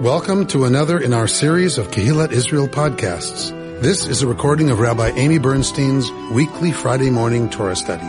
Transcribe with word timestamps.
Welcome 0.00 0.46
to 0.48 0.64
another 0.64 1.00
in 1.00 1.12
our 1.12 1.26
series 1.26 1.76
of 1.76 1.90
Kehillat 1.90 2.30
Israel 2.30 2.68
podcasts. 2.68 3.50
This 3.80 4.06
is 4.06 4.22
a 4.22 4.28
recording 4.28 4.70
of 4.70 4.78
Rabbi 4.78 5.08
Amy 5.08 5.38
Bernstein's 5.38 6.12
weekly 6.30 6.70
Friday 6.70 7.10
morning 7.10 7.50
Torah 7.50 7.74
study. 7.74 8.06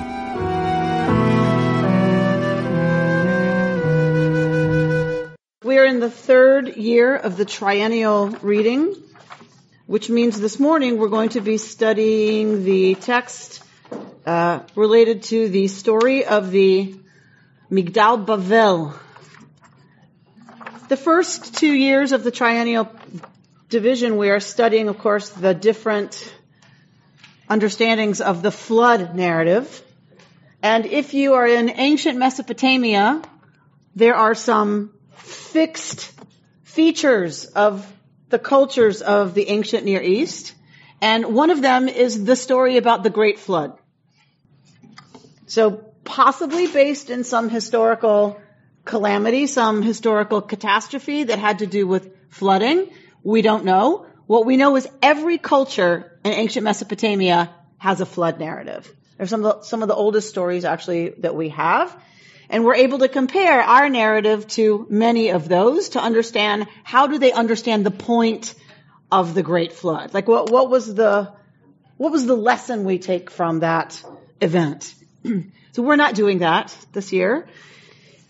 We 5.63 5.79
are 5.79 5.85
in 5.85 5.99
the 5.99 6.11
third 6.11 6.77
year 6.77 7.15
of 7.15 7.37
the 7.37 7.45
triennial 7.45 8.29
reading, 8.43 8.95
which 9.87 10.11
means 10.11 10.39
this 10.39 10.59
morning 10.59 10.99
we're 10.99 11.09
going 11.09 11.29
to 11.29 11.41
be 11.41 11.57
studying 11.57 12.65
the 12.65 12.93
text 12.93 13.63
uh, 14.27 14.59
related 14.75 15.23
to 15.23 15.49
the 15.49 15.67
story 15.67 16.23
of 16.23 16.51
the 16.51 16.93
Migdal 17.71 18.27
Bavel, 18.27 18.93
the 20.89 20.97
first 20.97 21.55
two 21.55 21.71
years 21.71 22.11
of 22.11 22.23
the 22.23 22.31
triennial 22.31 22.89
division, 23.69 24.17
we 24.17 24.31
are 24.31 24.39
studying, 24.39 24.89
of 24.89 24.97
course, 24.97 25.29
the 25.29 25.53
different 25.53 26.33
understandings 27.47 28.21
of 28.21 28.41
the 28.41 28.51
flood 28.51 29.15
narrative. 29.15 29.83
And 30.63 30.87
if 30.87 31.13
you 31.13 31.35
are 31.35 31.47
in 31.47 31.69
ancient 31.69 32.17
Mesopotamia, 32.17 33.21
there 33.95 34.15
are 34.15 34.33
some 34.33 34.91
fixed 35.13 36.11
features 36.63 37.45
of 37.45 37.85
the 38.29 38.39
cultures 38.39 39.03
of 39.03 39.35
the 39.35 39.47
ancient 39.49 39.85
Near 39.85 40.01
East. 40.01 40.55
And 41.01 41.35
one 41.35 41.51
of 41.51 41.61
them 41.61 41.87
is 41.87 42.23
the 42.23 42.35
story 42.35 42.77
about 42.77 43.03
the 43.03 43.11
Great 43.11 43.37
Flood. 43.37 43.77
So 45.45 45.71
possibly 46.03 46.65
based 46.65 47.11
in 47.11 47.23
some 47.23 47.47
historical 47.49 48.41
calamity, 48.89 49.45
some 49.45 49.83
historical 49.83 50.41
catastrophe 50.41 51.25
that 51.25 51.37
had 51.37 51.59
to 51.59 51.67
do 51.67 51.85
with 51.85 52.11
flooding. 52.29 52.89
We 53.23 53.43
don't 53.43 53.63
know. 53.63 54.07
What 54.25 54.47
we 54.47 54.57
know 54.57 54.75
is 54.77 54.87
every 55.01 55.37
culture 55.37 56.17
in 56.25 56.33
ancient 56.33 56.63
Mesopotamia 56.63 57.51
has 57.77 58.01
a 58.01 58.05
flood 58.05 58.39
narrative. 58.39 58.91
There's 59.15 59.29
some 59.29 59.45
of 59.45 59.59
the, 59.59 59.61
some 59.63 59.83
of 59.83 59.89
the 59.89 59.95
oldest 59.95 60.27
stories 60.29 60.65
actually 60.65 61.09
that 61.19 61.35
we 61.35 61.49
have. 61.49 61.95
And 62.49 62.65
we're 62.65 62.75
able 62.75 62.99
to 62.99 63.07
compare 63.07 63.61
our 63.61 63.89
narrative 63.89 64.47
to 64.57 64.87
many 64.89 65.29
of 65.29 65.47
those 65.47 65.89
to 65.89 66.01
understand 66.01 66.65
how 66.83 67.05
do 67.05 67.19
they 67.19 67.31
understand 67.31 67.85
the 67.85 67.91
point 67.91 68.55
of 69.11 69.35
the 69.35 69.43
great 69.43 69.71
flood? 69.71 70.15
Like 70.15 70.27
what, 70.27 70.49
what 70.49 70.71
was 70.71 70.91
the, 70.95 71.31
what 71.97 72.11
was 72.11 72.25
the 72.25 72.35
lesson 72.35 72.85
we 72.85 72.97
take 72.97 73.29
from 73.29 73.59
that 73.59 74.03
event? 74.41 74.95
so 75.73 75.83
we're 75.83 75.95
not 75.95 76.15
doing 76.15 76.39
that 76.39 76.75
this 76.91 77.13
year. 77.13 77.47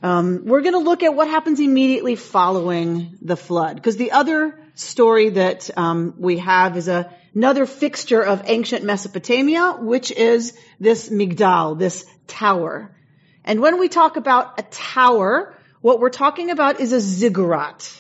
Um, 0.02 0.46
we're 0.46 0.62
going 0.62 0.74
to 0.74 0.80
look 0.80 1.04
at 1.04 1.14
what 1.14 1.28
happens 1.28 1.60
immediately 1.60 2.16
following 2.16 3.18
the 3.22 3.36
flood, 3.36 3.76
because 3.76 3.98
the 3.98 4.12
other 4.12 4.58
story 4.76 5.32
that 5.32 5.70
um, 5.78 6.14
we 6.18 6.38
have 6.38 6.78
is 6.78 6.88
a, 6.88 7.14
another 7.36 7.66
fixture 7.66 8.22
of 8.22 8.44
ancient 8.46 8.86
Mesopotamia, 8.86 9.74
which 9.78 10.12
is 10.12 10.58
this 10.80 11.10
migdal, 11.10 11.78
this 11.78 12.06
tower. 12.28 12.96
And 13.44 13.60
when 13.60 13.78
we 13.78 13.90
talk 13.90 14.16
about 14.16 14.58
a 14.58 14.64
tower, 14.64 15.54
what 15.82 16.00
we're 16.00 16.10
talking 16.10 16.50
about 16.50 16.80
is 16.80 16.94
a 16.94 17.02
ziggurat. 17.02 17.92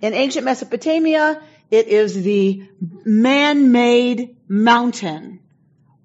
In 0.00 0.14
ancient 0.14 0.44
Mesopotamia, 0.44 1.40
it 1.70 1.86
is 1.86 2.24
the 2.24 2.66
man-made 3.04 4.36
mountain. 4.48 5.40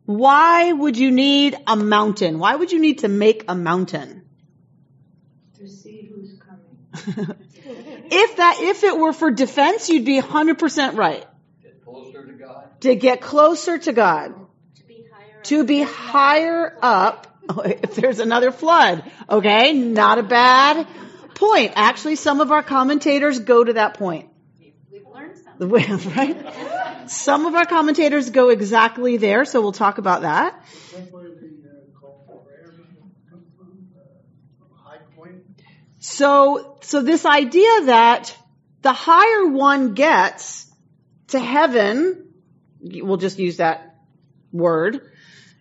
Why 0.06 0.72
would 0.72 0.98
you 0.98 1.10
need 1.10 1.58
a 1.66 1.76
mountain? 1.76 2.38
Why 2.38 2.56
would 2.56 2.72
you 2.72 2.80
need 2.80 3.00
to 3.00 3.08
make 3.08 3.46
a 3.48 3.56
mountain? 3.56 4.29
if 6.94 8.38
that, 8.38 8.58
if 8.62 8.84
it 8.84 8.98
were 8.98 9.14
for 9.14 9.32
defense, 9.32 9.90
you'd 9.90 10.06
be 10.06 10.20
100% 10.22 10.98
right. 10.98 11.26
Get 11.62 11.84
closer 11.84 12.26
to 12.26 12.34
God. 12.34 12.82
To 12.82 12.96
get 12.96 13.22
closer 13.22 13.78
to 13.78 13.94
God. 13.94 14.34
To 14.76 14.84
be 14.84 15.06
higher, 15.12 15.38
up. 15.38 15.44
to 15.44 15.64
be 15.64 15.82
higher 15.82 16.78
up. 16.82 17.28
Oh, 17.48 17.62
if 17.66 17.96
there's 17.96 18.20
another 18.20 18.52
flood. 18.52 19.04
Okay. 19.30 19.74
Not 19.74 20.20
a 20.20 20.24
bad 20.24 20.88
point. 21.36 21.74
Actually, 21.76 22.16
some 22.16 22.42
of 22.42 22.52
our 22.52 22.64
commentators 22.64 23.40
go 23.40 23.64
to 23.64 23.74
that 23.74 23.96
point. 23.96 24.30
We've 24.92 25.06
learned 25.14 25.38
something. 25.38 25.70
right? 26.16 27.10
Some 27.10 27.46
of 27.46 27.56
our 27.56 27.66
commentators 27.66 28.30
go 28.30 28.50
exactly 28.50 29.18
there, 29.18 29.46
so 29.46 29.62
we'll 29.62 29.72
talk 29.72 29.98
about 29.98 30.22
that. 30.22 30.64
So, 36.00 36.78
so 36.82 37.02
this 37.02 37.26
idea 37.26 37.86
that 37.86 38.36
the 38.82 38.94
higher 38.94 39.48
one 39.48 39.94
gets 39.94 40.66
to 41.28 41.40
heaven, 41.40 42.34
we'll 42.82 43.18
just 43.18 43.38
use 43.38 43.58
that 43.58 43.98
word, 44.52 45.12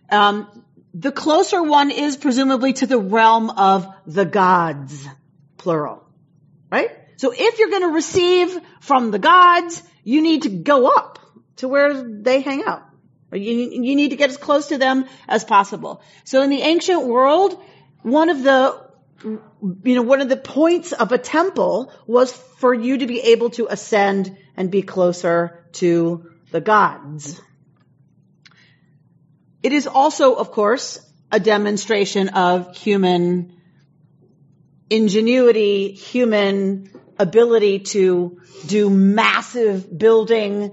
um, 0.09 0.63
the 0.93 1.11
closer 1.11 1.61
one 1.61 1.91
is 1.91 2.17
presumably 2.17 2.73
to 2.73 2.87
the 2.87 2.97
realm 2.97 3.49
of 3.49 3.87
the 4.07 4.25
gods, 4.25 5.07
plural. 5.57 6.03
Right? 6.71 6.91
So 7.17 7.33
if 7.35 7.59
you're 7.59 7.69
going 7.69 7.83
to 7.83 7.93
receive 7.93 8.57
from 8.79 9.11
the 9.11 9.19
gods, 9.19 9.83
you 10.03 10.21
need 10.21 10.43
to 10.43 10.49
go 10.49 10.87
up 10.87 11.19
to 11.57 11.67
where 11.67 12.01
they 12.03 12.41
hang 12.41 12.63
out. 12.63 12.83
You, 13.31 13.39
you 13.39 13.95
need 13.95 14.09
to 14.09 14.15
get 14.15 14.29
as 14.29 14.37
close 14.37 14.69
to 14.69 14.77
them 14.77 15.05
as 15.27 15.43
possible. 15.43 16.01
So 16.23 16.41
in 16.41 16.49
the 16.49 16.61
ancient 16.61 17.05
world, 17.05 17.61
one 18.01 18.29
of 18.29 18.41
the 18.41 18.88
you 19.23 19.95
know, 19.95 20.01
one 20.01 20.21
of 20.21 20.29
the 20.29 20.37
points 20.37 20.91
of 20.91 21.11
a 21.11 21.17
temple 21.17 21.91
was 22.07 22.31
for 22.31 22.73
you 22.73 22.99
to 22.99 23.07
be 23.07 23.19
able 23.19 23.49
to 23.51 23.67
ascend 23.69 24.37
and 24.55 24.71
be 24.71 24.81
closer 24.81 25.65
to 25.73 26.31
the 26.51 26.61
gods. 26.61 27.39
It 29.61 29.73
is 29.73 29.87
also, 29.87 30.35
of 30.35 30.51
course, 30.51 30.99
a 31.31 31.39
demonstration 31.39 32.29
of 32.29 32.75
human 32.75 33.57
ingenuity, 34.89 35.91
human 35.91 36.89
ability 37.17 37.79
to 37.79 38.39
do 38.65 38.89
massive 38.89 39.97
building 39.97 40.71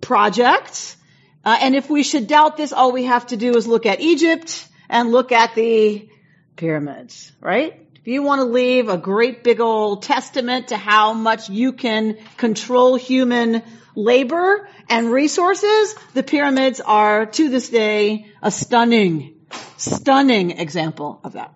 projects. 0.00 0.96
Uh, 1.44 1.58
and 1.60 1.74
if 1.74 1.90
we 1.90 2.02
should 2.02 2.26
doubt 2.26 2.56
this, 2.56 2.72
all 2.72 2.92
we 2.92 3.04
have 3.04 3.26
to 3.26 3.36
do 3.36 3.54
is 3.56 3.66
look 3.66 3.86
at 3.86 4.00
Egypt 4.00 4.66
and 4.88 5.12
look 5.12 5.32
at 5.32 5.54
the 5.54 6.08
pyramids, 6.56 7.32
right? 7.40 7.81
If 8.02 8.08
you 8.08 8.24
want 8.24 8.40
to 8.40 8.46
leave 8.46 8.88
a 8.88 8.98
great 8.98 9.44
big 9.44 9.60
old 9.60 10.02
testament 10.02 10.68
to 10.68 10.76
how 10.76 11.12
much 11.12 11.48
you 11.48 11.72
can 11.72 12.18
control 12.36 12.96
human 12.96 13.62
labor 13.94 14.68
and 14.88 15.12
resources, 15.12 15.94
the 16.12 16.24
pyramids 16.24 16.80
are 16.80 17.26
to 17.26 17.48
this 17.48 17.68
day 17.68 18.26
a 18.42 18.50
stunning, 18.50 19.36
stunning 19.76 20.50
example 20.50 21.20
of 21.22 21.34
that. 21.34 21.54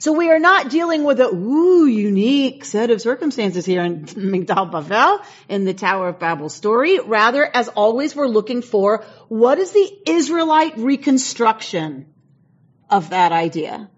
So 0.00 0.12
we 0.12 0.30
are 0.30 0.38
not 0.38 0.68
dealing 0.68 1.02
with 1.02 1.18
a 1.18 1.28
ooh 1.28 1.86
unique 1.86 2.66
set 2.66 2.90
of 2.90 3.00
circumstances 3.00 3.64
here 3.64 3.82
in 3.84 4.04
Migdal 4.04 4.70
Bavel 4.70 5.24
in 5.48 5.64
the 5.64 5.72
Tower 5.72 6.08
of 6.08 6.18
Babel 6.18 6.50
story. 6.50 7.00
Rather, 7.00 7.42
as 7.42 7.68
always, 7.68 8.14
we're 8.14 8.26
looking 8.26 8.60
for 8.60 9.06
what 9.28 9.58
is 9.58 9.72
the 9.72 9.98
Israelite 10.06 10.76
reconstruction 10.76 12.12
of 12.90 13.08
that 13.08 13.32
idea 13.32 13.88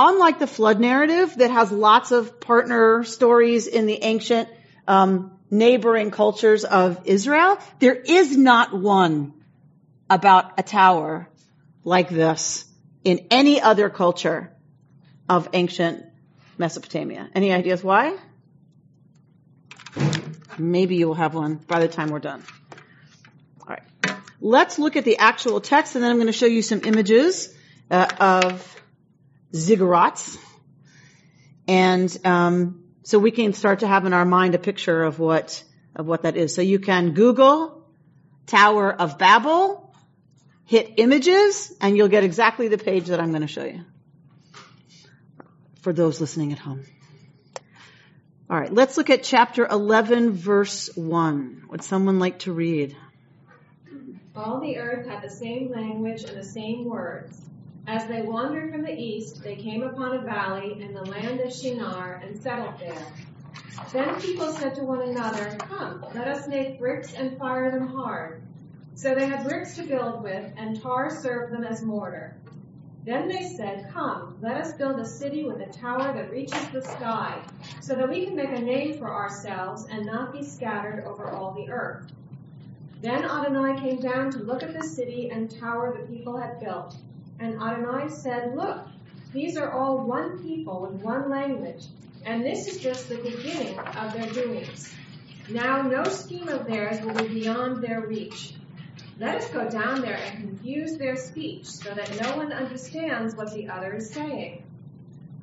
unlike 0.00 0.38
the 0.38 0.46
flood 0.46 0.80
narrative 0.80 1.36
that 1.36 1.50
has 1.50 1.70
lots 1.70 2.10
of 2.10 2.40
partner 2.40 3.04
stories 3.04 3.66
in 3.66 3.86
the 3.86 4.02
ancient 4.02 4.48
um, 4.88 5.38
neighboring 5.50 6.10
cultures 6.10 6.64
of 6.64 7.02
Israel, 7.04 7.58
there 7.80 7.94
is 7.94 8.34
not 8.36 8.72
one 8.72 9.34
about 10.08 10.58
a 10.58 10.62
tower 10.62 11.28
like 11.84 12.08
this 12.08 12.64
in 13.04 13.26
any 13.30 13.60
other 13.60 13.90
culture 13.90 14.50
of 15.28 15.48
ancient 15.52 16.06
Mesopotamia. 16.56 17.28
Any 17.34 17.52
ideas 17.52 17.84
why? 17.84 18.16
Maybe 20.58 20.96
you'll 20.96 21.14
have 21.14 21.34
one 21.34 21.56
by 21.56 21.80
the 21.80 21.88
time 21.88 22.08
we're 22.08 22.20
done. 22.20 22.42
All 23.60 23.68
right. 23.68 23.82
Let's 24.40 24.78
look 24.78 24.96
at 24.96 25.04
the 25.04 25.18
actual 25.18 25.60
text 25.60 25.94
and 25.94 26.02
then 26.02 26.10
I'm 26.10 26.16
going 26.16 26.26
to 26.26 26.32
show 26.32 26.46
you 26.46 26.62
some 26.62 26.82
images 26.84 27.54
uh, 27.90 28.08
of 28.18 28.80
ziggurats. 29.52 30.38
And 31.66 32.16
um, 32.24 32.84
so 33.02 33.18
we 33.18 33.30
can 33.30 33.52
start 33.52 33.80
to 33.80 33.86
have 33.86 34.06
in 34.06 34.12
our 34.12 34.24
mind 34.24 34.54
a 34.54 34.58
picture 34.58 35.02
of 35.02 35.18
what 35.18 35.62
of 35.94 36.06
what 36.06 36.22
that 36.22 36.36
is. 36.36 36.54
So 36.54 36.62
you 36.62 36.78
can 36.78 37.12
Google 37.12 37.84
Tower 38.46 38.92
of 38.92 39.18
Babel, 39.18 39.92
hit 40.64 40.94
images, 40.96 41.72
and 41.80 41.96
you'll 41.96 42.08
get 42.08 42.24
exactly 42.24 42.68
the 42.68 42.78
page 42.78 43.06
that 43.06 43.20
I'm 43.20 43.30
going 43.30 43.42
to 43.42 43.48
show 43.48 43.64
you. 43.64 43.84
For 45.82 45.92
those 45.92 46.20
listening 46.20 46.52
at 46.52 46.58
home. 46.58 46.84
All 48.50 48.58
right, 48.58 48.72
let's 48.72 48.96
look 48.96 49.10
at 49.10 49.22
chapter 49.22 49.64
11, 49.66 50.32
verse 50.32 50.90
1. 50.96 51.66
Would 51.70 51.84
someone 51.84 52.18
like 52.18 52.40
to 52.40 52.52
read? 52.52 52.96
All 54.34 54.60
the 54.60 54.78
earth 54.78 55.06
had 55.06 55.22
the 55.22 55.30
same 55.30 55.70
language 55.70 56.24
and 56.24 56.36
the 56.36 56.44
same 56.44 56.84
words. 56.84 57.40
As 57.86 58.06
they 58.06 58.22
wandered 58.22 58.72
from 58.72 58.82
the 58.82 58.94
east, 58.94 59.42
they 59.42 59.56
came 59.56 59.82
upon 59.82 60.16
a 60.16 60.22
valley 60.22 60.80
in 60.80 60.92
the 60.92 61.04
land 61.04 61.40
of 61.40 61.52
Shinar 61.52 62.20
and 62.22 62.40
settled 62.40 62.78
there. 62.78 63.06
Then 63.92 64.20
people 64.20 64.52
said 64.52 64.74
to 64.76 64.84
one 64.84 65.02
another, 65.02 65.56
Come, 65.58 66.04
let 66.14 66.28
us 66.28 66.46
make 66.46 66.78
bricks 66.78 67.14
and 67.14 67.36
fire 67.38 67.70
them 67.70 67.88
hard. 67.88 68.42
So 68.94 69.14
they 69.14 69.26
had 69.26 69.44
bricks 69.44 69.76
to 69.76 69.82
build 69.82 70.22
with, 70.22 70.52
and 70.56 70.80
tar 70.80 71.10
served 71.10 71.52
them 71.52 71.64
as 71.64 71.82
mortar. 71.82 72.36
Then 73.04 73.28
they 73.28 73.44
said, 73.44 73.90
Come, 73.92 74.36
let 74.42 74.58
us 74.58 74.74
build 74.74 75.00
a 75.00 75.06
city 75.06 75.44
with 75.44 75.60
a 75.60 75.72
tower 75.72 76.12
that 76.12 76.30
reaches 76.30 76.68
the 76.68 76.82
sky, 76.82 77.40
so 77.80 77.94
that 77.94 78.08
we 78.08 78.26
can 78.26 78.36
make 78.36 78.50
a 78.50 78.60
name 78.60 78.98
for 78.98 79.10
ourselves 79.10 79.86
and 79.90 80.04
not 80.04 80.32
be 80.32 80.44
scattered 80.44 81.04
over 81.04 81.30
all 81.30 81.52
the 81.52 81.70
earth. 81.70 82.12
Then 83.00 83.24
Adonai 83.24 83.80
came 83.80 84.00
down 84.00 84.30
to 84.32 84.38
look 84.38 84.62
at 84.62 84.74
the 84.74 84.86
city 84.86 85.30
and 85.30 85.50
tower 85.50 85.96
the 85.96 86.14
people 86.14 86.36
had 86.36 86.60
built. 86.60 86.94
And 87.40 87.60
Adonai 87.60 88.08
said, 88.10 88.54
Look, 88.54 88.86
these 89.32 89.56
are 89.56 89.70
all 89.70 90.06
one 90.06 90.42
people 90.42 90.82
with 90.82 91.00
one 91.00 91.30
language, 91.30 91.86
and 92.26 92.44
this 92.44 92.68
is 92.68 92.78
just 92.78 93.08
the 93.08 93.16
beginning 93.16 93.78
of 93.78 94.12
their 94.12 94.26
doings. 94.26 94.92
Now 95.48 95.82
no 95.82 96.04
scheme 96.04 96.48
of 96.48 96.66
theirs 96.66 97.00
will 97.00 97.14
be 97.14 97.40
beyond 97.40 97.82
their 97.82 98.02
reach. 98.02 98.54
Let 99.18 99.36
us 99.36 99.50
go 99.50 99.68
down 99.68 100.02
there 100.02 100.16
and 100.16 100.40
confuse 100.40 100.96
their 100.96 101.16
speech 101.16 101.66
so 101.66 101.92
that 101.94 102.20
no 102.22 102.36
one 102.36 102.52
understands 102.52 103.34
what 103.34 103.52
the 103.52 103.68
other 103.68 103.94
is 103.94 104.10
saying. 104.10 104.62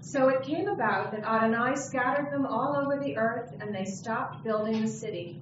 So 0.01 0.29
it 0.29 0.43
came 0.43 0.67
about 0.67 1.11
that 1.11 1.25
Adonai 1.25 1.75
scattered 1.75 2.31
them 2.31 2.45
all 2.45 2.75
over 2.75 2.97
the 3.03 3.17
earth 3.17 3.53
and 3.59 3.73
they 3.73 3.85
stopped 3.85 4.43
building 4.43 4.81
the 4.81 4.87
city. 4.87 5.39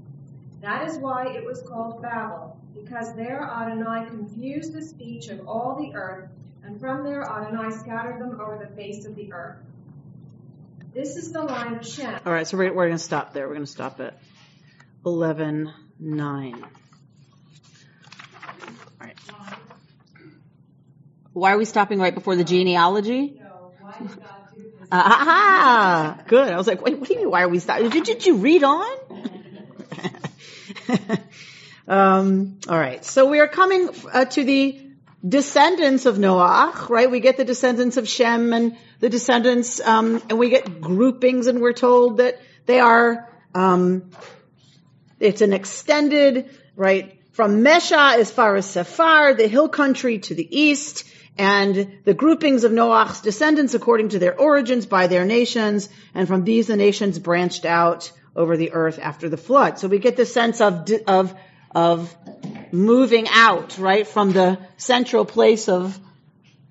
That 0.62 0.88
is 0.90 0.98
why 0.98 1.28
it 1.28 1.46
was 1.46 1.62
called 1.62 2.02
Babel, 2.02 2.58
because 2.74 3.14
there 3.16 3.42
Adonai 3.42 4.08
confused 4.08 4.74
the 4.74 4.82
speech 4.82 5.28
of 5.28 5.48
all 5.48 5.76
the 5.76 5.96
earth, 5.96 6.30
and 6.66 6.80
from 6.80 7.04
there 7.04 7.24
Adonai 7.24 7.76
scattered 7.76 8.20
them 8.20 8.40
over 8.42 8.58
the 8.58 8.76
face 8.76 9.06
of 9.06 9.16
the 9.16 9.32
earth. 9.32 9.58
This 10.94 11.16
is 11.18 11.32
the 11.32 11.44
line 11.44 11.76
of 11.76 11.86
Shem. 11.86 12.20
All 12.26 12.32
right, 12.32 12.48
so 12.48 12.58
we're, 12.58 12.74
we're 12.74 12.86
going 12.86 12.98
to 12.98 13.04
stop 13.04 13.34
there. 13.34 13.48
We're 13.48 13.56
going 13.56 13.66
to 13.66 13.72
stop 13.72 14.00
at 14.00 14.18
11, 15.06 15.72
9. 16.00 16.54
All 16.54 16.70
right. 19.02 19.20
Why 21.34 21.52
are 21.52 21.58
we 21.58 21.66
stopping 21.66 22.00
right 22.00 22.16
before 22.16 22.38
the 22.38 22.46
genealogy? 22.46 23.42
Ah, 24.92 26.22
good. 26.28 26.48
I 26.48 26.56
was 26.56 26.68
like, 26.68 26.82
wait, 26.82 26.98
what 26.98 27.10
do 27.10 27.14
you 27.14 27.20
mean? 27.20 27.30
Why 27.30 27.42
are 27.42 27.50
we 27.50 27.60
stopping? 27.60 27.90
Did, 27.90 28.06
did 28.06 28.26
you 28.26 28.38
read 28.38 28.64
on? 28.64 28.98
um, 31.90 32.60
all 32.70 32.80
right. 32.80 33.04
So 33.04 33.30
we 33.30 33.42
are 33.42 33.50
coming 33.50 33.90
uh, 34.14 34.26
to 34.26 34.44
the 34.46 34.85
descendants 35.28 36.06
of 36.06 36.20
Noah, 36.20 36.88
right? 36.90 37.10
We 37.10 37.20
get 37.20 37.38
the 37.38 37.46
descendants 37.46 37.98
of 37.98 38.08
Shem 38.08 38.54
and 38.54 38.78
the 39.00 39.10
descendants, 39.10 39.80
um, 39.82 40.22
and 40.30 40.38
we 40.38 40.50
get 40.50 40.82
groupings, 40.82 41.48
and 41.48 41.62
we're 41.62 41.74
told 41.74 42.18
that 42.18 42.40
they 42.66 42.80
are. 42.80 43.30
Um, 43.54 44.12
it's 45.20 45.42
an 45.42 45.54
extended, 45.54 46.50
right, 46.76 47.22
from 47.32 47.64
Mesha 47.64 48.18
as 48.18 48.32
far 48.32 48.56
as 48.56 48.66
Sephar, 48.68 49.38
the 49.38 49.48
hill 49.48 49.70
country 49.70 50.20
to 50.20 50.36
the 50.36 50.48
east, 50.58 51.06
and 51.38 52.00
the 52.04 52.14
groupings 52.14 52.64
of 52.64 52.72
Noah's 52.72 53.22
descendants 53.22 53.74
according 53.74 54.10
to 54.10 54.20
their 54.20 54.38
origins 54.38 54.86
by 54.86 55.08
their 55.08 55.26
nations, 55.26 55.90
and 56.14 56.28
from 56.28 56.44
these 56.44 56.68
the 56.68 56.76
nations 56.76 57.18
branched 57.20 57.66
out 57.66 58.12
over 58.36 58.58
the 58.58 58.74
earth 58.74 59.00
after 59.02 59.30
the 59.30 59.38
flood. 59.38 59.80
So 59.80 59.88
we 59.88 60.00
get 60.00 60.18
the 60.18 60.26
sense 60.26 60.60
of, 60.62 60.90
of, 61.08 61.34
of 61.74 62.16
moving 62.72 63.28
out, 63.30 63.78
right, 63.78 64.08
from 64.08 64.32
the 64.32 64.60
central 64.78 65.26
place 65.26 65.70
of 65.70 66.00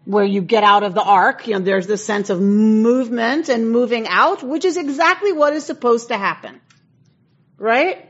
where 0.04 0.24
you 0.24 0.42
get 0.42 0.64
out 0.64 0.82
of 0.82 0.94
the 0.94 1.02
ark. 1.02 1.46
You 1.46 1.54
know, 1.54 1.60
there's 1.60 1.86
this 1.86 2.04
sense 2.04 2.30
of 2.30 2.40
movement 2.40 3.48
and 3.48 3.70
moving 3.70 4.06
out, 4.06 4.42
which 4.42 4.64
is 4.64 4.76
exactly 4.76 5.32
what 5.32 5.52
is 5.52 5.64
supposed 5.64 6.08
to 6.08 6.16
happen. 6.16 6.60
Right? 7.58 8.08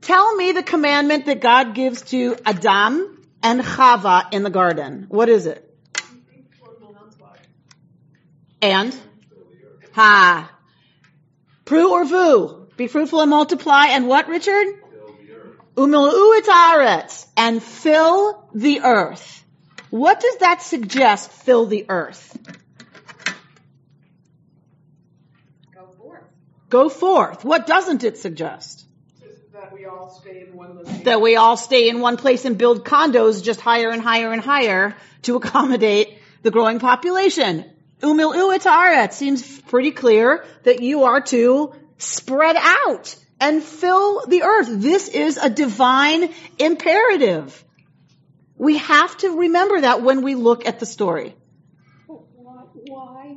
Tell 0.00 0.34
me 0.36 0.52
the 0.52 0.62
commandment 0.62 1.26
that 1.26 1.40
God 1.40 1.74
gives 1.74 2.02
to 2.02 2.36
Adam 2.44 3.26
and 3.42 3.60
Chava 3.60 4.32
in 4.32 4.42
the 4.42 4.50
garden. 4.50 5.06
What 5.08 5.28
is 5.28 5.46
it? 5.46 5.60
And? 8.60 8.96
Ha. 9.92 10.50
Pru 11.66 11.90
or 11.90 12.04
vu? 12.04 12.68
Be 12.76 12.86
fruitful 12.86 13.20
and 13.20 13.30
multiply 13.30 13.86
and 13.88 14.08
what, 14.08 14.28
Richard? 14.28 14.66
Umilu 15.76 16.38
et 16.38 17.26
and 17.36 17.62
fill 17.62 18.48
the 18.54 18.80
earth. 18.82 19.44
What 19.90 20.20
does 20.20 20.36
that 20.38 20.62
suggest, 20.62 21.30
fill 21.30 21.66
the 21.66 21.86
earth? 21.88 22.36
Go 25.74 25.86
forth. 25.86 26.22
Go 26.68 26.88
forth. 26.88 27.44
What 27.44 27.66
doesn't 27.66 28.04
it 28.04 28.18
suggest? 28.18 28.86
That 29.52 29.72
we 29.72 29.84
all 29.86 30.10
stay 30.10 30.42
in 30.46 30.56
one 30.56 30.76
location. 30.76 31.04
That 31.04 31.20
we 31.20 31.36
all 31.36 31.56
stay 31.56 31.88
in 31.88 32.00
one 32.00 32.16
place 32.16 32.44
and 32.44 32.58
build 32.58 32.84
condos 32.84 33.42
just 33.42 33.60
higher 33.60 33.90
and 33.90 34.02
higher 34.02 34.32
and 34.32 34.42
higher 34.42 34.96
to 35.22 35.36
accommodate 35.36 36.18
the 36.42 36.50
growing 36.50 36.78
population. 36.78 37.64
Umil 38.00 38.54
et 38.54 39.14
seems 39.14 39.60
pretty 39.62 39.92
clear 39.92 40.44
that 40.64 40.82
you 40.82 41.04
are 41.04 41.20
to 41.22 41.72
spread 41.98 42.56
out 42.58 43.16
and 43.44 43.62
fill 43.62 44.24
the 44.26 44.42
earth. 44.42 44.68
This 44.70 45.08
is 45.08 45.36
a 45.36 45.50
divine 45.50 46.32
imperative. 46.58 47.62
We 48.56 48.78
have 48.78 49.14
to 49.18 49.38
remember 49.38 49.82
that 49.82 50.00
when 50.00 50.22
we 50.22 50.34
look 50.34 50.66
at 50.66 50.80
the 50.80 50.86
story. 50.86 51.34
But 52.08 52.22
why, 52.36 52.62
why 52.86 53.36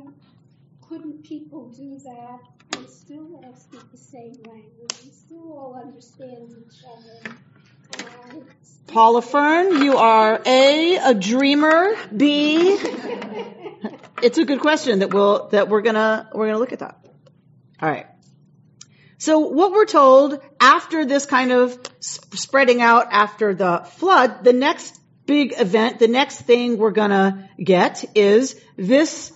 couldn't 0.88 1.24
people 1.24 1.68
do 1.68 1.98
that 1.98 2.40
and 2.76 2.88
still 2.88 3.42
all 3.44 3.54
speak 3.54 3.82
the 3.92 3.98
same 3.98 4.32
language 4.46 4.94
and 5.02 5.12
still 5.12 5.52
all 5.52 5.78
understand 5.78 6.54
each 6.64 6.82
other? 6.84 7.36
Uh, 7.98 8.30
and 8.30 8.46
Paula 8.86 9.20
Fern, 9.20 9.82
you 9.82 9.98
are 9.98 10.40
A, 10.46 10.96
a 10.96 11.12
dreamer, 11.12 11.94
B, 12.16 12.78
it's 14.22 14.38
a 14.38 14.46
good 14.46 14.60
question 14.60 15.00
that 15.00 15.12
we'll, 15.12 15.48
that 15.48 15.68
we're 15.68 15.82
gonna, 15.82 16.30
we're 16.32 16.46
gonna 16.46 16.58
look 16.58 16.72
at 16.72 16.78
that. 16.78 17.04
Alright. 17.82 18.06
So 19.18 19.40
what 19.40 19.72
we're 19.72 19.84
told 19.84 20.40
after 20.60 21.04
this 21.04 21.26
kind 21.26 21.50
of 21.50 21.76
sp- 21.98 22.38
spreading 22.38 22.80
out 22.80 23.08
after 23.10 23.52
the 23.52 23.84
flood, 23.96 24.44
the 24.44 24.52
next 24.52 24.96
big 25.26 25.54
event, 25.58 25.98
the 25.98 26.06
next 26.06 26.42
thing 26.42 26.78
we're 26.78 26.92
gonna 26.92 27.50
get 27.62 28.04
is 28.14 28.54
this 28.76 29.32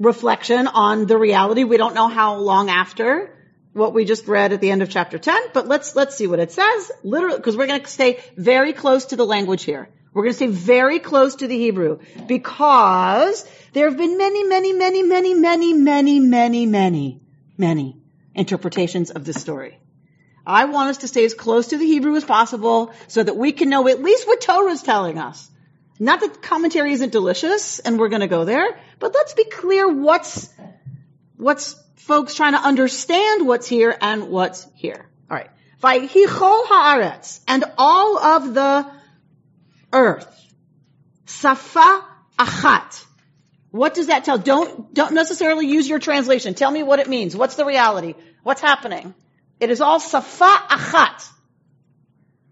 reflection 0.00 0.66
on 0.66 1.06
the 1.06 1.16
reality. 1.16 1.62
We 1.62 1.76
don't 1.76 1.94
know 1.94 2.08
how 2.08 2.36
long 2.38 2.68
after 2.70 3.30
what 3.72 3.94
we 3.94 4.04
just 4.04 4.26
read 4.26 4.52
at 4.52 4.60
the 4.60 4.72
end 4.72 4.82
of 4.82 4.90
chapter 4.90 5.18
10, 5.18 5.42
but 5.52 5.68
let's, 5.68 5.94
let's 5.94 6.16
see 6.16 6.26
what 6.26 6.40
it 6.40 6.50
says. 6.50 6.90
Literally, 7.04 7.36
because 7.36 7.56
we're 7.56 7.68
gonna 7.68 7.86
stay 7.86 8.20
very 8.36 8.72
close 8.72 9.06
to 9.06 9.16
the 9.16 9.24
language 9.24 9.62
here. 9.62 9.88
We're 10.12 10.24
gonna 10.24 10.34
stay 10.34 10.48
very 10.48 10.98
close 10.98 11.36
to 11.36 11.46
the 11.46 11.56
Hebrew 11.56 12.00
because 12.26 13.48
there 13.72 13.88
have 13.88 13.96
been 13.96 14.18
many, 14.18 14.42
many, 14.42 14.72
many, 14.72 15.04
many, 15.04 15.34
many, 15.34 15.72
many, 15.72 16.18
many, 16.18 16.66
many, 16.66 17.20
many 17.56 18.03
interpretations 18.34 19.10
of 19.10 19.24
this 19.24 19.40
story. 19.40 19.78
I 20.46 20.66
want 20.66 20.90
us 20.90 20.98
to 20.98 21.08
stay 21.08 21.24
as 21.24 21.34
close 21.34 21.68
to 21.68 21.78
the 21.78 21.86
Hebrew 21.86 22.16
as 22.16 22.24
possible 22.24 22.92
so 23.08 23.22
that 23.22 23.36
we 23.36 23.52
can 23.52 23.70
know 23.70 23.88
at 23.88 24.02
least 24.02 24.26
what 24.26 24.40
Torah 24.40 24.72
is 24.72 24.82
telling 24.82 25.18
us. 25.18 25.50
Not 25.98 26.20
that 26.20 26.42
commentary 26.42 26.92
isn't 26.92 27.12
delicious 27.12 27.78
and 27.78 27.98
we're 27.98 28.08
going 28.08 28.20
to 28.20 28.26
go 28.26 28.44
there, 28.44 28.78
but 28.98 29.14
let's 29.14 29.34
be 29.34 29.44
clear 29.44 29.88
what's, 29.88 30.52
what's 31.36 31.76
folks 31.96 32.34
trying 32.34 32.52
to 32.52 32.58
understand 32.58 33.46
what's 33.46 33.66
here 33.66 33.96
and 33.98 34.28
what's 34.28 34.66
here. 34.74 35.06
All 35.30 35.36
right. 35.36 35.50
Vayhichol 35.82 36.64
haaretz 36.64 37.40
and 37.48 37.64
all 37.78 38.18
of 38.18 38.54
the 38.54 38.90
earth. 39.92 40.30
Safa 41.26 42.04
achat. 42.38 43.04
What 43.74 43.92
does 43.92 44.06
that 44.06 44.24
tell? 44.24 44.38
Don't, 44.38 44.94
don't 44.94 45.14
necessarily 45.14 45.66
use 45.66 45.88
your 45.88 45.98
translation. 45.98 46.54
Tell 46.54 46.70
me 46.70 46.84
what 46.84 47.00
it 47.00 47.08
means. 47.08 47.34
What's 47.34 47.56
the 47.56 47.64
reality? 47.64 48.14
What's 48.44 48.60
happening? 48.60 49.14
It 49.58 49.68
is 49.68 49.80
all 49.80 49.98
safa 49.98 50.44
achat. 50.44 51.28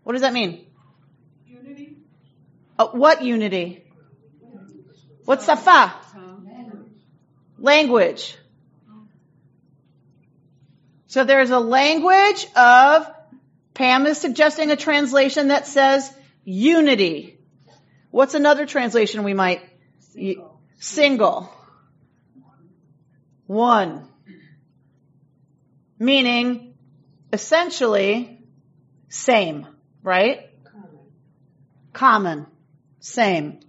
What 0.03 0.15
does 0.15 0.23
that 0.23 0.33
mean? 0.33 0.67
Unity? 1.47 1.97
Uh, 2.77 2.89
what 2.89 3.23
unity? 3.23 3.85
What's 5.25 5.45
safa? 5.45 5.95
Language. 7.57 8.37
So 11.07 11.23
there's 11.23 11.51
a 11.51 11.61
language 11.61 12.49
of, 12.57 13.09
Pam 13.75 14.07
is 14.07 14.19
suggesting 14.19 14.73
a 14.73 14.77
translation 14.77 15.49
that 15.49 15.69
says 15.69 16.13
unity. 16.43 17.39
What's 18.11 18.35
another 18.35 18.67
translation 18.67 19.23
we 19.23 19.35
might? 19.35 19.63
Single. 20.15 20.52
Single. 20.83 21.49
One. 23.47 24.09
Meaning, 25.97 26.75
essentially, 27.33 28.41
same, 29.09 29.69
right? 30.03 30.51
Common. 31.93 32.47
Same. 32.99 33.61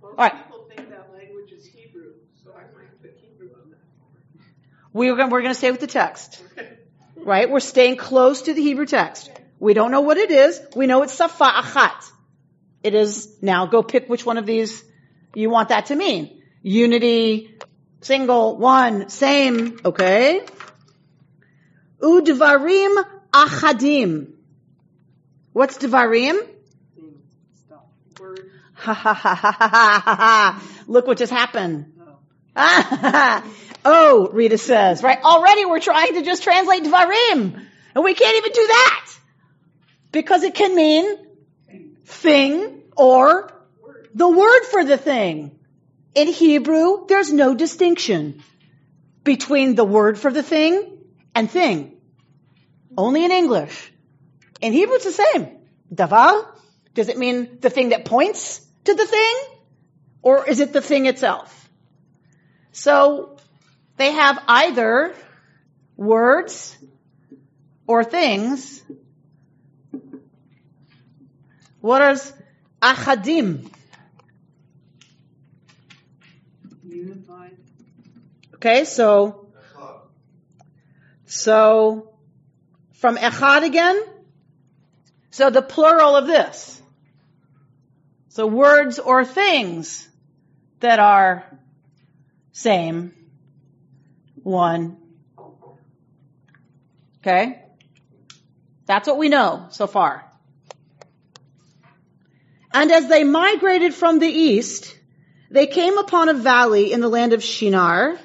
Most 0.00 0.10
All 0.10 0.14
right. 0.16 0.44
people 0.44 0.68
think 0.68 0.90
that 0.90 1.12
language 1.12 1.50
is 1.50 1.66
Hebrew, 1.66 2.12
so 2.44 2.52
I 2.52 2.62
might 2.72 3.02
put 3.02 3.16
Hebrew 3.20 3.48
on 3.48 3.70
that. 3.70 3.78
We're 4.92 5.16
going, 5.16 5.30
we're 5.30 5.42
going 5.42 5.52
to 5.52 5.58
stay 5.58 5.72
with 5.72 5.80
the 5.80 5.88
text. 5.88 6.40
Right? 7.16 7.50
We're 7.50 7.58
staying 7.58 7.96
close 7.96 8.42
to 8.42 8.54
the 8.54 8.62
Hebrew 8.62 8.86
text. 8.86 9.28
We 9.58 9.74
don't 9.74 9.90
know 9.90 10.02
what 10.02 10.18
it 10.18 10.30
is. 10.30 10.60
We 10.76 10.86
know 10.86 11.02
it's 11.02 11.14
safa 11.14 11.44
achat. 11.44 12.10
It 12.84 12.94
is, 12.94 13.42
now 13.42 13.66
go 13.66 13.82
pick 13.82 14.08
which 14.08 14.24
one 14.24 14.38
of 14.38 14.46
these 14.46 14.84
you 15.34 15.50
want 15.50 15.70
that 15.70 15.86
to 15.86 15.96
mean. 15.96 16.39
Unity, 16.62 17.54
single, 18.00 18.56
one, 18.56 19.08
same, 19.08 19.80
okay? 19.84 20.42
Udvarim 22.00 23.04
achadim. 23.32 24.32
What's 25.52 25.78
dvarim? 25.78 26.46
Ha 28.74 28.94
ha 28.94 29.12
ha 29.12 29.34
ha 29.34 29.52
ha 29.52 29.72
ha 29.72 30.14
ha. 30.14 30.62
Look 30.86 31.06
what 31.06 31.18
just 31.18 31.32
happened. 31.32 31.92
oh, 32.56 34.30
Rita 34.32 34.58
says, 34.58 35.02
right? 35.02 35.18
Already 35.22 35.66
we're 35.66 35.80
trying 35.80 36.14
to 36.14 36.22
just 36.22 36.42
translate 36.42 36.84
dvarim. 36.84 37.66
And 37.94 38.04
we 38.04 38.14
can't 38.14 38.36
even 38.36 38.52
do 38.52 38.66
that. 38.66 39.12
Because 40.12 40.42
it 40.42 40.54
can 40.54 40.74
mean 40.74 41.18
thing 42.04 42.82
or 42.96 43.52
the 44.14 44.28
word 44.28 44.62
for 44.70 44.84
the 44.84 44.96
thing. 44.96 45.59
In 46.14 46.28
Hebrew, 46.28 47.06
there's 47.06 47.32
no 47.32 47.54
distinction 47.54 48.42
between 49.22 49.74
the 49.74 49.84
word 49.84 50.18
for 50.18 50.32
the 50.32 50.42
thing 50.42 50.98
and 51.34 51.50
thing. 51.50 51.96
Only 52.96 53.24
in 53.24 53.30
English. 53.30 53.92
In 54.60 54.72
Hebrew, 54.72 54.96
it's 54.96 55.04
the 55.04 55.12
same. 55.12 55.58
Davar, 55.94 56.46
does 56.94 57.08
it 57.08 57.18
mean 57.18 57.58
the 57.60 57.70
thing 57.70 57.90
that 57.90 58.04
points 58.04 58.60
to 58.84 58.94
the 58.94 59.06
thing? 59.06 59.34
Or 60.22 60.48
is 60.48 60.60
it 60.60 60.72
the 60.72 60.82
thing 60.82 61.06
itself? 61.06 61.68
So, 62.72 63.36
they 63.96 64.12
have 64.12 64.42
either 64.48 65.14
words 65.96 66.76
or 67.86 68.04
things. 68.04 68.82
What 71.80 72.02
is 72.02 72.32
achadim? 72.82 73.70
Okay, 78.60 78.84
so, 78.84 79.46
so, 81.24 82.12
from 82.92 83.16
echad 83.16 83.64
again? 83.64 83.98
So 85.30 85.48
the 85.48 85.62
plural 85.62 86.14
of 86.14 86.26
this. 86.26 86.82
So 88.28 88.46
words 88.46 88.98
or 88.98 89.24
things 89.24 90.06
that 90.80 90.98
are 90.98 91.46
same, 92.52 93.14
one. 94.42 94.98
Okay? 97.20 97.62
That's 98.84 99.08
what 99.08 99.16
we 99.16 99.30
know 99.30 99.68
so 99.70 99.86
far. 99.86 100.30
And 102.74 102.92
as 102.92 103.08
they 103.08 103.24
migrated 103.24 103.94
from 103.94 104.18
the 104.18 104.28
east, 104.28 104.98
they 105.50 105.66
came 105.66 105.96
upon 105.96 106.28
a 106.28 106.34
valley 106.34 106.92
in 106.92 107.00
the 107.00 107.08
land 107.08 107.32
of 107.32 107.42
Shinar, 107.42 108.18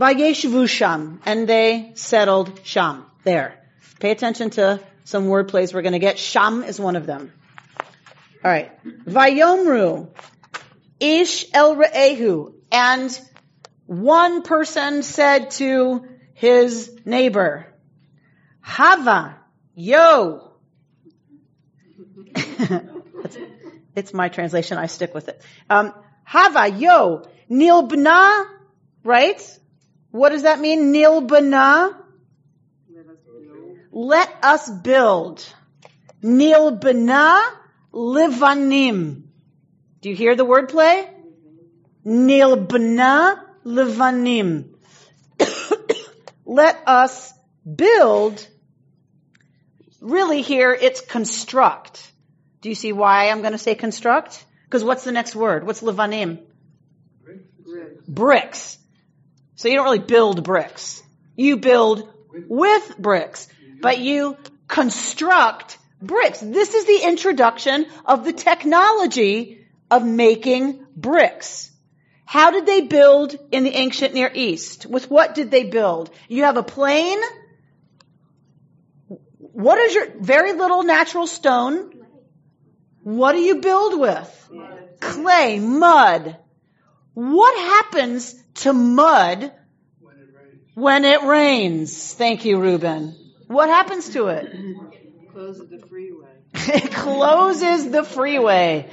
Vayeshevu 0.00 0.66
Sham, 0.66 1.20
and 1.26 1.46
they 1.46 1.92
settled 1.94 2.60
Sham, 2.64 3.04
there. 3.24 3.60
Pay 3.98 4.12
attention 4.12 4.48
to 4.50 4.80
some 5.04 5.28
word 5.28 5.48
plays 5.48 5.74
we're 5.74 5.82
going 5.82 5.92
to 5.92 5.98
get. 5.98 6.18
Sham 6.18 6.62
is 6.62 6.80
one 6.80 6.96
of 6.96 7.04
them. 7.04 7.30
All 8.42 8.50
right. 8.50 8.72
Vayomru, 9.04 10.08
Ish 10.98 11.44
el 11.52 11.76
Re'ehu, 11.76 12.54
and 12.72 13.20
one 13.84 14.40
person 14.42 15.02
said 15.02 15.50
to 15.52 16.06
his 16.32 16.98
neighbor, 17.04 17.66
Hava, 18.62 19.36
yo. 19.74 20.52
it's 23.94 24.14
my 24.14 24.30
translation. 24.30 24.78
I 24.78 24.86
stick 24.86 25.12
with 25.12 25.28
it. 25.28 25.42
Um, 25.68 25.92
Hava, 26.24 26.70
yo, 26.70 27.28
nilbna, 27.50 28.46
right? 29.04 29.58
What 30.10 30.30
does 30.30 30.42
that 30.42 30.58
mean? 30.58 30.92
Nilbna? 30.92 31.94
Let 32.92 33.06
us 33.06 33.18
build. 33.24 33.78
Let 33.92 34.36
us 34.42 34.70
build. 34.70 35.54
Nilbna 36.22 37.40
livanim. 37.92 39.22
Do 40.00 40.08
you 40.08 40.16
hear 40.16 40.34
the 40.34 40.44
wordplay? 40.44 41.08
Nilbna 42.04 43.40
livanim. 43.64 44.74
Let 46.44 46.82
us 46.86 47.32
build. 47.76 48.46
Really 50.00 50.42
here, 50.42 50.72
it's 50.72 51.00
construct. 51.00 52.10
Do 52.62 52.68
you 52.68 52.74
see 52.74 52.92
why 52.92 53.28
I'm 53.28 53.40
going 53.40 53.52
to 53.52 53.58
say 53.58 53.74
construct? 53.74 54.44
Because 54.64 54.82
what's 54.82 55.04
the 55.04 55.12
next 55.12 55.36
word? 55.36 55.66
What's 55.66 55.82
livanim? 55.82 56.40
Brick. 57.22 58.06
bricks. 58.06 58.78
So 59.60 59.68
you 59.68 59.74
don't 59.74 59.84
really 59.84 59.98
build 59.98 60.42
bricks. 60.42 61.02
You 61.36 61.58
build 61.58 62.08
with 62.48 62.96
bricks, 62.98 63.46
but 63.82 63.98
you 63.98 64.38
construct 64.66 65.76
bricks. 66.00 66.40
This 66.40 66.72
is 66.72 66.86
the 66.86 67.06
introduction 67.06 67.84
of 68.06 68.24
the 68.24 68.32
technology 68.32 69.66
of 69.90 70.02
making 70.02 70.86
bricks. 70.96 71.70
How 72.24 72.52
did 72.52 72.64
they 72.64 72.80
build 72.80 73.36
in 73.52 73.64
the 73.64 73.74
ancient 73.76 74.14
Near 74.14 74.30
East? 74.32 74.86
With 74.86 75.10
what 75.10 75.34
did 75.34 75.50
they 75.50 75.64
build? 75.64 76.08
You 76.26 76.44
have 76.44 76.56
a 76.56 76.62
plain. 76.62 77.20
What 79.36 79.78
is 79.78 79.94
your 79.94 80.06
very 80.20 80.54
little 80.54 80.84
natural 80.84 81.26
stone? 81.26 81.92
What 83.02 83.32
do 83.32 83.40
you 83.40 83.56
build 83.56 84.00
with? 84.00 84.50
Clay, 85.00 85.60
mud. 85.60 86.38
What 87.12 87.58
happens 87.58 88.39
to 88.60 88.72
mud 88.72 89.52
when 90.74 91.04
it 91.04 91.22
rains? 91.22 92.14
Thank 92.14 92.44
you, 92.44 92.60
Reuben. 92.60 93.16
What 93.46 93.68
happens 93.68 94.10
to 94.10 94.28
it? 94.28 94.52
Close 95.32 95.58
the 95.58 95.78
freeway. 95.78 96.26
It 96.54 96.92
closes 96.92 97.90
the 97.90 98.04
freeway. 98.04 98.88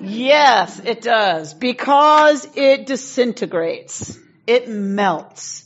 Yes, 0.00 0.80
it 0.84 1.02
does. 1.02 1.54
Because 1.54 2.46
it 2.54 2.86
disintegrates. 2.86 4.18
It 4.46 4.68
melts. 4.68 5.64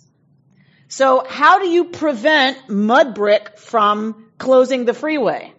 So 0.88 1.24
how 1.28 1.58
do 1.58 1.68
you 1.68 1.86
prevent 1.86 2.68
mud 2.68 3.14
brick 3.14 3.58
from 3.58 4.30
closing 4.38 4.84
the 4.84 4.94
freeway? 4.94 5.52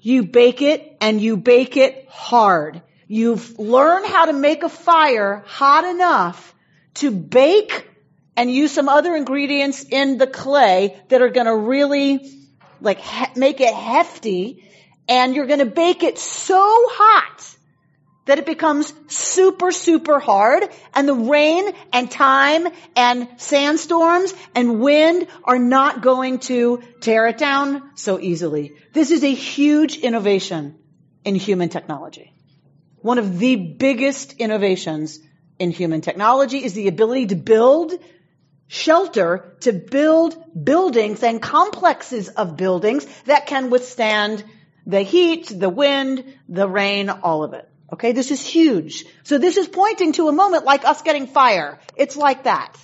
You 0.00 0.22
bake 0.24 0.62
it 0.62 0.96
and 1.00 1.20
you 1.20 1.36
bake 1.36 1.76
it 1.76 2.06
hard. 2.08 2.80
You've 3.08 3.58
learned 3.58 4.06
how 4.06 4.26
to 4.26 4.32
make 4.32 4.62
a 4.62 4.68
fire 4.68 5.44
hot 5.46 5.84
enough 5.84 6.54
to 6.94 7.10
bake 7.10 7.88
and 8.36 8.50
use 8.50 8.72
some 8.72 8.88
other 8.88 9.14
ingredients 9.14 9.84
in 9.84 10.18
the 10.18 10.26
clay 10.26 11.00
that 11.08 11.22
are 11.22 11.28
going 11.28 11.46
to 11.46 11.56
really 11.56 12.32
like 12.80 13.00
he- 13.00 13.40
make 13.40 13.60
it 13.60 13.72
hefty 13.72 14.64
and 15.08 15.34
you're 15.34 15.46
going 15.46 15.60
to 15.60 15.66
bake 15.66 16.02
it 16.02 16.18
so 16.18 16.60
hot 16.60 17.56
that 18.26 18.38
it 18.38 18.46
becomes 18.46 18.92
super, 19.06 19.70
super 19.70 20.18
hard 20.18 20.68
and 20.92 21.08
the 21.08 21.14
rain 21.14 21.72
and 21.92 22.10
time 22.10 22.66
and 22.96 23.28
sandstorms 23.36 24.34
and 24.54 24.80
wind 24.80 25.28
are 25.44 25.60
not 25.60 26.02
going 26.02 26.40
to 26.40 26.82
tear 27.00 27.28
it 27.28 27.38
down 27.38 27.90
so 27.94 28.18
easily. 28.18 28.72
This 28.92 29.12
is 29.12 29.22
a 29.22 29.32
huge 29.32 29.96
innovation 29.98 30.76
in 31.24 31.36
human 31.36 31.68
technology. 31.68 32.32
One 33.06 33.18
of 33.18 33.38
the 33.38 33.54
biggest 33.54 34.32
innovations 34.32 35.20
in 35.60 35.70
human 35.70 36.00
technology 36.00 36.64
is 36.64 36.74
the 36.74 36.88
ability 36.88 37.26
to 37.26 37.36
build 37.36 37.92
shelter, 38.66 39.54
to 39.60 39.72
build 39.72 40.36
buildings 40.64 41.22
and 41.22 41.40
complexes 41.40 42.28
of 42.30 42.56
buildings 42.56 43.06
that 43.26 43.46
can 43.46 43.70
withstand 43.70 44.42
the 44.86 45.02
heat, 45.02 45.46
the 45.46 45.68
wind, 45.68 46.24
the 46.48 46.68
rain, 46.68 47.08
all 47.08 47.44
of 47.44 47.52
it. 47.52 47.68
Okay, 47.92 48.10
this 48.10 48.32
is 48.32 48.44
huge. 48.44 49.04
So 49.22 49.38
this 49.38 49.56
is 49.56 49.68
pointing 49.68 50.14
to 50.14 50.26
a 50.26 50.32
moment 50.32 50.64
like 50.64 50.84
us 50.84 51.02
getting 51.02 51.28
fire. 51.28 51.78
It's 51.94 52.16
like 52.16 52.42
that. 52.42 52.76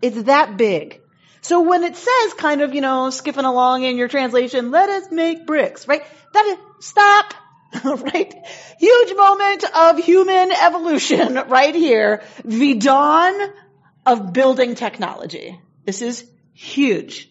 It's 0.00 0.22
that 0.22 0.56
big. 0.56 1.00
So 1.40 1.62
when 1.62 1.82
it 1.82 1.96
says 1.96 2.34
kind 2.34 2.60
of, 2.60 2.76
you 2.76 2.80
know, 2.80 3.10
skipping 3.10 3.44
along 3.44 3.82
in 3.82 3.96
your 3.96 4.06
translation, 4.06 4.70
let 4.70 4.88
us 4.88 5.10
make 5.10 5.48
bricks, 5.48 5.88
right? 5.88 6.04
That 6.32 6.46
is, 6.46 6.86
stop, 6.86 7.34
right? 7.84 8.34
Huge 8.78 9.16
moment 9.16 9.64
of 9.74 9.98
human 9.98 10.50
evolution 10.52 11.34
right 11.48 11.74
here. 11.74 12.22
The 12.44 12.74
dawn 12.74 13.34
of 14.06 14.32
building 14.32 14.74
technology. 14.74 15.60
This 15.84 16.02
is 16.02 16.28
huge. 16.52 17.30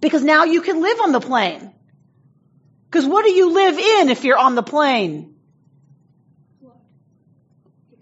Because 0.00 0.22
now 0.22 0.44
you 0.44 0.62
can 0.62 0.80
live 0.80 1.00
on 1.00 1.12
the 1.12 1.20
plain. 1.20 1.72
Because 2.90 3.06
what 3.06 3.24
do 3.24 3.32
you 3.32 3.52
live 3.52 3.78
in 3.78 4.08
if 4.08 4.24
you're 4.24 4.38
on 4.38 4.54
the 4.54 4.62
plain? 4.62 5.34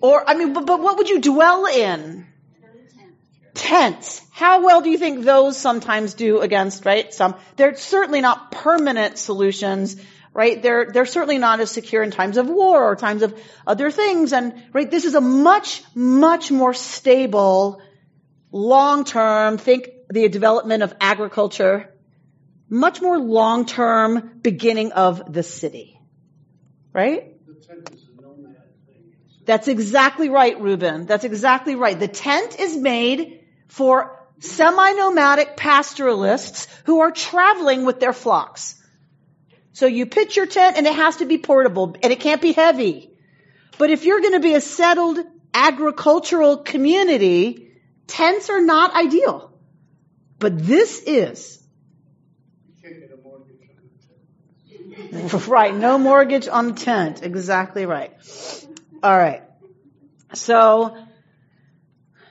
Or, 0.00 0.28
I 0.28 0.34
mean, 0.34 0.52
but, 0.52 0.66
but 0.66 0.80
what 0.80 0.98
would 0.98 1.08
you 1.08 1.20
dwell 1.20 1.66
in? 1.66 2.26
Tents. 3.54 4.22
How 4.30 4.64
well 4.64 4.82
do 4.82 4.90
you 4.90 4.98
think 4.98 5.24
those 5.24 5.56
sometimes 5.56 6.14
do 6.14 6.40
against, 6.40 6.84
right? 6.84 7.12
Some, 7.12 7.34
they're 7.56 7.74
certainly 7.74 8.20
not 8.20 8.52
permanent 8.52 9.16
solutions, 9.18 9.96
right? 10.36 10.62
They're, 10.62 10.90
they're 10.92 11.06
certainly 11.06 11.38
not 11.38 11.60
as 11.60 11.70
secure 11.70 12.02
in 12.02 12.10
times 12.10 12.36
of 12.36 12.46
war 12.46 12.84
or 12.84 12.94
times 12.94 13.22
of 13.22 13.34
other 13.66 13.90
things. 13.90 14.34
And, 14.34 14.52
right, 14.74 14.90
this 14.90 15.06
is 15.06 15.14
a 15.14 15.20
much, 15.20 15.82
much 15.94 16.50
more 16.50 16.74
stable, 16.74 17.80
long-term, 18.52 19.56
think 19.56 19.88
the 20.10 20.28
development 20.28 20.82
of 20.82 20.92
agriculture, 21.00 21.90
much 22.68 23.00
more 23.00 23.18
long-term 23.18 24.40
beginning 24.42 24.92
of 24.92 25.32
the 25.32 25.42
city. 25.42 25.98
Right? 26.92 27.32
That's 29.46 29.68
exactly 29.68 30.28
right, 30.28 30.60
Reuben. 30.60 31.06
That's 31.06 31.24
exactly 31.24 31.76
right. 31.76 31.98
The 31.98 32.08
tent 32.08 32.60
is 32.60 32.76
made 32.76 33.40
for 33.68 34.20
semi-nomadic 34.40 35.56
pastoralists 35.56 36.68
who 36.84 37.00
are 37.00 37.10
traveling 37.10 37.86
with 37.86 38.00
their 38.00 38.12
flocks. 38.12 38.74
So 39.76 39.84
you 39.84 40.06
pitch 40.06 40.38
your 40.38 40.46
tent 40.46 40.78
and 40.78 40.86
it 40.86 40.94
has 40.94 41.16
to 41.16 41.26
be 41.26 41.36
portable 41.36 41.96
and 42.02 42.10
it 42.10 42.20
can't 42.20 42.40
be 42.40 42.52
heavy. 42.52 43.10
But 43.76 43.90
if 43.90 44.06
you're 44.06 44.22
going 44.22 44.32
to 44.32 44.40
be 44.40 44.54
a 44.54 44.60
settled 44.62 45.18
agricultural 45.52 46.56
community, 46.56 47.72
tents 48.06 48.48
are 48.48 48.62
not 48.62 48.94
ideal. 48.94 49.52
But 50.38 50.66
this 50.66 51.02
is. 51.02 51.62
Right, 55.46 55.74
no 55.74 55.98
mortgage 55.98 56.48
on 56.48 56.74
tent. 56.74 57.22
Exactly 57.22 57.84
right. 57.84 58.12
All 59.02 59.16
right. 59.16 59.42
So, 60.32 60.96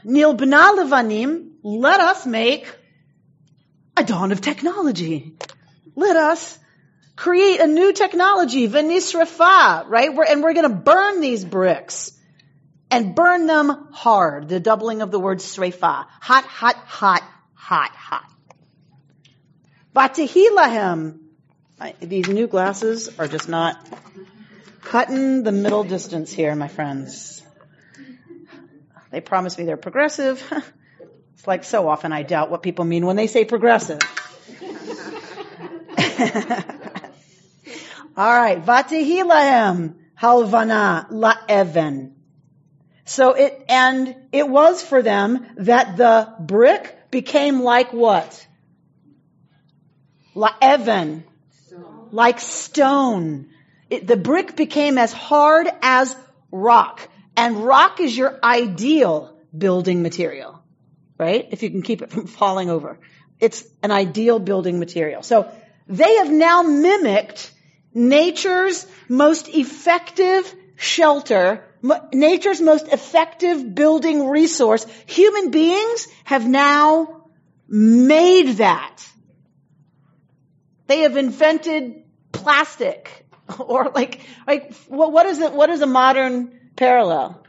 Nil 0.04 0.36
B'na 0.36 0.78
Levanim, 0.80 1.52
let 1.64 2.00
us 2.00 2.26
make 2.26 2.68
a 3.96 4.04
dawn 4.04 4.32
of 4.32 4.42
technology. 4.42 5.36
Let 5.96 6.16
us 6.18 6.60
create 7.16 7.60
a 7.60 7.68
new 7.68 7.94
technology, 7.94 8.68
Venisrafa, 8.68 9.86
right? 9.88 10.14
We're, 10.14 10.26
and 10.26 10.44
we're 10.44 10.54
going 10.54 10.70
to 10.70 10.76
burn 10.76 11.22
these 11.22 11.46
bricks 11.46 12.12
and 12.92 13.16
burn 13.16 13.48
them 13.48 13.88
hard. 13.92 14.50
The 14.50 14.60
doubling 14.60 15.02
of 15.02 15.12
the 15.12 15.20
word 15.20 15.40
srefa. 15.40 16.06
Hot, 16.22 16.46
hot, 16.46 16.76
hot, 16.76 17.24
hot, 17.54 17.92
hot. 17.92 18.32
Vatihilahem. 19.96 21.20
These 22.00 22.30
new 22.30 22.48
glasses 22.48 23.20
are 23.20 23.28
just 23.28 23.50
not 23.50 23.78
cutting 24.82 25.44
the 25.44 25.52
middle 25.52 25.84
distance 25.84 26.32
here, 26.32 26.56
my 26.56 26.68
friends. 26.68 27.42
They 29.12 29.22
promise 29.22 29.58
me 29.58 29.66
they're 29.66 29.78
progressive. 29.78 30.44
It's 31.36 31.46
like 31.48 31.66
so 31.66 31.90
often 31.90 32.14
I 32.14 32.24
doubt 32.24 32.50
what 32.50 32.64
people 32.64 32.86
mean 32.86 33.06
when 33.06 33.18
they 33.18 33.28
say 33.28 33.44
progressive. 33.44 34.00
All 38.18 38.32
right. 38.32 38.64
Vatihilahem 38.64 39.96
halvana 40.20 41.10
laeven. 41.10 42.14
So 43.06 43.34
it, 43.34 43.66
and 43.70 44.16
it 44.32 44.48
was 44.48 44.82
for 44.82 45.02
them 45.02 45.46
that 45.58 45.98
the 45.98 46.34
brick 46.40 47.12
became 47.12 47.62
like 47.62 47.94
what? 47.94 48.48
Laeven. 50.36 51.24
Like 52.12 52.40
stone. 52.40 53.50
It, 53.90 54.08
the 54.08 54.18
brick 54.18 54.56
became 54.56 54.98
as 54.98 55.14
hard 55.14 55.68
as 55.82 56.16
rock. 56.52 57.08
And 57.38 57.66
rock 57.66 58.00
is 58.00 58.18
your 58.18 58.40
ideal 58.44 59.38
building 59.56 60.02
material. 60.02 60.62
Right? 61.18 61.48
If 61.52 61.64
you 61.64 61.70
can 61.70 61.82
keep 61.82 62.02
it 62.02 62.12
from 62.12 62.28
falling 62.42 62.70
over. 62.70 63.00
It's 63.40 63.66
an 63.84 63.92
ideal 63.92 64.40
building 64.40 64.80
material. 64.80 65.22
So 65.22 65.52
they 65.88 66.16
have 66.16 66.32
now 66.32 66.64
mimicked 66.64 67.52
nature's 67.96 68.86
most 69.10 69.48
effective 69.48 70.54
shelter, 70.76 71.64
nature's 72.14 72.62
most 72.62 72.88
effective 72.90 73.74
building 73.74 74.28
resource. 74.28 74.86
Human 75.08 75.50
beings 75.50 76.08
have 76.26 76.46
now 76.46 77.24
made 77.68 78.58
that. 78.58 79.04
They 80.88 81.00
have 81.00 81.18
invented 81.18 82.04
plastic 82.32 83.26
or 83.60 83.92
like, 83.96 84.22
like 84.46 84.74
what, 84.88 85.12
what 85.12 85.26
is 85.26 85.40
it, 85.40 85.54
what 85.54 85.70
is 85.70 85.82
a 85.82 85.88
modern 85.88 86.60
parallel 86.76 87.44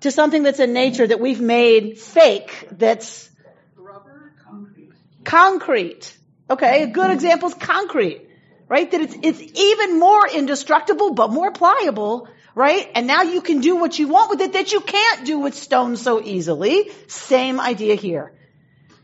to 0.00 0.10
something 0.10 0.42
that's 0.42 0.60
in 0.60 0.72
nature 0.72 1.06
that 1.06 1.20
we've 1.20 1.40
made 1.40 1.98
fake 1.98 2.68
that's 2.72 3.30
Rubber? 3.76 4.32
Concrete. 4.44 4.92
concrete. 5.24 6.16
Okay, 6.48 6.82
a 6.82 6.86
good 6.88 7.12
example 7.12 7.48
is 7.48 7.54
concrete, 7.54 8.28
right? 8.70 8.88
That 8.88 9.00
it's, 9.00 9.16
it's 9.20 9.60
even 9.60 9.98
more 9.98 10.26
indestructible, 10.28 11.12
but 11.12 11.32
more 11.32 11.50
pliable, 11.50 12.28
right? 12.54 12.88
And 12.94 13.08
now 13.08 13.22
you 13.22 13.40
can 13.42 13.60
do 13.60 13.74
what 13.76 13.98
you 13.98 14.06
want 14.06 14.30
with 14.30 14.40
it 14.40 14.52
that 14.52 14.72
you 14.72 14.80
can't 14.80 15.26
do 15.26 15.40
with 15.40 15.54
stone 15.56 15.96
so 15.96 16.22
easily. 16.22 16.88
Same 17.08 17.58
idea 17.58 17.96
here. 17.96 18.32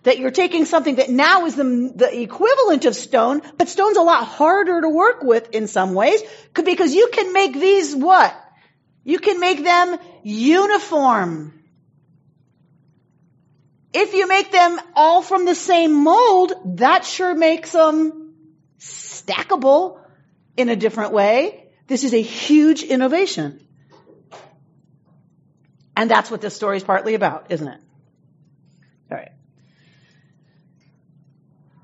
That 0.05 0.19
you're 0.19 0.31
taking 0.31 0.67
something 0.67 0.97
that 0.97 1.11
now 1.11 1.47
is 1.47 1.57
the, 1.57 1.93
the 1.97 2.21
equivalent 2.23 2.85
of 2.85 2.95
stone, 2.95 3.43
but 3.59 3.69
stone's 3.69 3.97
a 3.97 4.03
lot 4.03 4.25
harder 4.25 4.83
to 4.83 4.89
work 4.89 5.25
with 5.25 5.51
in 5.53 5.67
some 5.67 5.95
ways, 5.95 6.23
because 6.55 6.95
you 6.95 7.09
can 7.13 7.33
make 7.33 7.55
these 7.55 7.95
what? 7.95 8.33
You 9.03 9.19
can 9.19 9.41
make 9.41 9.65
them 9.65 9.99
uniform. 10.23 11.61
If 13.93 14.15
you 14.15 14.29
make 14.29 14.53
them 14.53 14.79
all 14.95 15.23
from 15.23 15.45
the 15.45 15.57
same 15.57 15.93
mold, 15.93 16.53
that 16.77 17.05
sure 17.05 17.35
makes 17.35 17.73
them 17.73 18.26
stackable 19.27 19.99
in 20.57 20.69
a 20.69 20.77
different 20.77 21.13
way. 21.13 21.69
This 21.87 22.05
is 22.05 22.15
a 22.15 22.23
huge 22.23 22.83
innovation. 22.83 23.61
And 25.97 26.11
that's 26.11 26.31
what 26.31 26.41
this 26.41 26.55
story 26.55 26.77
is 26.77 26.85
partly 26.85 27.15
about, 27.15 27.47
isn't 27.51 27.69
it? 27.69 27.81
All 29.11 29.19
right. 29.19 29.33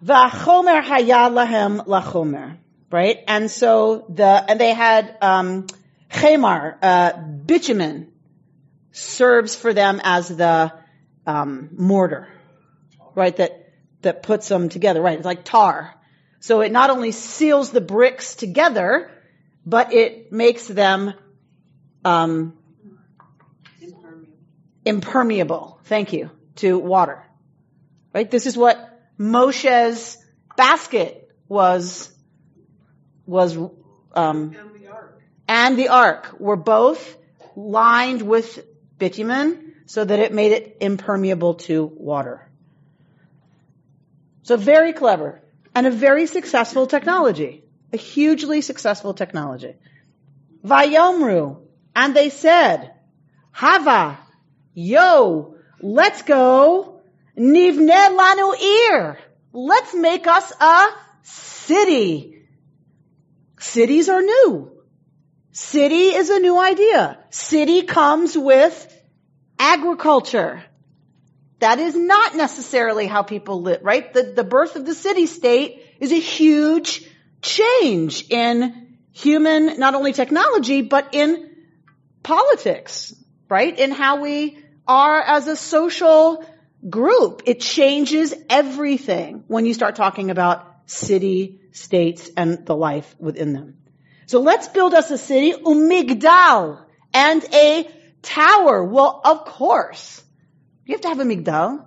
Vachomer 0.05 0.83
lahem 0.83 1.87
lachomer. 1.87 2.59
Right? 2.91 3.21
And 3.27 3.51
so 3.51 4.05
the, 4.11 4.45
and 4.49 4.61
they 4.61 4.75
had, 4.75 5.17
um, 5.23 5.67
chemar, 6.11 6.77
uh, 6.83 7.13
bitumen 7.17 8.13
serves 8.91 9.57
for 9.57 9.73
them 9.73 9.99
as 10.05 10.29
the, 10.29 10.73
um, 11.27 11.71
mortar. 11.79 12.29
Right? 13.15 13.35
That, 13.37 13.73
that 14.03 14.23
puts 14.23 14.49
them 14.49 14.69
together. 14.69 15.01
Right? 15.01 15.17
It's 15.17 15.25
like 15.25 15.45
tar. 15.45 15.95
So 16.43 16.61
it 16.61 16.73
not 16.73 16.91
only 16.91 17.13
seals 17.13 17.71
the 17.71 17.81
bricks 17.81 18.35
together, 18.35 19.13
but 19.65 19.93
it 19.93 20.33
makes 20.33 20.67
them, 20.67 21.15
um, 22.05 22.59
Impermeable. 24.85 25.79
Thank 25.85 26.13
you. 26.13 26.33
To 26.57 26.77
water. 26.77 27.25
Right? 28.13 28.29
This 28.29 28.47
is 28.47 28.57
what 28.57 28.77
Moshe's 29.17 30.19
basket 30.57 31.31
was, 31.47 32.13
was, 33.25 33.57
um, 33.57 33.71
And 34.17 34.53
the 34.53 34.91
and 35.47 35.79
the 35.79 35.89
ark 35.91 36.35
were 36.41 36.57
both 36.57 37.17
lined 37.55 38.23
with 38.23 38.67
bitumen 38.99 39.75
so 39.87 40.05
that 40.05 40.19
it 40.19 40.33
made 40.33 40.51
it 40.51 40.79
impermeable 40.81 41.55
to 41.69 41.85
water. 41.85 42.49
So 44.43 44.57
very 44.57 44.93
clever 44.93 45.41
and 45.75 45.87
a 45.87 45.91
very 45.91 46.27
successful 46.27 46.87
technology. 46.87 47.65
A 47.93 47.97
hugely 47.97 48.61
successful 48.63 49.15
technology. 49.15 49.75
Vayomru. 50.65 51.59
And 51.95 52.17
they 52.17 52.31
said, 52.31 52.93
Hava, 53.51 54.19
yo, 54.75 55.57
let's 55.81 56.23
go, 56.23 57.01
nivne 57.39 58.17
lanu 58.19 58.55
ir. 58.61 59.19
Let's 59.53 59.95
make 59.95 60.27
us 60.27 60.53
a 60.59 60.87
city. 61.23 62.47
Cities 63.59 64.09
are 64.09 64.23
new. 64.23 64.73
City 65.53 66.15
is 66.15 66.31
a 66.31 66.41
new 66.41 66.59
idea. 66.59 67.19
City 67.31 67.83
comes 67.83 68.37
with 68.37 68.75
agriculture. 69.59 70.65
That 71.63 71.79
is 71.79 71.95
not 71.95 72.35
necessarily 72.35 73.07
how 73.07 73.23
people 73.23 73.63
live, 73.63 73.85
right? 73.85 74.13
The, 74.13 74.25
the 74.35 74.43
birth 74.43 74.75
of 74.75 74.85
the 74.85 74.97
city 74.97 75.27
state 75.27 75.81
is 76.01 76.11
a 76.11 76.19
huge 76.19 77.09
change 77.41 78.29
in 78.31 78.97
human, 79.13 79.79
not 79.79 79.95
only 79.95 80.13
technology, 80.13 80.83
but 80.83 81.15
in 81.15 81.55
politics, 82.25 83.15
right? 83.49 83.79
In 83.79 83.93
how 83.93 84.21
we 84.21 84.59
are 84.89 85.21
as 85.21 85.47
a 85.47 85.55
social 85.55 86.45
group. 86.91 87.43
It 87.47 87.61
changes 87.61 88.35
everything 88.51 89.45
when 89.47 89.65
you 89.65 89.73
start 89.73 89.95
talking 89.95 90.33
about 90.33 90.67
city, 90.87 91.61
states, 91.71 92.29
and 92.37 92.67
the 92.67 92.75
life 92.75 93.15
within 93.21 93.53
them. 93.53 93.77
So 94.27 94.41
let's 94.41 94.67
build 94.67 94.95
us 94.95 95.13
a 95.13 95.17
city, 95.17 95.53
umigdal, 95.53 96.85
and 97.15 97.45
a 97.55 97.89
tower. 98.21 98.83
Well, 98.83 99.21
of 99.25 99.45
course. 99.45 100.25
You 100.93 100.97
have 100.97 101.01
to 101.05 101.09
have 101.09 101.21
a 101.21 101.25
migdal. 101.25 101.87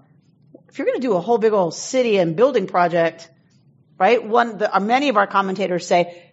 if 0.67 0.79
you're 0.79 0.87
going 0.87 0.99
to 0.99 1.07
do 1.07 1.13
a 1.13 1.21
whole 1.21 1.37
big 1.37 1.53
old 1.53 1.75
city 1.75 2.17
and 2.17 2.35
building 2.35 2.65
project, 2.65 3.29
right? 3.99 4.25
One, 4.25 4.57
the, 4.57 4.75
uh, 4.75 4.79
many 4.79 5.09
of 5.09 5.17
our 5.17 5.27
commentators 5.27 5.85
say, 5.85 6.23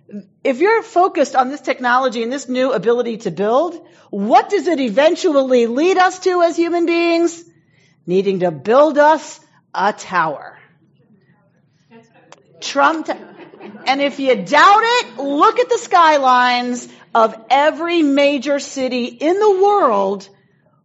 if 0.43 0.59
you're 0.59 0.83
focused 0.83 1.37
on 1.37 1.51
this 1.51 1.61
technology 1.61 2.23
and 2.23 2.33
this 2.33 2.49
new 2.49 2.73
ability 2.73 3.19
to 3.27 3.31
build, 3.31 3.79
what 4.09 4.49
does 4.49 4.69
it 4.69 4.81
eventually 4.81 5.67
lead 5.67 5.99
us 5.99 6.21
to 6.21 6.41
as 6.41 6.57
human 6.57 6.87
beings? 6.87 7.45
Needing 8.07 8.41
to 8.41 8.51
build 8.51 8.97
us 8.97 9.39
a 9.75 9.93
tower. 9.93 10.59
Trump, 12.63 13.05
t- 13.05 13.13
and 13.85 14.01
if 14.01 14.19
you 14.19 14.35
doubt 14.35 14.83
it, 14.83 15.19
look 15.19 15.59
at 15.59 15.69
the 15.69 15.77
skylines 15.77 16.89
of 17.15 17.35
every 17.51 18.01
major 18.01 18.59
city 18.59 19.05
in 19.05 19.39
the 19.39 19.61
world. 19.63 20.27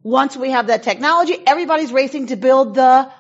Once 0.08 0.38
we 0.38 0.52
have 0.52 0.68
that 0.68 0.84
technology, 0.84 1.36
everybody's 1.46 1.92
racing 1.92 2.28
to 2.28 2.38
build 2.38 2.76
the 2.76 3.12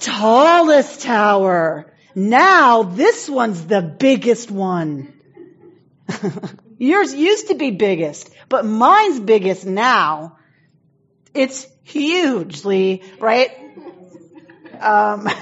tallest 0.00 1.00
tower. 1.00 1.90
Now 2.14 2.82
this 2.82 3.26
one's 3.26 3.64
the 3.66 3.80
biggest 3.80 4.50
one. 4.50 5.14
Yours 6.78 7.14
used 7.14 7.48
to 7.48 7.54
be 7.54 7.70
biggest, 7.70 8.28
but 8.50 8.66
mine's 8.66 9.18
biggest 9.18 9.64
now. 9.64 10.36
It's 11.32 11.66
hugely, 11.84 13.02
right? 13.18 13.52
Um, 14.80 15.26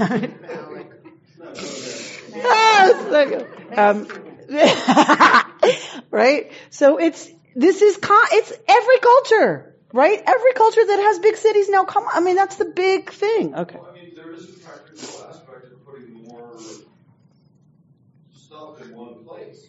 um, 3.76 4.06
right? 6.12 6.52
So 6.70 6.98
it's, 6.98 7.28
this 7.56 7.82
is, 7.82 7.96
con- 7.96 8.28
it's 8.30 8.52
every 8.68 8.98
culture, 8.98 9.71
right? 9.92 10.22
Every 10.24 10.52
culture 10.54 10.84
that 10.86 10.98
has 10.98 11.18
big 11.18 11.36
cities 11.36 11.68
now, 11.68 11.84
come 11.84 12.04
on, 12.04 12.10
I 12.14 12.20
mean, 12.20 12.36
that's 12.36 12.56
the 12.56 12.64
big 12.66 13.10
thing. 13.10 13.54
Okay. 13.54 13.78
Well, 13.78 13.92
I 13.94 14.04
mean, 14.04 14.14
there 14.14 14.32
is 14.34 14.44
a 14.50 14.52
practical 14.64 15.08
aspect 15.28 15.72
of 15.72 15.86
putting 15.86 16.12
more 16.24 16.50
stuff 18.34 18.80
in 18.80 18.96
one 18.96 19.24
place. 19.24 19.66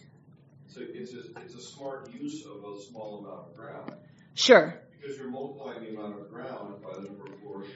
So 0.68 0.80
it's 0.82 1.12
a, 1.14 1.18
it's 1.40 1.54
a 1.54 1.60
smart 1.60 2.08
use 2.10 2.44
of 2.46 2.64
a 2.64 2.80
small 2.80 3.18
amount 3.20 3.50
of 3.50 3.56
ground, 3.56 3.94
Sure. 4.34 4.74
because 5.00 5.16
you're 5.16 5.28
multiplying 5.28 5.84
the 5.84 5.90
amount 5.90 6.20
of 6.20 6.28
ground 6.30 6.82
by 6.82 6.92
the 6.94 7.02
number 7.08 7.24
of 7.32 7.40
floors 7.40 7.66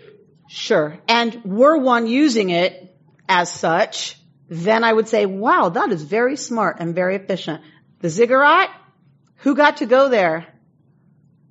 Sure. 0.48 0.98
And 1.06 1.44
were 1.44 1.76
one 1.76 2.06
using 2.06 2.50
it 2.50 2.96
as 3.28 3.52
such, 3.52 4.18
then 4.48 4.82
I 4.82 4.92
would 4.92 5.08
say, 5.08 5.26
wow, 5.26 5.68
that 5.68 5.92
is 5.92 6.02
very 6.02 6.36
smart 6.36 6.76
and 6.80 6.94
very 6.94 7.16
efficient. 7.16 7.62
The 8.00 8.08
ziggurat, 8.08 8.70
who 9.36 9.54
got 9.54 9.78
to 9.78 9.86
go 9.86 10.08
there? 10.08 10.46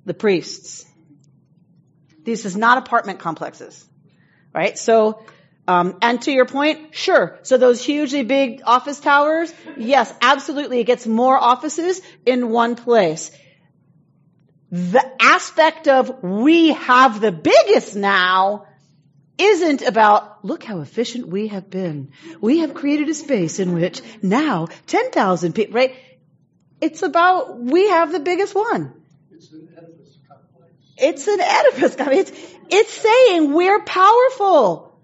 The 0.04 0.14
priests. 0.14 0.84
This 2.28 2.44
is 2.44 2.58
not 2.58 2.76
apartment 2.76 3.20
complexes, 3.20 3.86
right? 4.52 4.76
So, 4.76 5.24
um, 5.66 5.96
and 6.02 6.20
to 6.22 6.30
your 6.30 6.44
point, 6.44 6.94
sure. 6.94 7.38
So 7.42 7.56
those 7.56 7.82
hugely 7.82 8.22
big 8.22 8.60
office 8.66 9.00
towers, 9.00 9.50
yes, 9.78 10.12
absolutely, 10.20 10.80
it 10.80 10.84
gets 10.84 11.06
more 11.06 11.38
offices 11.38 12.02
in 12.26 12.50
one 12.50 12.76
place. 12.76 13.30
The 14.70 15.10
aspect 15.18 15.88
of 15.88 16.22
we 16.22 16.74
have 16.74 17.18
the 17.22 17.32
biggest 17.32 17.96
now 17.96 18.66
isn't 19.38 19.80
about, 19.80 20.44
look 20.44 20.62
how 20.62 20.80
efficient 20.80 21.28
we 21.28 21.48
have 21.48 21.70
been. 21.70 22.12
We 22.42 22.58
have 22.58 22.74
created 22.74 23.08
a 23.08 23.14
space 23.14 23.58
in 23.58 23.72
which 23.72 24.02
now 24.20 24.68
10,000 24.86 25.54
people, 25.54 25.76
right? 25.76 25.94
It's 26.82 27.00
about, 27.00 27.58
we 27.58 27.88
have 27.88 28.12
the 28.12 28.20
biggest 28.20 28.54
one. 28.54 28.92
It's 29.30 29.50
an. 29.50 29.97
It's 31.00 31.26
an 31.26 31.40
Oedipus. 31.40 31.96
I 32.00 32.10
mean, 32.10 32.18
it's, 32.20 32.32
it's 32.70 32.92
saying 32.92 33.52
we're 33.52 33.80
powerful. 33.82 34.98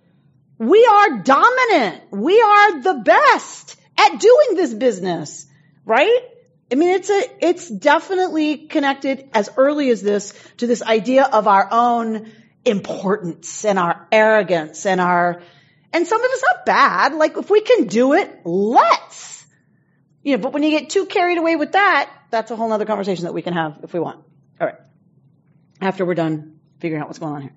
We 0.58 0.86
are 0.86 1.18
dominant. 1.18 2.02
We 2.10 2.40
are 2.40 2.80
the 2.80 3.02
best 3.04 3.76
at 3.98 4.20
doing 4.20 4.56
this 4.56 4.72
business, 4.74 5.46
right? 5.84 6.20
I 6.70 6.76
mean, 6.76 6.90
it's 6.90 7.10
a, 7.10 7.22
it's 7.40 7.68
definitely 7.68 8.66
connected 8.66 9.28
as 9.32 9.50
early 9.56 9.90
as 9.90 10.02
this 10.02 10.32
to 10.58 10.66
this 10.66 10.82
idea 10.82 11.24
of 11.24 11.46
our 11.46 11.68
own 11.70 12.32
importance 12.64 13.64
and 13.64 13.78
our 13.78 14.08
arrogance 14.10 14.86
and 14.86 15.00
our, 15.00 15.42
and 15.92 16.06
some 16.06 16.20
of 16.22 16.30
it's 16.32 16.42
not 16.42 16.66
bad. 16.66 17.14
Like 17.14 17.36
if 17.36 17.50
we 17.50 17.60
can 17.60 17.86
do 17.86 18.14
it, 18.14 18.40
let's. 18.44 19.44
You 20.22 20.36
know, 20.36 20.42
but 20.42 20.52
when 20.52 20.62
you 20.62 20.70
get 20.70 20.90
too 20.90 21.04
carried 21.04 21.36
away 21.36 21.54
with 21.56 21.72
that, 21.72 22.10
that's 22.30 22.50
a 22.50 22.56
whole 22.56 22.72
other 22.72 22.86
conversation 22.86 23.24
that 23.24 23.34
we 23.34 23.42
can 23.42 23.52
have 23.52 23.80
if 23.82 23.92
we 23.92 24.00
want. 24.00 24.24
All 24.60 24.66
right. 24.66 24.76
After 25.80 26.04
we're 26.04 26.14
done 26.14 26.60
figuring 26.78 27.02
out 27.02 27.08
what's 27.08 27.18
going 27.18 27.34
on 27.34 27.42
here. 27.42 27.52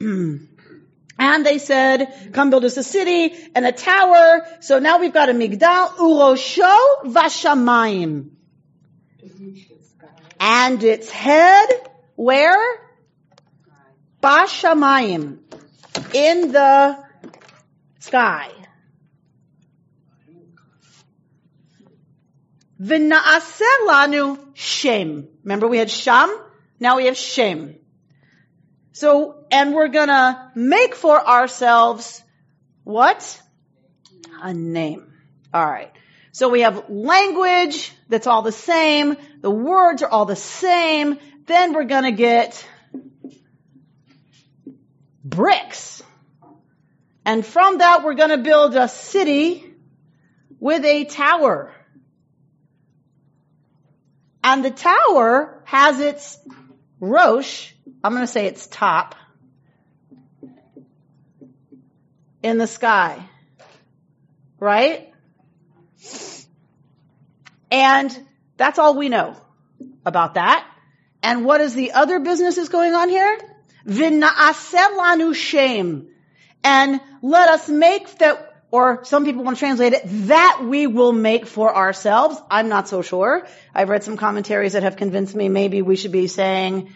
and 1.18 1.46
they 1.46 1.58
said, 1.58 2.32
come 2.32 2.50
build 2.50 2.64
us 2.64 2.76
a 2.76 2.82
city 2.82 3.34
and 3.54 3.66
a 3.66 3.72
tower. 3.72 4.46
So 4.60 4.78
now 4.78 4.98
we've 4.98 5.12
got 5.12 5.28
a 5.28 5.32
migdal, 5.32 5.88
urosho 5.96 7.04
vashamayim. 7.04 8.30
And 10.40 10.82
its 10.82 11.10
head, 11.10 11.68
where? 12.16 12.58
Bashamayim. 14.22 15.38
In 16.14 16.52
the 16.52 16.98
sky. 18.00 18.50
Lanu 22.82 24.38
shem. 24.54 25.28
Remember 25.44 25.68
we 25.68 25.78
had 25.78 25.90
sham? 25.90 26.36
Now 26.80 26.96
we 26.96 27.06
have 27.06 27.16
shem. 27.16 27.76
So, 28.92 29.44
and 29.50 29.74
we're 29.74 29.88
gonna 29.88 30.52
make 30.54 30.94
for 30.94 31.18
ourselves 31.18 32.22
what? 32.84 33.40
A 34.42 34.52
name. 34.52 35.12
Alright. 35.54 35.92
So 36.32 36.48
we 36.48 36.62
have 36.62 36.88
language 36.88 37.92
that's 38.08 38.26
all 38.26 38.42
the 38.42 38.52
same. 38.52 39.16
The 39.40 39.50
words 39.50 40.02
are 40.02 40.10
all 40.10 40.24
the 40.24 40.36
same. 40.36 41.18
Then 41.46 41.74
we're 41.74 41.84
gonna 41.84 42.12
get 42.12 42.66
bricks. 45.24 46.02
And 47.24 47.46
from 47.46 47.78
that 47.78 48.02
we're 48.02 48.14
gonna 48.14 48.38
build 48.38 48.74
a 48.74 48.88
city 48.88 49.64
with 50.58 50.84
a 50.84 51.04
tower. 51.04 51.72
And 54.44 54.64
the 54.64 54.70
tower 54.70 55.62
has 55.64 56.00
its 56.00 56.38
rosh, 57.00 57.72
I'm 58.02 58.12
going 58.12 58.24
to 58.24 58.32
say 58.32 58.46
its 58.46 58.66
top, 58.66 59.14
in 62.42 62.58
the 62.58 62.66
sky. 62.66 63.28
Right? 64.58 65.12
And 67.70 68.26
that's 68.56 68.78
all 68.78 68.96
we 68.96 69.08
know 69.08 69.36
about 70.04 70.34
that. 70.34 70.66
And 71.22 71.44
what 71.44 71.60
is 71.60 71.74
the 71.74 71.92
other 71.92 72.18
businesses 72.18 72.68
going 72.68 72.94
on 72.94 73.08
here? 73.08 73.38
V'na'aseh 73.86 75.34
shem. 75.34 76.08
And 76.64 77.00
let 77.22 77.48
us 77.48 77.68
make 77.68 78.18
that 78.18 78.51
or 78.72 79.04
some 79.04 79.26
people 79.26 79.44
want 79.44 79.58
to 79.58 79.60
translate 79.60 79.92
it, 79.92 80.02
that 80.28 80.62
we 80.64 80.86
will 80.86 81.12
make 81.12 81.46
for 81.46 81.76
ourselves. 81.76 82.40
I'm 82.50 82.70
not 82.70 82.88
so 82.88 83.02
sure. 83.02 83.46
I've 83.74 83.90
read 83.90 84.02
some 84.02 84.16
commentaries 84.16 84.72
that 84.72 84.82
have 84.82 84.96
convinced 84.96 85.36
me 85.36 85.50
maybe 85.50 85.82
we 85.82 85.94
should 85.94 86.10
be 86.10 86.26
saying, 86.26 86.92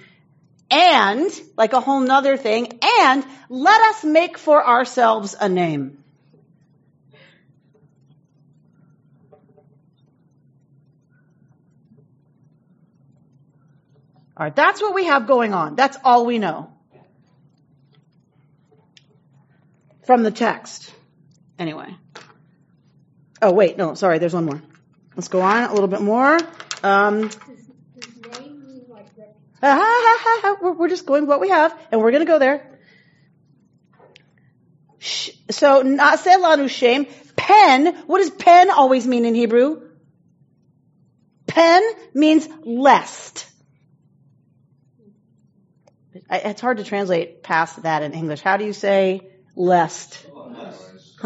and, 0.70 1.30
like 1.56 1.74
a 1.74 1.80
whole 1.80 2.00
nother 2.00 2.38
thing, 2.38 2.80
and 2.82 3.24
let 3.50 3.80
us 3.82 4.02
make 4.02 4.38
for 4.38 4.66
ourselves 4.66 5.36
a 5.38 5.50
name. 5.50 6.02
Alright, 14.38 14.56
that's 14.56 14.80
what 14.80 14.94
we 14.94 15.04
have 15.04 15.26
going 15.26 15.52
on. 15.52 15.76
That's 15.76 15.98
all 16.02 16.24
we 16.24 16.38
know. 16.38 16.70
From 20.06 20.22
the 20.22 20.30
text. 20.30 20.92
Anyway. 21.58 21.94
Oh 23.42 23.52
wait, 23.52 23.76
no, 23.76 23.94
sorry, 23.94 24.18
there's 24.18 24.34
one 24.34 24.44
more. 24.46 24.62
Let's 25.14 25.28
go 25.28 25.40
on 25.40 25.64
a 25.64 25.72
little 25.72 25.88
bit 25.88 26.00
more. 26.02 26.38
Um, 26.82 27.22
Does, 27.22 27.36
does 27.36 28.38
name 28.40 28.66
mean 28.66 28.84
like 28.88 29.06
reputation? 29.62 30.56
we're, 30.62 30.72
we're 30.72 30.88
just 30.88 31.06
going 31.06 31.26
what 31.26 31.40
we 31.40 31.48
have, 31.48 31.78
and 31.90 32.00
we're 32.00 32.12
gonna 32.12 32.24
go 32.26 32.38
there. 32.38 32.78
Sh- 34.98 35.30
So, 35.50 35.82
Naseh 35.82 36.36
lanu 36.42 36.68
shem, 36.68 37.06
pen, 37.36 37.94
what 38.06 38.18
does 38.18 38.30
pen 38.30 38.70
always 38.70 39.06
mean 39.06 39.24
in 39.24 39.34
Hebrew? 39.34 39.82
Pen 41.46 41.82
means 42.14 42.46
lest. 42.64 43.46
It's 46.30 46.60
hard 46.60 46.78
to 46.78 46.84
translate 46.84 47.42
past 47.42 47.82
that 47.82 48.02
in 48.02 48.12
English. 48.12 48.40
How 48.40 48.56
do 48.56 48.64
you 48.64 48.72
say 48.72 49.28
lest? 49.54 50.26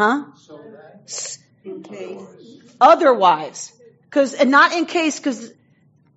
Huh? 0.01 0.25
So 0.35 0.59
In 1.63 1.83
case. 1.83 2.21
Otherwise. 2.79 3.71
Cause, 4.09 4.33
and 4.33 4.49
not 4.49 4.73
in 4.73 4.85
case, 4.87 5.19
cause, 5.19 5.53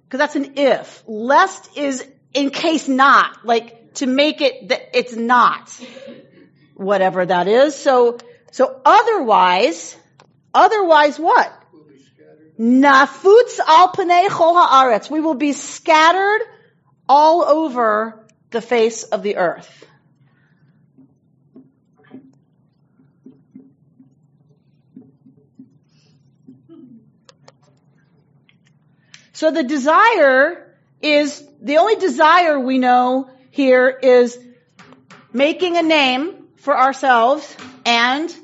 cause 0.09 0.19
that's 0.19 0.37
an 0.37 0.55
if. 0.57 1.05
Lest 1.07 1.77
is 1.77 2.07
in 2.33 2.49
case 2.49 2.89
not. 2.89 3.45
Like, 3.45 3.95
to 3.97 4.07
make 4.07 4.41
it 4.41 4.69
that 4.71 4.97
it's 4.97 5.15
not 5.15 5.71
whatever 6.75 7.27
that 7.27 7.47
is. 7.47 7.77
So, 7.77 8.19
so 8.53 8.81
otherwise, 8.85 9.97
otherwise 10.55 11.19
what? 11.19 11.53
Nafutz 12.59 13.59
al 13.59 13.89
panei 13.93 14.29
chol 14.29 14.67
haaretz. 14.67 15.11
We 15.11 15.21
will 15.21 15.35
be 15.35 15.53
scattered 15.53 16.41
all 17.07 17.45
over 17.45 18.27
the 18.51 18.63
face 18.63 19.03
of 19.03 19.23
the 19.23 19.37
earth. 19.37 19.85
So 29.35 29.51
the 29.51 29.65
desire 29.65 30.73
is, 31.03 31.45
the 31.61 31.79
only 31.79 31.97
desire 31.97 32.59
we 32.59 32.79
know 32.79 33.31
here 33.51 33.89
is 33.89 34.39
making 35.33 35.77
a 35.77 35.83
name 35.83 36.47
for 36.57 36.79
ourselves 36.79 37.57
and 37.85 38.35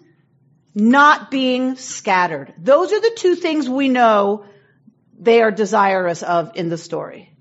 not 0.74 1.30
being 1.30 1.76
scattered. 1.76 2.52
Those 2.58 2.92
are 2.92 3.00
the 3.00 3.12
two 3.16 3.36
things 3.36 3.68
we 3.68 3.88
know 3.88 4.46
they 5.16 5.42
are 5.42 5.52
desirous 5.52 6.24
of 6.24 6.56
in 6.56 6.68
the 6.68 6.76
story. 6.76 7.32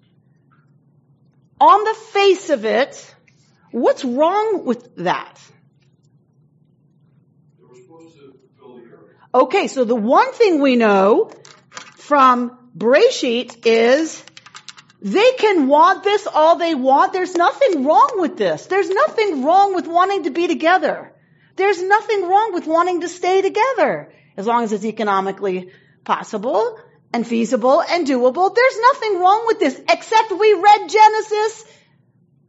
On 1.60 1.84
the 1.84 1.96
face 2.12 2.52
of 2.52 2.66
it, 2.66 3.16
what's 3.72 4.06
wrong 4.06 4.64
with 4.64 4.96
that? 4.98 5.42
They 7.58 7.66
were 7.66 7.76
supposed 7.76 8.16
to 8.16 8.36
fill 8.60 8.76
the 8.76 8.84
earth. 8.84 9.16
Okay, 9.34 9.68
so 9.68 9.86
the 9.86 9.96
one 9.96 10.32
thing 10.34 10.62
we 10.62 10.76
know 10.76 11.32
from 11.98 12.59
Breshit 12.80 13.66
is 13.66 14.24
they 15.02 15.32
can 15.34 15.68
want 15.68 16.04
this 16.04 16.28
all 16.28 16.56
they 16.56 16.76
want. 16.76 17.12
There's 17.12 17.36
nothing 17.36 17.84
wrong 17.84 18.16
with 18.16 18.38
this. 18.38 18.68
There's 18.68 18.90
nothing 18.90 19.44
wrong 19.44 19.76
with 19.76 19.86
wanting 19.86 20.24
to 20.24 20.30
be 20.30 20.48
together. 20.48 21.14
There's 21.58 21.82
nothing 21.84 22.28
wrong 22.28 22.54
with 22.54 22.66
wanting 22.66 23.02
to 23.02 23.10
stay 23.10 23.42
together 23.42 24.14
as 24.38 24.48
long 24.48 24.64
as 24.64 24.72
it's 24.72 24.86
economically 24.86 25.72
possible 26.06 26.80
and 27.14 27.28
feasible 27.28 27.82
and 27.82 28.08
doable. 28.08 28.56
There's 28.56 28.80
nothing 28.80 29.20
wrong 29.20 29.44
with 29.48 29.60
this 29.60 29.82
except 29.90 30.32
we 30.32 30.54
read 30.54 30.90
Genesis, 30.90 31.66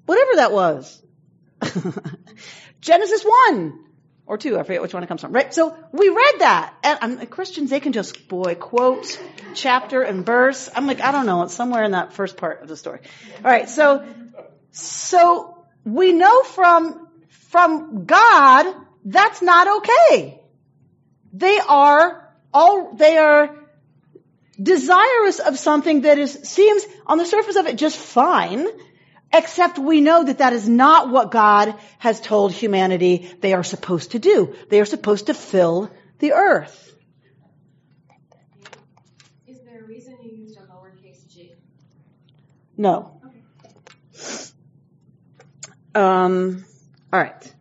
whatever 0.07 0.37
that 0.37 0.53
was. 0.53 1.03
Genesis 2.81 3.25
1 3.25 3.90
or 4.31 4.39
2, 4.39 4.61
I 4.61 4.63
forget 4.63 4.81
which 4.81 4.95
one 4.95 5.03
it 5.03 5.09
comes 5.09 5.23
from, 5.23 5.33
right? 5.33 5.53
So 5.53 5.77
we 5.91 6.09
read 6.09 6.35
that. 6.39 6.73
And 6.85 7.29
Christians, 7.29 7.69
they 7.69 7.81
can 7.81 7.93
just, 7.93 8.29
boy, 8.29 8.55
quote 8.55 9.21
chapter 9.55 10.03
and 10.03 10.25
verse. 10.25 10.71
I'm 10.73 10.87
like, 10.87 11.01
I 11.01 11.11
don't 11.11 11.27
know, 11.27 11.43
it's 11.43 11.53
somewhere 11.53 11.83
in 11.83 11.91
that 11.91 12.13
first 12.13 12.37
part 12.37 12.63
of 12.63 12.69
the 12.69 12.77
story. 12.77 13.01
All 13.39 13.51
right, 13.51 13.69
so, 13.69 14.07
so 14.71 15.65
we 15.85 16.13
know 16.13 16.45
from, 16.45 17.09
from 17.51 18.05
God 18.05 18.73
that's 19.05 19.43
not 19.43 19.79
okay. 19.79 20.41
They 21.33 21.59
are 21.59 22.33
all, 22.55 22.95
they 22.95 23.17
are 23.17 23.57
desirous 24.63 25.41
of 25.41 25.59
something 25.59 26.03
that 26.03 26.19
is, 26.19 26.33
seems 26.45 26.87
on 27.05 27.19
the 27.19 27.27
surface 27.27 27.57
of 27.57 27.67
it 27.67 27.75
just 27.75 27.97
fine, 27.97 28.69
except 29.33 29.79
we 29.79 30.01
know 30.01 30.25
that 30.25 30.39
that 30.39 30.53
is 30.53 30.69
not 30.69 31.11
what 31.11 31.31
God 31.31 31.75
has 31.99 32.21
told 32.21 32.53
humanity 32.53 33.31
they 33.41 33.55
are 33.55 33.65
supposed 33.65 34.13
to 34.13 34.19
do. 34.19 34.55
They 34.69 34.81
are 34.81 34.85
supposed 34.85 35.27
to 35.27 35.35
fill 35.35 35.91
the 36.19 36.33
earth. 36.33 36.95
Is 39.47 39.61
there 39.61 39.85
a 39.85 39.87
reason 39.87 40.17
you 40.23 40.31
used 40.31 40.59
a 40.59 40.63
lowercase 40.63 41.29
g? 41.33 41.53
No. 42.77 43.21
Um, 45.95 46.65
all 47.13 47.21
right. 47.21 47.55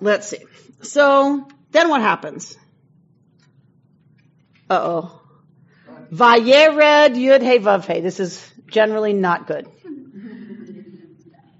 Let's 0.00 0.28
see. 0.28 0.38
So 0.82 1.46
then 1.70 1.88
what 1.88 2.00
happens? 2.00 2.56
Uh 4.68 4.80
oh. 4.82 5.20
Vayered 6.12 7.14
Yud 7.14 7.42
He 7.42 7.58
Vav 7.58 7.86
He. 7.86 8.00
This 8.00 8.20
is 8.20 8.51
generally 8.72 9.12
not 9.12 9.46
good. 9.46 9.68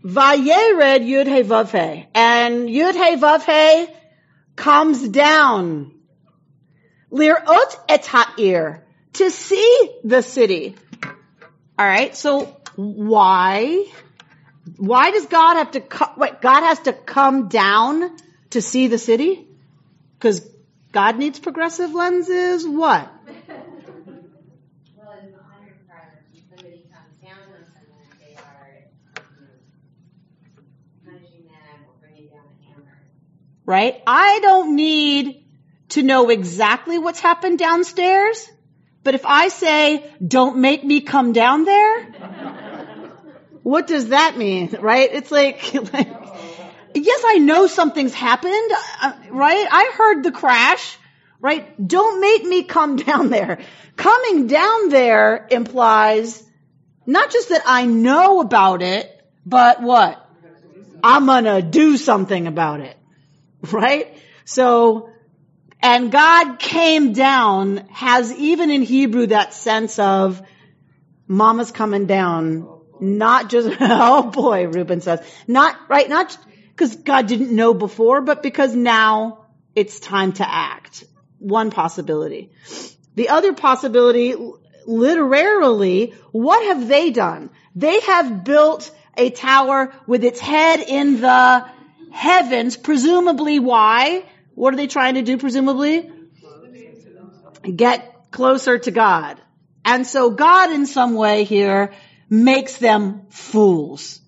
Vayered 0.05 1.03
Yud 1.07 1.27
He 1.27 1.43
Vav. 1.43 2.07
And 2.15 2.69
Yud 2.69 2.95
He 2.95 3.17
Vav 3.17 3.89
comes 4.57 5.09
down. 5.09 5.93
Lirot 7.13 7.79
et 7.89 8.05
ha'ir. 8.07 8.85
To 9.15 9.31
see 9.31 9.91
the 10.03 10.23
city. 10.23 10.75
Alright, 11.79 12.17
so 12.17 12.57
why? 12.77 13.85
Why 14.77 15.11
does 15.11 15.27
God 15.27 15.57
have 15.57 15.71
to 15.73 15.81
co- 15.81 16.13
wait, 16.17 16.41
God 16.41 16.63
has 16.63 16.81
to 16.81 16.93
come 16.93 17.49
down 17.49 18.17
to 18.51 18.63
see 18.63 18.87
the 18.89 18.99
city? 18.99 19.47
Because 20.19 20.49
God 20.93 21.19
needs 21.19 21.39
progressive 21.41 21.93
lenses? 21.95 22.67
What? 22.67 23.11
Well, 24.97 25.19
in 25.19 25.33
the 25.33 25.43
hundred 25.43 25.89
part, 25.89 26.23
when 26.31 26.43
somebody 26.49 26.85
comes 26.93 27.17
down 27.21 27.43
on 27.51 27.65
someone, 27.75 28.07
they 28.21 28.37
are 28.37 28.87
you 29.17 29.23
know, 29.41 29.57
punishing 31.05 31.45
them 31.49 31.77
or 31.89 31.95
bringing 32.01 32.29
down 32.29 32.45
a 32.47 32.65
hammer. 32.71 32.99
Right? 33.65 34.03
I 34.07 34.41
don't 34.41 34.77
need 34.77 35.45
to 35.91 36.03
know 36.03 36.31
exactly 36.31 36.99
what's 36.99 37.21
happened 37.21 37.59
downstairs, 37.59 38.51
but 39.05 39.15
if 39.15 39.27
I 39.27 39.49
say, 39.49 40.11
don't 40.27 40.59
make 40.59 40.85
me 40.85 41.01
come 41.01 41.33
down 41.33 41.65
there, 41.65 42.05
what 43.63 43.87
does 43.87 44.09
that 44.09 44.37
mean? 44.37 44.77
Right? 44.81 45.11
It's 45.13 45.31
like, 45.31 45.75
like 45.93 46.09
yes, 46.95 47.23
I 47.27 47.39
know 47.39 47.67
something's 47.67 48.15
happened, 48.15 48.73
uh, 49.01 49.13
right? 49.31 49.67
I 49.71 49.93
heard 49.97 50.23
the 50.23 50.33
crash, 50.33 50.97
right? 51.41 51.87
Don't 51.87 52.21
make 52.21 52.45
me 52.45 52.65
come 52.65 52.97
down 53.09 53.31
there. 53.31 53.61
Coming 53.97 54.47
down 54.47 54.89
there 54.89 55.47
implies 55.51 56.43
not 57.07 57.31
just 57.31 57.51
that 57.51 57.63
I 57.67 57.87
know 57.87 58.41
about 58.41 58.83
it, 58.83 59.09
but 59.45 59.83
what? 59.83 60.19
I'm 61.05 61.27
gonna 61.27 61.63
do 61.63 61.97
something 61.97 62.47
about 62.47 62.81
it. 62.81 62.97
Right? 63.71 64.17
So, 64.45 65.11
and 65.81 66.11
God 66.11 66.59
came 66.59 67.13
down 67.13 67.89
has 67.89 68.33
even 68.33 68.71
in 68.71 68.83
Hebrew 68.83 69.27
that 69.29 69.55
sense 69.55 69.99
of 69.99 70.43
mama's 71.27 71.71
coming 71.71 72.07
down, 72.07 72.69
not 73.01 73.51
just, 73.51 73.69
oh 73.81 74.31
boy, 74.31 74.67
Reuben 74.67 75.01
says, 75.01 75.21
not, 75.47 75.77
right, 75.89 76.09
not 76.09 76.37
because 76.71 76.97
God 76.97 77.27
didn't 77.27 77.55
know 77.55 77.75
before, 77.75 78.21
but 78.21 78.43
because 78.43 78.75
now 78.75 79.47
it's 79.75 80.01
time 80.01 80.33
to 80.35 80.49
act. 80.49 81.05
One 81.39 81.71
possibility. 81.71 82.51
The 83.15 83.29
other 83.31 83.53
possibility, 83.53 84.35
literally, 84.87 86.15
what 86.31 86.65
have 86.67 86.89
they 86.89 87.11
done? 87.11 87.51
They 87.75 88.01
have 88.01 88.45
built 88.45 88.91
a 89.17 89.31
tower 89.31 89.93
with 90.07 90.25
its 90.25 90.41
head 90.41 90.81
in 90.81 91.21
the 91.21 91.67
heavens, 92.13 92.77
presumably 92.77 93.59
why? 93.59 94.25
What 94.55 94.75
are 94.75 94.77
they 94.77 94.87
trying 94.87 95.15
to 95.15 95.23
do, 95.23 95.39
presumably? 95.39 96.11
Get 97.77 98.31
closer 98.31 98.79
to 98.79 98.91
God. 98.91 99.41
And 99.85 100.07
so 100.07 100.31
God 100.31 100.73
in 100.73 100.87
some 100.87 101.15
way 101.15 101.45
here 101.45 101.93
makes 102.29 102.77
them 102.77 103.27
fools. 103.31 104.21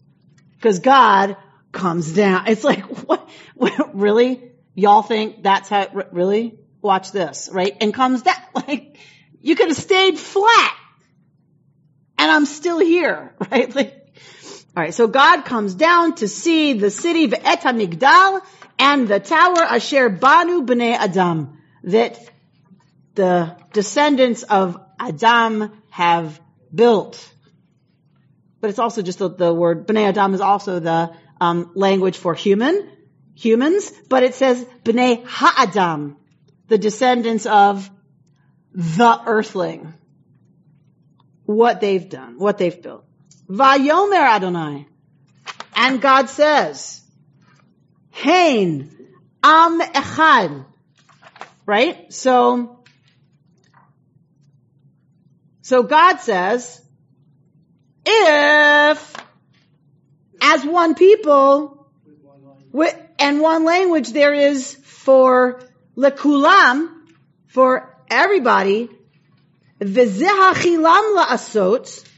Because 0.57 0.79
God 0.79 1.37
comes 1.73 2.13
down. 2.13 2.45
It's 2.49 2.65
like, 2.65 2.85
what, 3.07 3.29
what, 3.55 3.95
really? 3.95 4.53
Y'all 4.75 5.03
think 5.03 5.43
that's 5.43 5.69
how, 5.69 5.89
really? 6.13 6.59
Watch 6.81 7.13
this, 7.13 7.49
right? 7.53 7.77
And 7.81 7.93
comes 7.95 8.23
down, 8.23 8.37
like, 8.55 8.97
you 9.41 9.57
could 9.57 9.69
have 9.69 9.77
stayed 9.77 10.19
flat. 10.19 10.77
And 12.19 12.31
I'm 12.31 12.47
still 12.47 12.79
here, 12.79 13.35
right? 13.51 13.75
Like, 13.75 14.04
alright, 14.77 14.95
so 14.95 15.07
God 15.07 15.45
comes 15.45 15.75
down 15.75 16.17
to 16.17 16.29
see 16.29 16.75
the 16.75 16.91
city, 16.91 17.29
Ve'et 17.29 17.61
HaMigdal, 17.61 18.41
and 18.79 19.07
the 19.09 19.21
tower 19.21 19.63
Asher 19.63 20.09
Banu 20.09 20.63
B'nai 20.63 20.95
Adam, 20.95 21.59
that 21.85 22.19
the 23.15 23.57
descendants 23.73 24.43
of 24.43 24.79
Adam 24.99 25.71
have 25.91 26.41
built. 26.75 27.33
But 28.61 28.71
it's 28.71 28.79
also 28.79 29.03
just 29.03 29.19
the, 29.19 29.29
the 29.29 29.55
word, 29.55 29.87
B'nai 29.87 30.09
Adam 30.09 30.35
is 30.35 30.41
also 30.41 30.81
the 30.81 31.13
um, 31.41 31.71
language 31.75 32.17
for 32.17 32.35
human, 32.35 32.91
humans, 33.35 33.93
but 34.09 34.23
it 34.23 34.35
says 34.35 34.65
B'nai 34.85 35.25
Ha'adam, 35.25 36.17
the 36.69 36.79
descendants 36.79 37.47
of 37.47 37.89
the 38.75 39.21
earthling. 39.27 39.95
What 41.45 41.81
they've 41.81 42.09
done, 42.09 42.39
what 42.39 42.59
they've 42.59 42.81
built. 42.81 43.05
Vayomer 43.49 44.27
Adonai. 44.37 44.87
And 45.77 46.01
God 46.01 46.29
says, 46.29 47.03
Hain, 48.11 48.91
Am 49.43 49.81
Echad. 49.81 50.65
Right? 51.67 52.13
So, 52.13 52.85
so 55.63 55.83
God 55.83 56.21
says, 56.21 56.81
if 58.07 59.15
as 60.41 60.65
one 60.65 60.95
people 60.95 61.89
with, 62.71 62.95
and 63.19 63.41
one 63.41 63.65
language 63.65 64.11
there 64.13 64.35
is 64.35 64.75
for 64.75 65.63
lekulam, 65.97 66.91
for 67.47 67.97
everybody, 68.11 68.91
v'zehachilam 69.81 71.17
la'asot, 71.17 72.09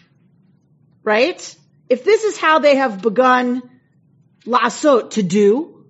right? 1.07 1.57
If 1.88 2.05
this 2.05 2.25
is 2.25 2.37
how 2.37 2.59
they 2.59 2.77
have 2.77 3.01
begun 3.01 3.62
la'asot, 4.45 5.12
to 5.12 5.23
do, 5.23 5.87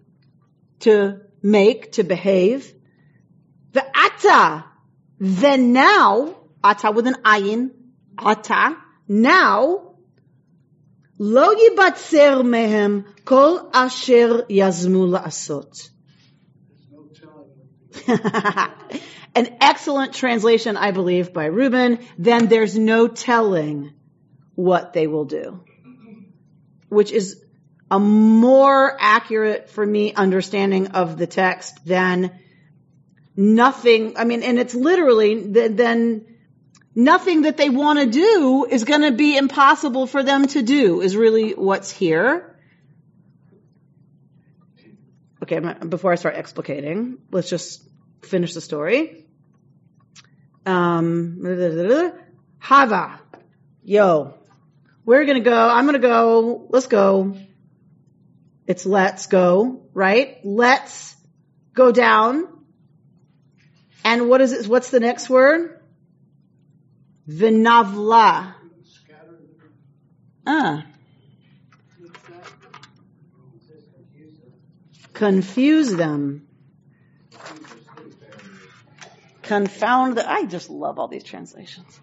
to 0.80 1.20
make, 1.42 1.92
to 1.92 2.04
behave, 2.04 2.72
the 3.72 3.84
ata, 3.96 4.64
then 5.18 5.72
now, 5.72 6.36
ata 6.62 6.92
with 6.92 7.06
an 7.06 7.16
ayin, 7.24 7.70
ata, 8.18 8.76
now, 9.08 9.94
lo 11.18 11.54
yibatzer 11.54 12.42
mehem 12.44 13.06
kol 13.24 13.70
asher 13.72 14.42
yazmu 14.50 15.08
la'asot. 15.16 15.90
An 19.34 19.56
excellent 19.60 20.12
translation, 20.12 20.76
I 20.76 20.90
believe, 20.90 21.32
by 21.32 21.46
Reuben. 21.46 21.98
Then 22.18 22.48
there's 22.48 22.76
no 22.76 23.08
telling 23.08 23.95
what 24.56 24.92
they 24.92 25.06
will 25.06 25.26
do. 25.26 25.62
Which 26.88 27.12
is 27.12 27.40
a 27.90 28.00
more 28.00 28.96
accurate 28.98 29.70
for 29.70 29.86
me 29.86 30.12
understanding 30.12 30.88
of 30.88 31.16
the 31.16 31.26
text 31.26 31.84
than 31.84 32.36
nothing, 33.36 34.16
I 34.16 34.24
mean, 34.24 34.42
and 34.42 34.58
it's 34.58 34.74
literally, 34.74 35.40
then 35.40 36.26
nothing 36.94 37.42
that 37.42 37.56
they 37.56 37.70
want 37.70 38.00
to 38.00 38.06
do 38.06 38.66
is 38.68 38.84
going 38.84 39.02
to 39.02 39.12
be 39.12 39.36
impossible 39.36 40.06
for 40.06 40.22
them 40.22 40.46
to 40.48 40.62
do 40.62 41.00
is 41.00 41.16
really 41.16 41.52
what's 41.52 41.90
here. 41.90 42.56
Okay, 45.42 45.60
before 45.88 46.10
I 46.10 46.16
start 46.16 46.34
explicating, 46.34 47.18
let's 47.30 47.48
just 47.48 47.86
finish 48.22 48.54
the 48.54 48.60
story. 48.60 49.26
Um, 50.64 52.12
Hava, 52.58 53.20
yo, 53.84 54.34
we're 55.06 55.24
gonna 55.24 55.40
go, 55.40 55.68
I'm 55.68 55.86
gonna 55.86 56.00
go, 56.00 56.66
let's 56.68 56.88
go. 56.88 57.36
It's 58.66 58.84
let's 58.84 59.26
go, 59.26 59.86
right? 59.94 60.38
Let's 60.44 61.14
go 61.72 61.92
down. 61.92 62.48
And 64.04 64.28
what 64.28 64.40
is 64.40 64.52
it? 64.52 64.66
What's 64.66 64.90
the 64.90 64.98
next 64.98 65.30
word? 65.30 65.80
Vinavla. 67.28 68.54
Ah. 70.44 70.86
Confuse 75.12 75.94
them. 75.94 76.46
Confound 79.42 80.16
the, 80.16 80.28
I 80.28 80.44
just 80.44 80.68
love 80.68 80.98
all 80.98 81.06
these 81.06 81.22
translations. 81.22 82.00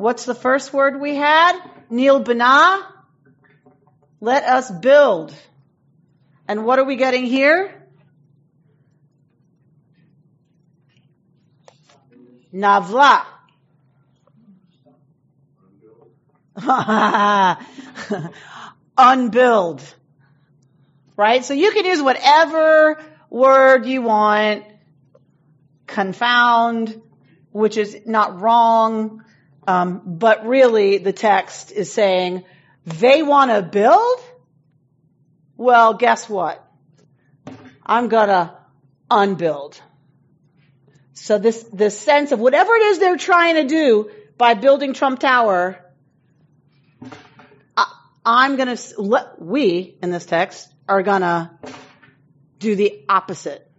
What's 0.00 0.24
the 0.24 0.34
first 0.34 0.72
word 0.72 0.98
we 0.98 1.14
had? 1.14 1.60
Neil 1.90 2.20
Bana. 2.20 2.88
Let 4.18 4.44
us 4.44 4.70
build. 4.70 5.34
And 6.48 6.64
what 6.64 6.78
are 6.78 6.86
we 6.86 6.96
getting 6.96 7.26
here? 7.26 7.86
Navla. 12.54 13.26
Unbuild. 18.96 19.82
Right? 21.14 21.44
So 21.44 21.52
you 21.52 21.72
can 21.72 21.84
use 21.84 22.00
whatever 22.00 23.04
word 23.28 23.84
you 23.84 24.00
want. 24.00 24.64
Confound, 25.86 27.02
which 27.52 27.76
is 27.76 28.00
not 28.06 28.40
wrong. 28.40 29.24
Um, 29.66 30.02
but 30.04 30.46
really 30.46 30.98
the 30.98 31.12
text 31.12 31.72
is 31.72 31.92
saying 31.92 32.44
they 32.86 33.22
want 33.22 33.50
to 33.50 33.62
build? 33.62 34.20
Well, 35.56 35.94
guess 35.94 36.28
what? 36.28 36.66
I'm 37.84 38.08
gonna 38.08 38.56
unbuild. 39.10 39.80
So 41.12 41.38
this, 41.38 41.62
this 41.72 41.98
sense 41.98 42.32
of 42.32 42.40
whatever 42.40 42.74
it 42.74 42.82
is 42.82 42.98
they're 42.98 43.16
trying 43.16 43.56
to 43.56 43.64
do 43.64 44.10
by 44.38 44.54
building 44.54 44.94
Trump 44.94 45.18
Tower, 45.18 45.84
I, 47.76 47.92
I'm 48.24 48.56
gonna, 48.56 48.78
let, 48.96 49.40
we 49.40 49.98
in 50.02 50.10
this 50.10 50.24
text 50.24 50.72
are 50.88 51.02
gonna 51.02 51.58
do 52.58 52.74
the 52.74 53.04
opposite. 53.08 53.70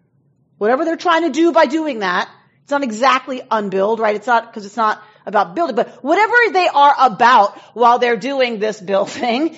Whatever 0.60 0.86
they're 0.86 0.98
trying 0.98 1.24
to 1.24 1.32
do 1.32 1.52
by 1.52 1.66
doing 1.66 2.00
that, 2.00 2.30
it's 2.62 2.72
not 2.72 2.84
exactly 2.84 3.42
unbuild, 3.50 4.00
right? 4.00 4.16
It's 4.16 4.28
not, 4.28 4.54
cause 4.54 4.66
it's 4.66 4.78
not 4.78 5.02
about 5.26 5.56
building, 5.56 5.76
but 5.76 6.04
whatever 6.04 6.34
they 6.52 6.68
are 6.68 6.96
about 7.00 7.58
while 7.76 8.00
they're 8.00 8.18
doing 8.18 8.60
this 8.60 8.80
building, 8.82 9.58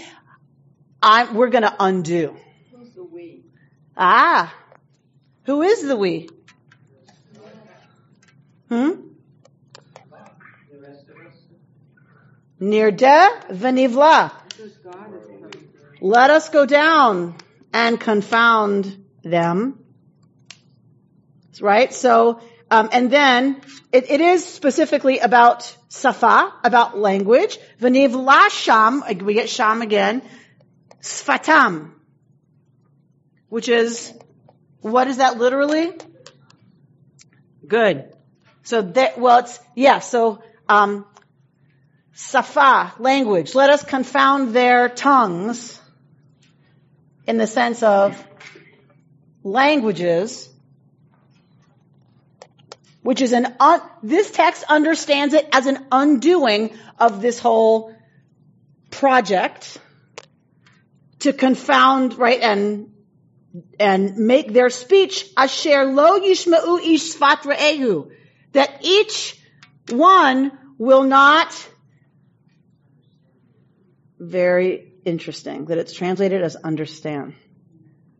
I'm, 1.02 1.36
we're 1.36 1.50
gonna 1.50 1.76
undo. 1.80 2.36
Who's 2.72 2.94
the 2.94 3.04
we? 3.04 3.44
Ah. 3.98 4.54
Who 5.46 5.62
is 5.62 5.86
the 5.86 5.96
we? 5.96 6.30
Hmm? 8.70 8.92
Nirde 12.62 13.50
v'nivla. 13.50 14.32
Because 14.48 14.72
God 14.78 15.14
is 15.16 15.26
coming. 15.28 15.70
Let 16.00 16.30
us 16.30 16.50
go 16.50 16.66
down 16.66 17.36
and 17.74 18.00
confound 18.00 19.06
them. 19.24 19.80
Right? 21.60 21.94
So, 21.94 22.40
um, 22.74 22.90
and 22.92 23.12
then 23.12 23.62
it, 23.92 24.10
it 24.10 24.20
is 24.20 24.44
specifically 24.44 25.20
about 25.20 25.78
safa, 25.90 26.52
about 26.64 26.98
language. 26.98 27.60
V'nivla 27.80 28.50
sham, 28.50 29.04
we 29.24 29.36
get 29.36 29.48
sham 29.48 29.84
again. 29.84 30.24
Sfatam, 31.00 31.92
which 33.50 33.70
is, 33.70 34.12
what 34.82 35.08
is 35.08 35.18
that 35.18 35.38
literally? 35.38 35.92
Good. 37.68 38.12
So 38.64 38.82
that, 38.82 39.20
well, 39.20 39.42
it's, 39.42 39.60
yeah, 39.76 40.00
so, 40.00 40.42
um, 40.68 41.06
safa, 42.14 42.96
language. 42.98 43.54
Let 43.54 43.70
us 43.70 43.84
confound 43.84 44.56
their 44.56 44.90
tongues 44.90 45.80
in 47.28 47.38
the 47.38 47.46
sense 47.46 47.84
of 47.84 48.28
languages, 49.44 50.50
which 53.04 53.22
is 53.22 53.34
an, 53.34 53.54
un, 53.60 53.82
this 54.02 54.32
text 54.32 54.64
understands 54.68 55.34
it 55.34 55.48
as 55.52 55.68
an 55.68 55.86
undoing 55.92 56.76
of 56.98 57.22
this 57.22 57.38
whole 57.38 57.94
project 58.90 59.78
to 61.20 61.34
confound, 61.34 62.18
right, 62.18 62.40
and, 62.40 62.92
and 63.80 64.18
make 64.18 64.54
their 64.54 64.70
speech 64.70 65.26
asher 65.38 65.86
lo 65.86 66.20
yishma'u 66.20 66.80
ish 66.82 67.16
sfat. 67.16 68.12
That 68.54 68.78
each 68.82 69.38
one 69.90 70.52
will 70.78 71.04
not, 71.04 71.70
very 74.20 74.94
interesting 75.04 75.66
that 75.66 75.78
it's 75.78 75.94
translated 75.94 76.42
as 76.42 76.56
understand. 76.56 77.36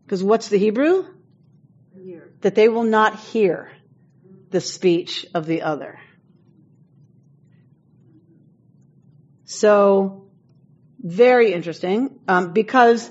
Because 0.04 0.22
what's 0.22 0.48
the 0.50 0.58
Hebrew? 0.58 1.06
Here. 1.94 2.30
That 2.42 2.54
they 2.54 2.68
will 2.68 2.84
not 2.84 3.18
hear 3.18 3.70
the 4.54 4.60
speech 4.60 5.26
of 5.34 5.46
the 5.46 5.62
other. 5.62 5.98
So, 9.44 10.28
very 11.00 11.52
interesting, 11.52 12.20
um, 12.28 12.52
because 12.52 13.10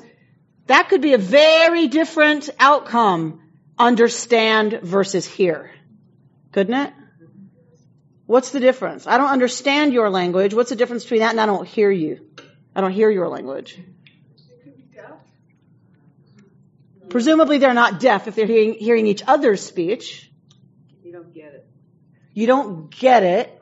that 0.68 0.88
could 0.88 1.02
be 1.02 1.12
a 1.14 1.18
very 1.18 1.90
different 1.90 2.50
outcome, 2.58 3.42
understand 3.78 4.80
versus 4.84 5.26
hear. 5.26 5.70
Couldn't 6.54 6.76
it? 6.76 6.94
What's 8.26 8.52
the 8.52 8.62
difference? 8.62 9.06
I 9.06 9.18
don't 9.18 9.30
understand 9.30 9.92
your 9.92 10.10
language. 10.10 10.54
What's 10.54 10.70
the 10.70 10.78
difference 10.78 11.04
between 11.04 11.20
that 11.20 11.32
and 11.32 11.42
I 11.42 11.46
don't 11.46 11.68
hear 11.68 11.92
you? 11.92 12.26
I 12.74 12.80
don't 12.80 12.94
hear 12.94 13.12
your 13.12 13.28
language. 13.28 13.78
Presumably 17.10 17.58
they're 17.58 17.74
not 17.74 18.00
deaf 18.00 18.30
if 18.30 18.36
they're 18.36 18.48
hearing, 18.48 18.76
hearing 18.76 19.08
each 19.08 19.24
other's 19.28 19.62
speech. 19.62 20.30
You 21.14 21.20
don't 21.20 21.34
get 21.36 21.54
it. 21.54 21.68
You 22.34 22.48
don't 22.48 22.90
get 22.90 23.22
it. 23.22 23.62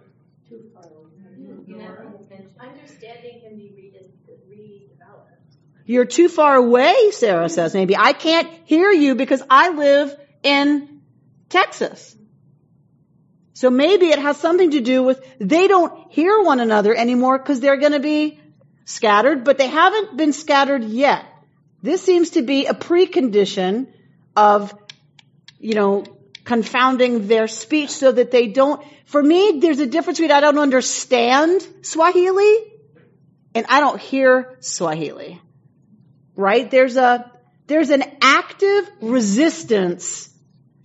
Understanding 2.58 3.42
can 3.42 3.58
be 3.58 3.94
redeveloped. 4.50 5.58
You're 5.86 6.06
too 6.06 6.30
far 6.30 6.56
away, 6.56 7.12
Sarah 7.12 7.50
says 7.50 7.74
maybe. 7.74 7.98
I 7.98 8.14
can't 8.14 8.50
hear 8.64 8.90
you 8.90 9.16
because 9.16 9.44
I 9.50 9.68
live 9.68 10.16
in 10.44 11.02
Texas. 11.50 12.16
So 13.52 13.70
maybe 13.70 14.06
it 14.06 14.20
has 14.20 14.38
something 14.38 14.72
to 14.72 14.80
do 14.80 15.04
with 15.04 15.22
they 15.40 15.68
don't 15.68 16.10
hear 16.10 16.42
one 16.42 16.62
another 16.62 16.96
anymore 16.96 17.38
because 17.38 17.60
they're 17.60 17.76
going 17.76 17.92
to 17.92 18.00
be 18.00 18.40
scattered, 18.86 19.44
but 19.44 19.58
they 19.58 19.68
haven't 19.68 20.16
been 20.16 20.32
scattered 20.32 20.86
yet. 20.86 21.26
This 21.84 22.02
seems 22.02 22.30
to 22.32 22.44
be 22.44 22.68
a 22.68 22.74
precondition 22.74 23.88
of, 24.38 24.74
you 25.60 25.76
know, 25.76 26.06
confounding 26.52 27.30
their 27.30 27.48
speech 27.48 27.92
so 27.92 28.12
that 28.12 28.30
they 28.30 28.48
don't, 28.48 28.86
for 29.06 29.24
me, 29.24 29.60
there's 29.62 29.80
a 29.80 29.86
difference 29.86 30.20
between 30.20 30.36
I 30.36 30.42
don't 30.42 30.58
understand 30.58 31.66
Swahili 31.82 32.58
and 33.56 33.66
I 33.70 33.80
don't 33.80 34.02
hear 34.02 34.58
Swahili. 34.60 35.42
Right? 36.36 36.70
There's 36.70 36.98
a, 36.98 37.32
there's 37.68 37.90
an 37.90 38.04
active 38.22 38.92
resistance 39.00 40.30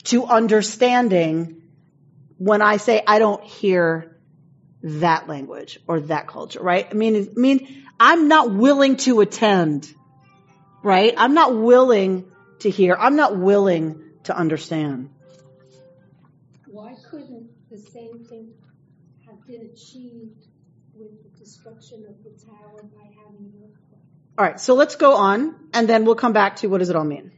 to 0.04 0.26
understanding 0.26 1.62
when 2.38 2.62
I 2.62 2.76
say 2.76 3.02
I 3.04 3.18
don't 3.18 3.42
hear 3.42 4.16
that 4.84 5.26
language 5.26 5.80
or 5.88 5.98
that 6.02 6.28
culture, 6.28 6.62
right? 6.62 6.86
I 6.88 6.94
mean, 6.94 7.16
I 7.16 7.40
mean, 7.40 7.86
I'm 7.98 8.28
not 8.28 8.54
willing 8.54 8.98
to 8.98 9.20
attend, 9.20 9.92
right? 10.84 11.12
I'm 11.16 11.34
not 11.34 11.56
willing 11.56 12.30
to 12.60 12.70
hear. 12.70 12.94
I'm 12.96 13.16
not 13.16 13.36
willing 13.36 14.00
to 14.24 14.36
understand. 14.36 15.10
Been 19.46 19.70
achieved 19.72 20.46
with 20.94 21.22
the 21.22 21.38
destruction 21.38 22.04
of 22.08 22.24
the 22.24 22.30
tower 22.44 22.82
by 22.82 23.04
having 23.04 23.36
an 23.38 23.52
earthquake? 23.62 24.00
All 24.38 24.44
right, 24.44 24.60
so 24.60 24.74
let's 24.74 24.96
go 24.96 25.14
on, 25.14 25.54
and 25.72 25.88
then 25.88 26.04
we'll 26.04 26.14
come 26.14 26.32
back 26.32 26.56
to 26.56 26.68
what 26.68 26.78
does 26.78 26.90
it 26.90 26.96
all 26.96 27.04
mean? 27.04 27.32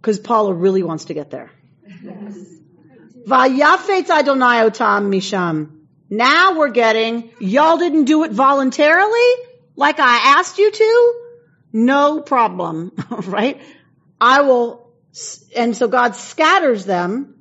Because 0.00 0.18
Paula 0.18 0.54
really 0.54 0.82
wants 0.82 1.06
to 1.06 1.14
get 1.14 1.30
there. 1.30 1.50
Adonai 4.10 4.62
otam 4.62 5.10
misham. 5.10 5.86
Now 6.08 6.56
we're 6.56 6.70
getting, 6.70 7.30
y'all 7.40 7.78
didn't 7.78 8.04
do 8.04 8.22
it 8.24 8.30
voluntarily, 8.30 9.34
like 9.74 9.98
I 9.98 10.36
asked 10.38 10.58
you 10.58 10.70
to? 10.70 11.14
No 11.72 12.20
problem, 12.20 12.92
right? 13.10 13.60
I 14.20 14.42
will, 14.42 14.92
and 15.56 15.76
so 15.76 15.88
God 15.88 16.14
scatters 16.14 16.84
them. 16.84 17.34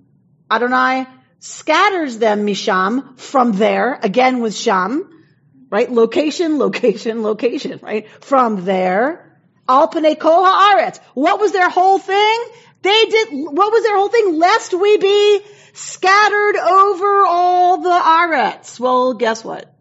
Adonai 0.49 1.07
scatters 1.45 2.17
them 2.17 2.43
misham 2.43 3.19
from 3.19 3.51
there, 3.51 3.99
again 4.01 4.39
with 4.39 4.55
sham, 4.55 5.07
right? 5.69 5.91
Location, 5.91 6.57
location, 6.57 7.21
location, 7.21 7.79
right? 7.83 8.09
From 8.23 8.65
there. 8.65 9.39
Al 9.69 9.87
panei 9.89 10.19
kol 10.19 10.43
haaretz. 10.43 10.99
What 11.13 11.39
was 11.39 11.51
their 11.51 11.69
whole 11.69 11.99
thing? 11.99 12.39
They 12.81 13.05
did, 13.05 13.27
what 13.31 13.71
was 13.71 13.83
their 13.83 13.95
whole 13.95 14.09
thing? 14.09 14.39
Lest 14.39 14.73
we 14.73 14.97
be 14.97 15.41
scattered 15.73 16.55
over 16.57 17.25
all 17.25 17.77
the 17.77 17.89
arets. 17.89 18.79
Well, 18.79 19.13
guess 19.13 19.43
what? 19.43 19.71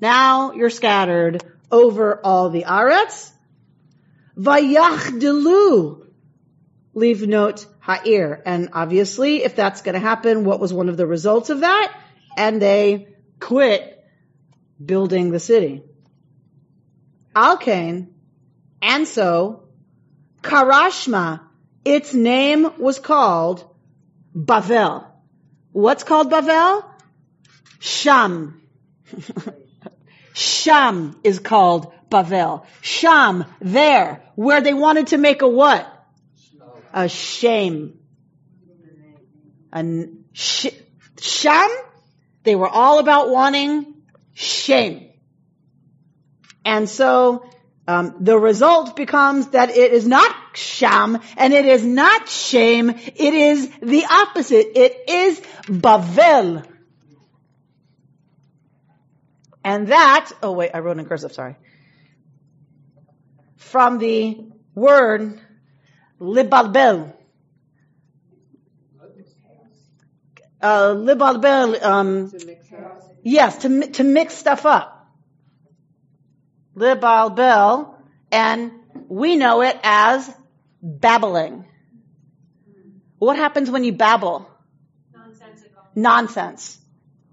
Now 0.00 0.52
you're 0.52 0.70
scattered 0.70 1.42
over 1.70 2.20
all 2.24 2.48
the 2.48 2.64
arets. 2.64 3.30
Vayachdelu. 4.38 6.06
livnot 6.96 7.66
ha'ir. 7.82 8.40
And 8.46 8.70
obviously, 8.72 9.42
if 9.42 9.56
that's 9.56 9.82
going 9.82 9.94
to 9.94 10.00
happen, 10.00 10.44
what 10.44 10.60
was 10.60 10.72
one 10.72 10.88
of 10.88 10.96
the 10.96 11.06
results 11.06 11.50
of 11.50 11.60
that? 11.60 11.92
And 12.36 12.62
they 12.62 13.08
quit 13.40 14.04
building 14.84 15.30
the 15.30 15.40
city. 15.40 15.82
Alkane, 17.34 18.08
and 18.80 19.06
so, 19.06 19.64
Karashma, 20.42 21.40
its 21.84 22.14
name 22.14 22.70
was 22.78 22.98
called 22.98 23.64
Bavel. 24.34 25.06
What's 25.72 26.04
called 26.04 26.30
Bavel? 26.30 26.84
Sham. 27.78 28.62
Sham 30.34 31.16
is 31.24 31.38
called 31.38 31.92
Bavel. 32.10 32.64
Sham, 32.80 33.44
there, 33.60 34.22
where 34.34 34.60
they 34.60 34.74
wanted 34.74 35.08
to 35.08 35.18
make 35.18 35.42
a 35.42 35.48
what? 35.48 35.91
A 36.92 37.08
shame. 37.08 37.98
A 39.72 40.06
sh- 40.32 40.66
sham, 41.20 41.70
they 42.44 42.54
were 42.54 42.68
all 42.68 42.98
about 42.98 43.30
wanting 43.30 43.94
shame. 44.34 45.08
And 46.64 46.88
so, 46.88 47.44
um, 47.88 48.16
the 48.20 48.38
result 48.38 48.94
becomes 48.94 49.48
that 49.48 49.70
it 49.70 49.92
is 49.92 50.06
not 50.06 50.34
sham 50.54 51.20
and 51.36 51.52
it 51.52 51.66
is 51.66 51.84
not 51.84 52.28
shame. 52.28 52.90
It 52.90 53.34
is 53.34 53.68
the 53.82 54.04
opposite. 54.04 54.78
It 54.78 55.08
is 55.08 55.40
Bavel. 55.66 56.64
And 59.64 59.88
that, 59.88 60.30
oh 60.42 60.52
wait, 60.52 60.70
I 60.74 60.78
wrote 60.78 60.98
in 60.98 61.06
cursive, 61.06 61.32
sorry. 61.32 61.56
From 63.56 63.98
the 63.98 64.38
word 64.74 65.40
libalbel. 66.22 67.12
Uh, 70.60 70.94
libalbel, 70.94 71.82
um, 71.82 72.30
To 72.30 72.56
yes, 73.24 73.58
to, 73.58 73.90
to 73.90 74.04
mix 74.04 74.34
stuff 74.34 74.64
up. 74.64 75.08
Libalbel, 76.76 77.94
and 78.30 78.70
we 79.08 79.34
know 79.36 79.62
it 79.62 79.76
as 79.82 80.32
babbling. 80.80 81.66
What 83.18 83.36
happens 83.36 83.70
when 83.70 83.82
you 83.82 83.92
babble? 83.92 84.48
Nonsensical. 85.12 85.82
Nonsense. 85.96 86.78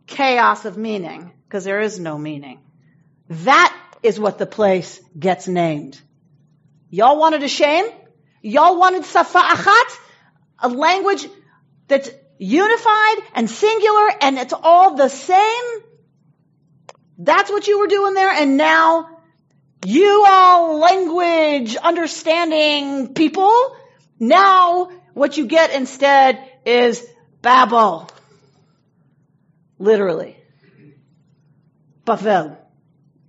Chaos 0.07 0.65
of 0.65 0.75
meaning, 0.77 1.31
because 1.47 1.63
there 1.63 1.81
is 1.81 1.99
no 1.99 2.17
meaning. 2.17 2.59
That 3.29 3.75
is 4.01 4.19
what 4.19 4.39
the 4.39 4.47
place 4.47 4.99
gets 5.17 5.47
named. 5.47 6.01
Y'all 6.89 7.19
wanted 7.19 7.43
a 7.43 7.47
shame? 7.47 7.85
Y'all 8.41 8.79
wanted 8.79 9.05
safa 9.05 9.39
achat? 9.39 9.99
A 10.59 10.69
language 10.69 11.27
that's 11.87 12.09
unified 12.37 13.17
and 13.33 13.49
singular 13.49 14.11
and 14.21 14.37
it's 14.37 14.53
all 14.53 14.95
the 14.95 15.09
same? 15.09 15.81
That's 17.17 17.51
what 17.51 17.67
you 17.67 17.79
were 17.79 17.87
doing 17.87 18.13
there 18.13 18.31
and 18.31 18.57
now 18.57 19.09
you 19.85 20.25
all 20.27 20.79
language 20.79 21.75
understanding 21.75 23.13
people. 23.13 23.75
Now 24.19 24.91
what 25.13 25.37
you 25.37 25.47
get 25.47 25.71
instead 25.71 26.43
is 26.65 27.05
Babel. 27.41 28.09
Literally. 29.77 30.37
Bavel. 32.05 32.57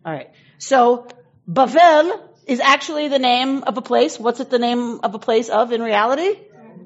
Alright. 0.05 0.31
So, 0.59 1.07
Bavel 1.49 2.30
is 2.51 2.59
actually 2.59 3.07
the 3.07 3.21
name 3.21 3.63
of 3.63 3.77
a 3.79 3.81
place. 3.81 4.19
What's 4.19 4.41
it 4.41 4.51
the 4.51 4.59
name 4.59 5.01
of 5.05 5.15
a 5.15 5.21
place 5.21 5.49
of 5.49 5.71
in 5.71 5.81
reality? 5.81 6.37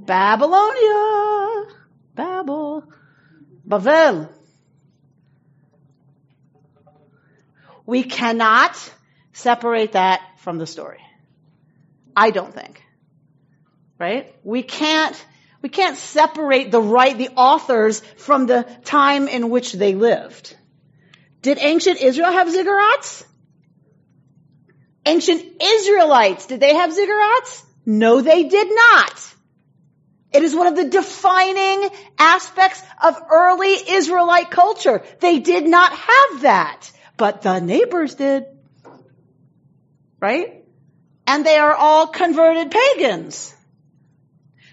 Babylonia. 0.04 1.74
Babel. 2.14 2.84
Bavel. 3.66 4.28
We 7.86 8.02
cannot 8.02 8.76
separate 9.32 9.92
that 9.92 10.20
from 10.36 10.58
the 10.58 10.66
story. 10.66 11.00
I 12.14 12.30
don't 12.30 12.52
think. 12.54 12.82
Right? 13.98 14.34
We 14.44 14.62
can't, 14.62 15.16
we 15.62 15.70
can't 15.70 15.96
separate 15.96 16.72
the 16.72 16.82
right, 16.82 17.16
the 17.16 17.30
authors 17.36 18.00
from 18.18 18.44
the 18.44 18.64
time 18.84 19.28
in 19.28 19.48
which 19.48 19.72
they 19.72 19.94
lived. 19.94 20.54
Did 21.40 21.56
ancient 21.58 22.02
Israel 22.02 22.32
have 22.32 22.48
ziggurats? 22.48 23.24
Ancient 25.06 25.62
Israelites, 25.62 26.46
did 26.46 26.60
they 26.60 26.74
have 26.74 26.90
ziggurats? 26.90 27.64
No, 27.86 28.20
they 28.20 28.44
did 28.44 28.68
not. 28.74 29.34
It 30.32 30.42
is 30.42 30.54
one 30.54 30.66
of 30.66 30.74
the 30.74 30.88
defining 30.88 31.88
aspects 32.18 32.82
of 33.02 33.16
early 33.30 33.72
Israelite 33.88 34.50
culture. 34.50 35.02
They 35.20 35.38
did 35.38 35.64
not 35.64 35.92
have 35.92 36.42
that, 36.42 36.90
but 37.16 37.42
the 37.42 37.60
neighbors 37.60 38.14
did. 38.16 38.46
Right? 40.18 40.64
And 41.26 41.46
they 41.46 41.56
are 41.56 41.74
all 41.74 42.08
converted 42.08 42.70
pagans. 42.70 43.54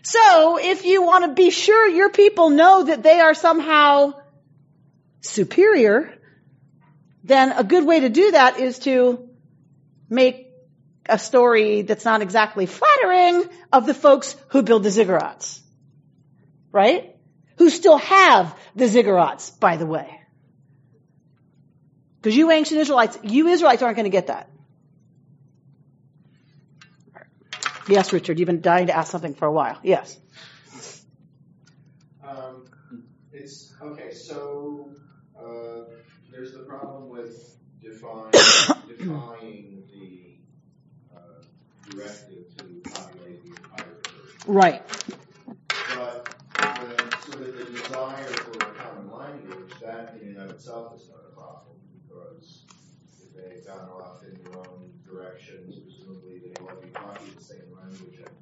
So 0.04 0.58
if 0.60 0.84
you 0.86 1.04
want 1.04 1.26
to 1.26 1.34
be 1.34 1.52
sure 1.52 1.88
your 1.88 2.10
people 2.10 2.50
know 2.50 2.86
that 2.86 3.04
they 3.04 3.20
are 3.20 3.34
somehow 3.34 4.14
superior, 5.22 6.12
then 7.24 7.52
a 7.52 7.64
good 7.64 7.86
way 7.86 8.00
to 8.00 8.10
do 8.10 8.32
that 8.32 8.60
is 8.60 8.80
to 8.80 9.30
make 10.12 10.54
a 11.08 11.18
story 11.18 11.82
that's 11.82 12.06
not 12.06 12.22
exactly 12.22 12.68
flattering 12.68 13.46
of 13.74 13.88
the 13.88 13.94
folks 13.94 14.36
who 14.50 14.62
build 14.62 14.84
the 14.84 14.90
ziggurats. 14.90 15.60
Right? 16.72 17.16
Who 17.58 17.70
still 17.70 17.98
have 17.98 18.56
the 18.76 18.86
ziggurats, 18.86 19.58
by 19.60 19.78
the 19.78 19.86
way. 19.86 20.20
Because 22.22 22.38
you 22.38 22.52
ancient 22.52 22.80
Israelites, 22.80 23.18
you 23.24 23.48
Israelites 23.48 23.82
aren't 23.82 23.96
going 23.96 24.04
to 24.04 24.12
get 24.12 24.28
that. 24.28 24.50
Yes, 27.88 28.14
Richard, 28.14 28.38
you've 28.38 28.46
been 28.46 28.62
dying 28.62 28.88
to 28.88 28.96
ask 28.96 29.12
something 29.12 29.34
for 29.34 29.48
a 29.48 29.52
while. 29.52 29.80
Yes. 29.82 30.20
Um, 32.24 32.66
it's, 33.34 33.74
okay, 33.82 34.14
so, 34.14 34.92
uh, 35.38 35.90
there's 36.32 36.54
the 36.54 36.60
problem 36.60 37.10
with 37.10 37.58
define, 37.82 38.32
defying 38.32 39.68
directive 41.92 42.58
to 42.58 42.90
populate 42.90 43.44
the 43.44 43.50
entire 43.50 43.92
earth. 43.92 44.48
Right. 44.48 44.82
But 45.96 46.36
the, 46.58 47.18
sort 47.26 47.48
of 47.48 47.58
the 47.58 47.66
desire 47.66 48.26
for 48.26 48.58
a 48.58 48.74
common 48.76 49.12
language, 49.12 49.72
that 49.82 50.18
in 50.22 50.30
and 50.30 50.38
of 50.38 50.50
itself 50.52 50.96
is 50.96 51.10
not 51.10 51.20
a 51.30 51.36
problem, 51.36 51.76
because 52.08 52.64
if 53.22 53.34
they've 53.36 53.66
gone 53.66 53.90
off 53.90 54.24
in 54.24 54.42
their 54.44 54.60
own 54.60 54.92
directions, 55.06 55.78
presumably 55.80 56.40
they 56.40 56.62
will 56.62 56.82
be 56.82 56.90
talking 56.90 57.28
the 57.36 57.44
same 57.44 57.68
language 57.76 58.18
and, 58.18 58.36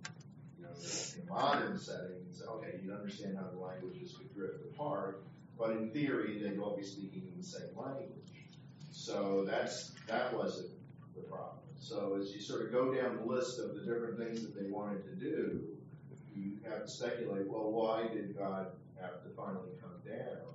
you 0.58 0.64
know, 0.64 0.72
in 1.18 1.28
modern 1.28 1.80
settings, 1.80 2.41
okay, 2.47 2.80
you 2.84 2.93
understand 2.93 3.38
how 3.38 3.47
the 3.52 3.60
languages 3.60 4.16
could 4.18 4.34
drift 4.34 4.64
apart, 4.74 5.24
but 5.58 5.72
in 5.72 5.89
theory, 5.89 6.39
they'd 6.41 6.60
all 6.60 6.78
be 6.78 6.84
speaking 6.84 7.24
in 7.34 7.41
the 7.41 7.45
same 7.45 7.76
language. 7.76 8.08
So 8.91 9.45
that's, 9.45 9.91
that 10.08 10.34
wasn't 10.34 10.70
the 11.16 11.22
problem. 11.24 11.58
So 11.80 12.18
as 12.20 12.34
you 12.34 12.42
sort 12.42 12.62
of 12.66 12.72
go 12.72 12.94
down 12.94 13.18
the 13.18 13.26
list 13.26 13.60
of 13.60 13.74
the 13.74 13.82
different 13.82 14.20
things 14.20 14.42
that 14.42 14.56
they 14.56 14.70
wanted 14.70 15.04
to 15.06 15.16
do, 15.16 15.62
you 16.36 16.58
have 16.70 16.84
to 16.84 16.90
speculate, 16.90 17.48
well, 17.48 17.72
why 17.72 18.08
did 18.08 18.38
God 18.38 18.68
have 19.02 19.24
to 19.24 19.30
finally 19.36 19.72
come 19.82 19.92
down? 20.06 20.50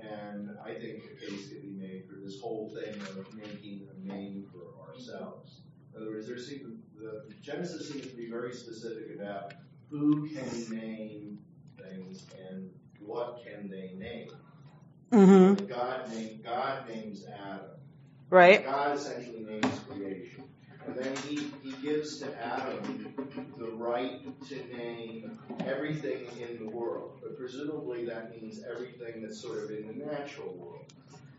And 0.00 0.50
I 0.64 0.74
think 0.74 1.04
a 1.04 1.26
case 1.26 1.48
could 1.48 1.62
be 1.62 1.68
made 1.68 2.04
for 2.08 2.16
this 2.16 2.40
whole 2.40 2.68
thing 2.70 2.94
of 3.02 3.34
making 3.34 3.88
a 3.92 4.08
name 4.08 4.46
for 4.52 4.88
ourselves. 4.88 5.60
In 5.94 6.02
other 6.02 6.10
words, 6.10 6.26
there 6.26 6.38
seem, 6.38 6.82
the 6.98 7.24
Genesis 7.40 7.88
seems 7.88 8.06
to 8.06 8.16
be 8.16 8.28
very 8.28 8.52
specific 8.52 9.14
about 9.14 9.54
who 9.90 10.28
can 10.28 10.70
name 10.70 11.38
things 11.80 12.24
and 12.48 12.70
what 12.98 13.44
can 13.44 13.68
they 13.68 13.92
name. 13.96 14.30
Mm-hmm. 15.12 15.66
God 15.66 16.12
name, 16.14 16.40
God 16.42 16.88
names 16.88 17.26
Adam. 17.26 17.66
Right. 18.30 18.64
God 18.64 18.96
essentially 18.96 19.40
names 19.40 19.80
creation. 19.88 20.44
And 20.86 20.96
then 20.96 21.16
he, 21.28 21.50
he 21.62 21.72
gives 21.82 22.18
to 22.20 22.26
Adam 22.44 23.14
the 23.58 23.70
right 23.70 24.20
to 24.48 24.76
name 24.76 25.38
everything 25.60 26.26
in 26.40 26.64
the 26.64 26.70
world. 26.70 27.18
But 27.22 27.36
presumably 27.36 28.04
that 28.06 28.30
means 28.30 28.60
everything 28.70 29.22
that's 29.22 29.40
sort 29.40 29.64
of 29.64 29.70
in 29.70 29.86
the 29.86 30.04
natural 30.04 30.52
world. 30.58 30.92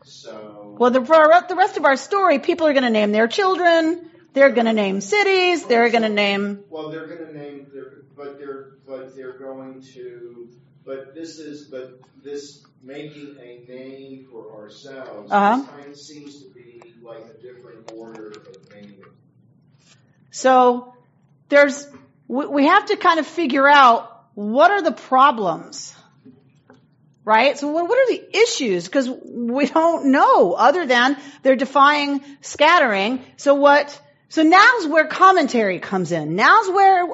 So, 0.04 0.76
Well, 0.78 0.92
the, 0.92 1.06
for 1.06 1.16
our- 1.16 1.48
the 1.48 1.56
rest 1.56 1.78
of 1.78 1.86
our 1.86 1.98
story, 1.98 2.40
people 2.40 2.68
are 2.68 2.74
going 2.74 2.84
to 2.84 2.90
name 2.90 3.12
their 3.12 3.28
children. 3.28 4.10
They're 4.34 4.52
going 4.52 4.66
to 4.66 4.74
name 4.74 5.02
cities. 5.02 5.66
They're 5.66 5.90
going 5.90 6.04
to 6.04 6.10
name. 6.10 6.64
well, 6.70 6.90
they're 6.90 7.08
going 7.08 7.28
to 7.28 7.34
name, 7.40 7.68
their, 7.74 8.04
but 8.18 8.38
they're, 8.38 8.70
but 8.88 9.16
they're 9.16 9.34
going 9.38 9.82
to, 9.94 10.50
but 10.86 11.14
this 11.14 11.38
is, 11.40 11.66
but 11.66 12.00
this 12.24 12.64
making 12.82 13.38
a 13.40 13.72
name 13.72 14.26
for 14.32 14.52
ourselves 14.54 15.32
Uh-huh. 15.32 15.64
kind 15.64 15.88
of 15.90 15.96
seems 15.96 16.40
to 16.42 16.46
be 16.54 16.94
like 17.06 17.20
a 17.20 17.42
different 17.42 17.92
order 17.94 18.28
of 18.32 18.70
naming. 18.74 18.98
So 20.34 20.96
there's, 21.50 21.88
we, 22.28 22.66
have 22.66 22.88
to 22.88 22.98
kind 22.98 23.20
of 23.20 23.28
figure 23.28 23.68
out 23.68 24.10
what 24.34 24.72
are 24.72 24.82
the 24.82 24.92
problems, 24.92 25.96
right? 27.24 27.56
So 27.56 27.68
what, 27.68 27.86
are 27.86 28.08
the 28.08 28.38
issues? 28.40 28.86
Because 28.86 29.08
we 29.08 29.68
don't 29.68 30.12
know 30.12 30.54
other 30.54 30.88
than 30.88 31.18
they're 31.44 31.56
defying 31.56 32.22
scattering. 32.42 33.24
So 33.38 33.54
what? 33.54 34.02
So 34.30 34.42
now's 34.42 34.88
where 34.88 35.06
commentary 35.06 35.78
comes 35.78 36.12
in. 36.12 36.36
Now's 36.36 36.68
where 36.68 37.08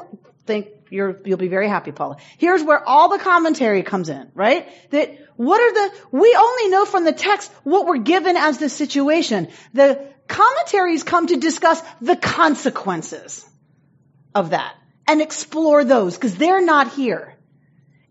think 0.45 0.69
you're, 0.89 1.19
you'll 1.25 1.37
be 1.37 1.49
very 1.49 1.67
happy, 1.67 1.91
Paula. 1.91 2.17
Here's 2.37 2.63
where 2.63 2.81
all 2.87 3.09
the 3.09 3.19
commentary 3.19 3.83
comes 3.83 4.07
in, 4.07 4.31
right? 4.33 4.65
That 4.91 5.19
what 5.35 5.59
are 5.59 5.73
the, 5.73 5.95
we 6.11 6.33
only 6.39 6.69
know 6.69 6.85
from 6.85 7.03
the 7.03 7.11
text 7.11 7.51
what 7.63 7.85
we're 7.85 7.97
given 7.97 8.37
as 8.37 8.59
the 8.59 8.69
situation. 8.69 9.49
The 9.73 10.07
commentaries 10.29 11.03
come 11.03 11.27
to 11.27 11.37
discuss 11.37 11.81
the 11.99 12.15
consequences 12.15 13.45
of 14.33 14.51
that 14.51 14.73
and 15.07 15.21
explore 15.21 15.83
those 15.83 16.15
because 16.15 16.35
they're 16.35 16.63
not 16.63 16.93
here. 16.93 17.35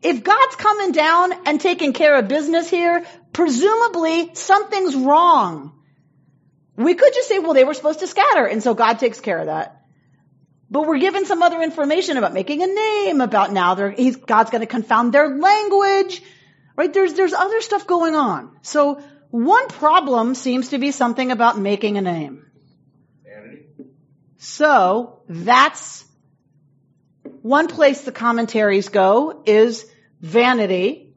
If 0.02 0.22
God's 0.22 0.56
coming 0.56 0.92
down 0.92 1.46
and 1.46 1.60
taking 1.60 1.92
care 1.92 2.16
of 2.16 2.28
business 2.28 2.68
here, 2.68 3.04
presumably 3.32 4.34
something's 4.34 4.94
wrong. 4.94 5.72
We 6.76 6.94
could 6.94 7.12
just 7.14 7.28
say, 7.28 7.38
well, 7.38 7.54
they 7.54 7.64
were 7.64 7.74
supposed 7.74 8.00
to 8.00 8.06
scatter, 8.06 8.46
and 8.46 8.62
so 8.62 8.74
God 8.74 9.00
takes 9.00 9.20
care 9.20 9.38
of 9.38 9.46
that. 9.46 9.82
But 10.70 10.86
we're 10.86 10.98
given 10.98 11.24
some 11.24 11.42
other 11.42 11.62
information 11.62 12.18
about 12.18 12.34
making 12.34 12.62
a 12.62 12.66
name, 12.66 13.20
about 13.20 13.52
now 13.52 13.74
God's 13.74 14.50
going 14.50 14.60
to 14.60 14.66
confound 14.66 15.12
their 15.12 15.36
language, 15.36 16.22
right? 16.76 16.92
There's, 16.92 17.14
there's 17.14 17.32
other 17.32 17.60
stuff 17.60 17.86
going 17.86 18.14
on. 18.14 18.56
So 18.62 19.02
one 19.30 19.68
problem 19.68 20.34
seems 20.34 20.70
to 20.70 20.78
be 20.78 20.90
something 20.90 21.30
about 21.30 21.58
making 21.58 21.98
a 21.98 22.00
name. 22.00 22.46
Vanity? 23.24 23.66
So 24.38 25.20
that's 25.28 26.04
one 27.42 27.68
place 27.68 28.02
the 28.02 28.12
commentaries 28.12 28.88
go 28.88 29.42
is 29.44 29.86
vanity. 30.20 31.14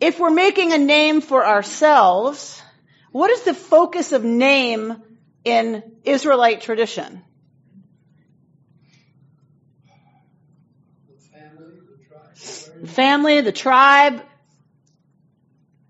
If 0.00 0.18
we're 0.18 0.30
making 0.30 0.72
a 0.72 0.78
name 0.78 1.20
for 1.20 1.46
ourselves, 1.46 2.60
what 3.12 3.30
is 3.30 3.42
the 3.42 3.54
focus 3.54 4.12
of 4.12 4.24
name 4.24 5.02
in 5.44 5.82
Israelite 6.04 6.62
tradition? 6.62 7.22
The 12.80 12.88
family, 12.88 13.42
the 13.42 13.52
tribe. 13.52 14.22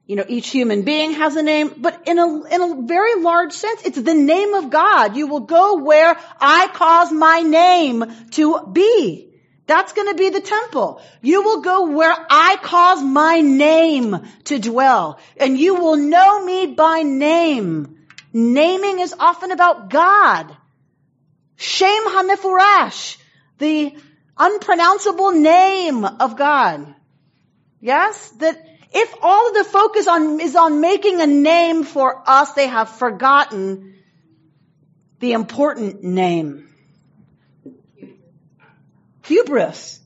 You 0.07 0.17
know, 0.17 0.25
each 0.27 0.49
human 0.51 0.83
being 0.83 1.13
has 1.13 1.37
a 1.37 1.43
name, 1.43 1.75
but 1.79 2.03
in 2.07 2.19
a, 2.19 2.45
in 2.45 2.61
a 2.61 2.83
very 2.83 3.23
large 3.23 3.53
sense, 3.53 3.85
it's 3.85 4.01
the 4.01 4.15
name 4.15 4.55
of 4.55 4.69
God. 4.69 5.17
You 5.17 5.29
will 5.29 5.41
go 5.41 5.77
where 5.77 6.17
I 6.41 6.69
cause 6.69 7.13
my 7.13 7.41
name 7.41 8.05
to 8.33 8.67
be. 8.67 9.29
That's 9.67 9.93
going 9.93 10.09
to 10.09 10.15
be 10.15 10.31
the 10.31 10.41
temple. 10.41 11.01
You 11.23 11.43
will 11.43 11.61
go 11.61 11.87
where 11.87 12.15
I 12.29 12.57
cause 12.61 13.01
my 13.01 13.41
name 13.41 14.17
to 14.45 14.59
dwell, 14.59 15.21
and 15.37 15.59
you 15.59 15.77
will 15.77 15.97
know 15.97 16.45
me 16.45 16.67
by 16.67 17.03
name. 17.03 17.99
Naming 18.33 18.99
is 18.99 19.15
often 19.19 19.53
about 19.53 19.89
God. 19.89 20.57
Shem 21.57 22.07
HaMefurash, 22.09 23.19
the 23.59 23.95
unpronounceable 24.37 25.31
name 25.31 26.05
of 26.05 26.37
God. 26.37 26.93
Yes? 27.81 28.31
That 28.39 28.72
if 28.95 29.15
all 29.23 29.49
of 29.49 29.55
the 29.55 29.65
focus 29.65 30.07
on, 30.07 30.41
is 30.41 30.55
on 30.55 30.81
making 30.81 31.21
a 31.21 31.27
name 31.27 31.85
for 31.85 32.23
us, 32.27 32.53
they 32.53 32.67
have 32.67 32.89
forgotten 32.91 33.95
the 35.19 35.33
important 35.33 36.03
name. 36.03 36.69
Hubris. 39.25 40.01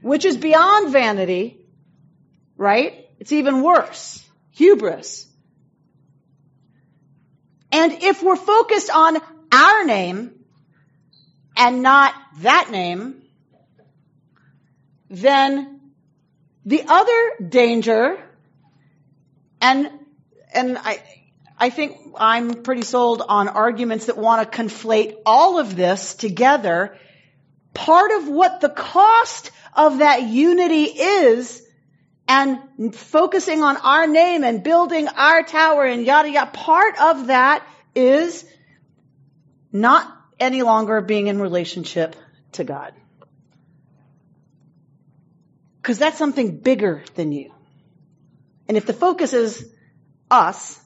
Which 0.00 0.24
is 0.24 0.36
beyond 0.36 0.90
vanity, 0.90 1.58
right? 2.56 3.06
It's 3.20 3.32
even 3.32 3.62
worse. 3.62 4.24
Hubris. 4.52 5.26
And 7.70 7.92
if 8.02 8.22
we're 8.22 8.36
focused 8.36 8.90
on 8.90 9.18
our 9.52 9.84
name 9.84 10.32
and 11.56 11.82
not 11.82 12.14
that 12.38 12.70
name, 12.70 13.22
then 15.10 15.77
the 16.64 16.84
other 16.86 17.48
danger, 17.48 18.22
and, 19.60 19.90
and 20.52 20.78
I, 20.78 21.02
I 21.58 21.70
think 21.70 21.96
I'm 22.16 22.62
pretty 22.62 22.82
sold 22.82 23.22
on 23.26 23.48
arguments 23.48 24.06
that 24.06 24.16
want 24.16 24.50
to 24.50 24.62
conflate 24.62 25.16
all 25.26 25.58
of 25.58 25.74
this 25.74 26.14
together. 26.14 26.96
Part 27.74 28.10
of 28.12 28.28
what 28.28 28.60
the 28.60 28.68
cost 28.68 29.50
of 29.74 29.98
that 29.98 30.22
unity 30.22 30.84
is 30.84 31.62
and 32.28 32.94
focusing 32.94 33.62
on 33.62 33.78
our 33.78 34.06
name 34.06 34.44
and 34.44 34.62
building 34.62 35.08
our 35.08 35.42
tower 35.42 35.84
and 35.84 36.04
yada 36.04 36.30
yada, 36.30 36.50
part 36.50 37.00
of 37.00 37.28
that 37.28 37.66
is 37.94 38.44
not 39.72 40.06
any 40.38 40.62
longer 40.62 41.00
being 41.00 41.26
in 41.26 41.40
relationship 41.40 42.14
to 42.52 42.64
God. 42.64 42.92
Because 45.88 45.98
that's 45.98 46.18
something 46.18 46.58
bigger 46.58 47.02
than 47.14 47.32
you. 47.32 47.50
And 48.68 48.76
if 48.76 48.84
the 48.84 48.92
focus 48.92 49.32
is 49.32 49.72
us, 50.30 50.78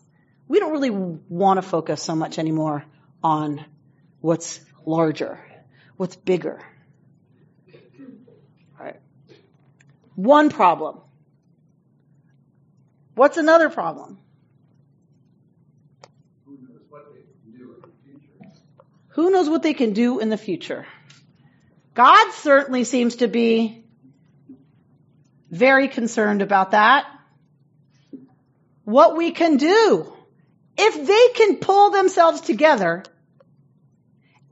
we 0.47 0.61
don't 0.61 0.71
really 0.71 0.91
want 0.91 1.59
to 1.59 1.63
focus 1.63 2.01
so 2.01 2.15
much 2.15 2.39
anymore 2.39 2.85
on 3.21 3.65
what's 4.21 4.61
larger, 4.87 5.41
what's 5.97 6.15
bigger. 6.15 6.63
All 8.79 8.87
right. 8.87 9.01
One 10.15 10.51
problem. 10.51 11.01
What's 13.17 13.39
another 13.39 13.71
problem? 13.71 14.19
Who 16.47 16.59
knows 16.61 16.79
what 16.89 17.13
they 17.13 17.23
can 17.23 17.59
do 17.59 17.75
in 17.75 17.81
the 17.81 17.89
future? 18.05 18.53
Who 19.09 19.31
knows 19.33 19.49
what 19.51 19.63
they 19.65 19.75
can 19.75 19.95
do 19.95 20.21
in 20.21 20.29
the 20.29 20.39
future? 20.39 20.87
God 21.95 22.33
certainly 22.35 22.85
seems 22.85 23.17
to 23.17 23.27
be 23.27 23.82
very 25.53 25.89
concerned 25.89 26.41
about 26.43 26.71
that. 26.71 27.07
What 28.85 29.17
we 29.17 29.31
can 29.31 29.59
do, 29.59 30.13
if 30.77 31.07
they 31.07 31.29
can 31.37 31.59
pull 31.59 31.91
themselves 31.91 32.41
together 32.41 33.05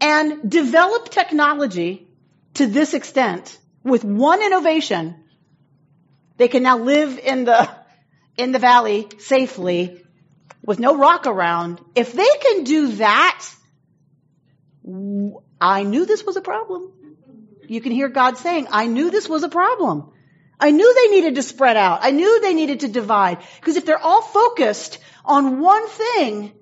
and 0.01 0.49
develop 0.49 1.09
technology 1.09 2.07
to 2.55 2.67
this 2.67 2.93
extent 2.95 3.59
with 3.83 4.05
one 4.05 4.43
innovation, 4.43 5.17
they 6.37 6.49
can 6.49 6.63
now 6.63 6.79
live 6.79 7.19
in 7.19 7.45
the, 7.45 7.69
in 8.37 8.53
the 8.53 8.59
valley 8.59 9.09
safely 9.19 10.05
with 10.63 10.79
no 10.79 10.99
rock 10.99 11.27
around. 11.27 11.81
If 11.95 12.13
they 12.13 12.29
can 12.43 12.65
do 12.65 12.93
that, 12.97 13.47
I 15.61 15.83
knew 15.83 16.05
this 16.05 16.25
was 16.25 16.37
a 16.37 16.43
problem. 16.43 16.93
You 17.67 17.81
can 17.81 17.93
hear 17.93 18.09
God 18.09 18.37
saying, 18.37 18.69
I 18.71 18.87
knew 18.87 19.11
this 19.11 19.29
was 19.29 19.45
a 19.45 19.49
problem. 19.49 20.13
I 20.61 20.71
knew 20.71 20.95
they 20.95 21.17
needed 21.17 21.37
to 21.37 21.43
spread 21.43 21.77
out. 21.77 22.01
I 22.03 22.11
knew 22.11 22.41
they 22.41 22.55
needed 22.55 22.81
to 22.81 22.89
divide. 22.89 23.39
Because 23.57 23.77
if 23.77 23.87
they're 23.87 23.99
all 23.99 24.23
focused 24.23 24.99
on 25.25 25.61
one 25.61 25.89
thing, 25.89 26.53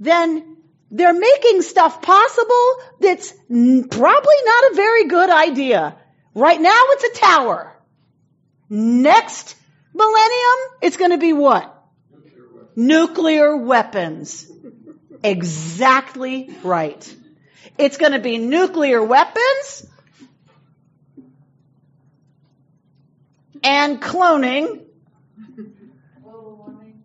then 0.00 0.56
they're 0.90 1.14
making 1.14 1.62
stuff 1.62 2.02
possible 2.02 2.76
that's 3.00 3.32
probably 3.32 4.36
not 4.44 4.72
a 4.72 4.74
very 4.74 5.04
good 5.06 5.30
idea. 5.30 5.96
Right 6.34 6.60
now 6.60 6.80
it's 6.88 7.04
a 7.04 7.20
tower. 7.20 7.72
Next 8.68 9.56
millennium, 9.94 10.58
it's 10.82 10.96
going 10.96 11.12
to 11.12 11.18
be 11.18 11.32
what? 11.32 11.70
Nuclear 12.74 13.56
weapons. 13.56 14.50
Exactly 15.22 16.54
right. 16.62 17.16
It's 17.78 17.96
going 17.96 18.12
to 18.12 18.18
be 18.18 18.38
nuclear 18.38 19.02
weapons 19.02 19.86
and 23.64 24.00
cloning, 24.00 24.84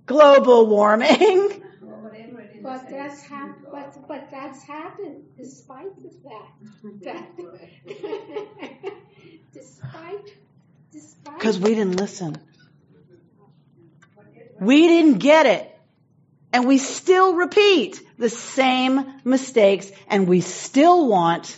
global 0.06 0.68
warming. 0.68 1.64
But 2.62 2.90
that's 2.90 3.24
hap- 3.24 3.72
but, 3.72 4.08
but 4.08 4.30
that's 4.30 4.64
happened 4.64 5.24
despite 5.38 5.96
the 6.04 6.10
fact 6.10 7.04
that 7.04 7.26
despite 9.54 10.34
despite 10.92 11.38
Because 11.40 11.58
we 11.58 11.74
didn't 11.76 11.96
listen. 11.96 12.38
We 14.60 14.88
didn't 14.88 15.20
get 15.20 15.46
it. 15.46 15.80
And 16.52 16.68
we 16.68 16.78
still 16.80 17.36
repeat 17.36 18.02
the 18.18 18.30
same 18.30 19.22
mistakes 19.24 19.92
and 20.10 20.28
we 20.28 20.42
still 20.42 21.08
want 21.08 21.58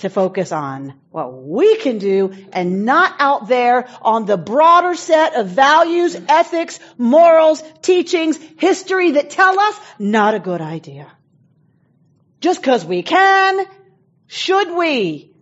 to 0.00 0.10
focus 0.10 0.52
on 0.52 0.94
what 1.10 1.32
we 1.32 1.76
can 1.76 1.98
do 1.98 2.34
and 2.52 2.84
not 2.84 3.14
out 3.18 3.48
there 3.48 3.88
on 4.02 4.26
the 4.26 4.36
broader 4.36 4.94
set 4.94 5.34
of 5.34 5.48
values, 5.48 6.16
ethics, 6.28 6.78
morals, 6.98 7.62
teachings, 7.82 8.38
history 8.58 9.12
that 9.12 9.30
tell 9.30 9.58
us 9.58 9.80
not 9.98 10.34
a 10.34 10.40
good 10.40 10.60
idea. 10.60 11.10
Just 12.40 12.62
cause 12.62 12.84
we 12.84 13.02
can, 13.02 13.64
should 14.26 14.76
we? 14.76 15.32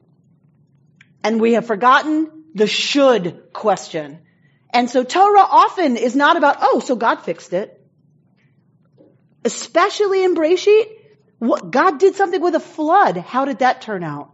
And 1.22 1.40
we 1.40 1.52
have 1.54 1.66
forgotten 1.66 2.44
the 2.54 2.66
should 2.66 3.52
question. 3.52 4.18
And 4.70 4.90
so 4.90 5.04
Torah 5.04 5.46
often 5.48 5.96
is 5.96 6.14
not 6.16 6.36
about, 6.36 6.58
oh, 6.60 6.80
so 6.80 6.96
God 6.96 7.16
fixed 7.16 7.52
it. 7.52 7.74
Especially 9.44 10.24
in 10.24 10.34
Breshit, 10.34 10.88
what, 11.38 11.70
God 11.70 11.98
did 11.98 12.16
something 12.16 12.40
with 12.40 12.54
a 12.54 12.60
flood. 12.60 13.16
How 13.16 13.44
did 13.44 13.60
that 13.60 13.80
turn 13.82 14.02
out? 14.02 14.32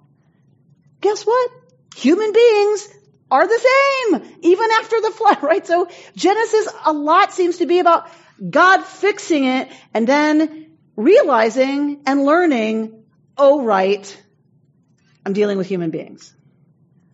Guess 1.05 1.25
what? 1.25 1.51
Human 1.97 2.33
beings 2.33 2.89
are 3.31 3.47
the 3.47 3.59
same, 3.59 4.39
even 4.41 4.71
after 4.71 5.01
the 5.03 5.11
flood, 5.11 5.43
right? 5.43 5.67
So 5.67 5.89
Genesis, 6.17 6.73
a 6.87 6.95
lot 6.95 7.33
seems 7.33 7.59
to 7.59 7.67
be 7.67 7.79
about 7.79 8.09
God 8.51 8.83
fixing 8.85 9.45
it 9.45 9.71
and 9.93 10.07
then 10.09 10.71
realizing 10.97 12.01
and 12.07 12.25
learning, 12.25 13.05
oh 13.37 13.63
right, 13.63 14.23
I'm 15.27 15.35
dealing 15.35 15.59
with 15.59 15.67
human 15.67 15.91
beings. 15.91 16.35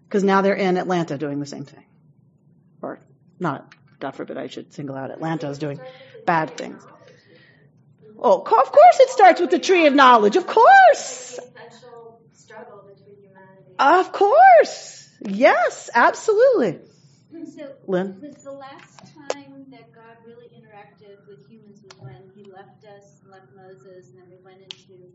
Because 0.08 0.22
now 0.22 0.42
they're 0.42 0.54
in 0.54 0.76
Atlanta 0.76 1.18
doing 1.18 1.40
the 1.40 1.46
same 1.46 1.64
thing. 1.64 1.84
Or 2.82 3.00
not, 3.40 3.74
God 3.98 4.12
forbid 4.12 4.38
I 4.38 4.46
should 4.46 4.72
single 4.72 4.96
out 4.96 5.10
Atlanta 5.10 5.48
as 5.48 5.58
doing 5.58 5.80
bad 6.26 6.56
things. 6.56 6.86
Oh, 8.22 8.38
of 8.38 8.44
course 8.44 9.00
it 9.00 9.10
starts 9.10 9.40
with 9.40 9.50
the 9.50 9.58
tree 9.58 9.86
of 9.88 9.94
knowledge. 9.94 10.36
Of 10.36 10.46
course. 10.46 11.38
Essential 11.38 12.20
struggle 12.50 12.84
between 12.86 13.16
humanity. 13.22 13.69
Of 13.80 14.12
course. 14.12 15.08
Yes, 15.26 15.88
absolutely. 15.94 16.80
So, 17.56 17.72
Lynn? 17.86 18.20
was 18.20 18.44
the 18.44 18.52
last 18.52 18.98
time 19.14 19.64
that 19.70 19.90
God 19.92 20.16
really 20.26 20.48
interacted 20.48 21.26
with 21.26 21.48
humans 21.48 21.80
was 21.82 21.98
when 21.98 22.30
He 22.34 22.44
left 22.44 22.84
us, 22.84 23.20
and 23.22 23.30
left 23.30 23.46
Moses, 23.56 24.10
and 24.10 24.18
then 24.18 24.26
we 24.30 24.44
went 24.44 24.60
into 24.60 25.10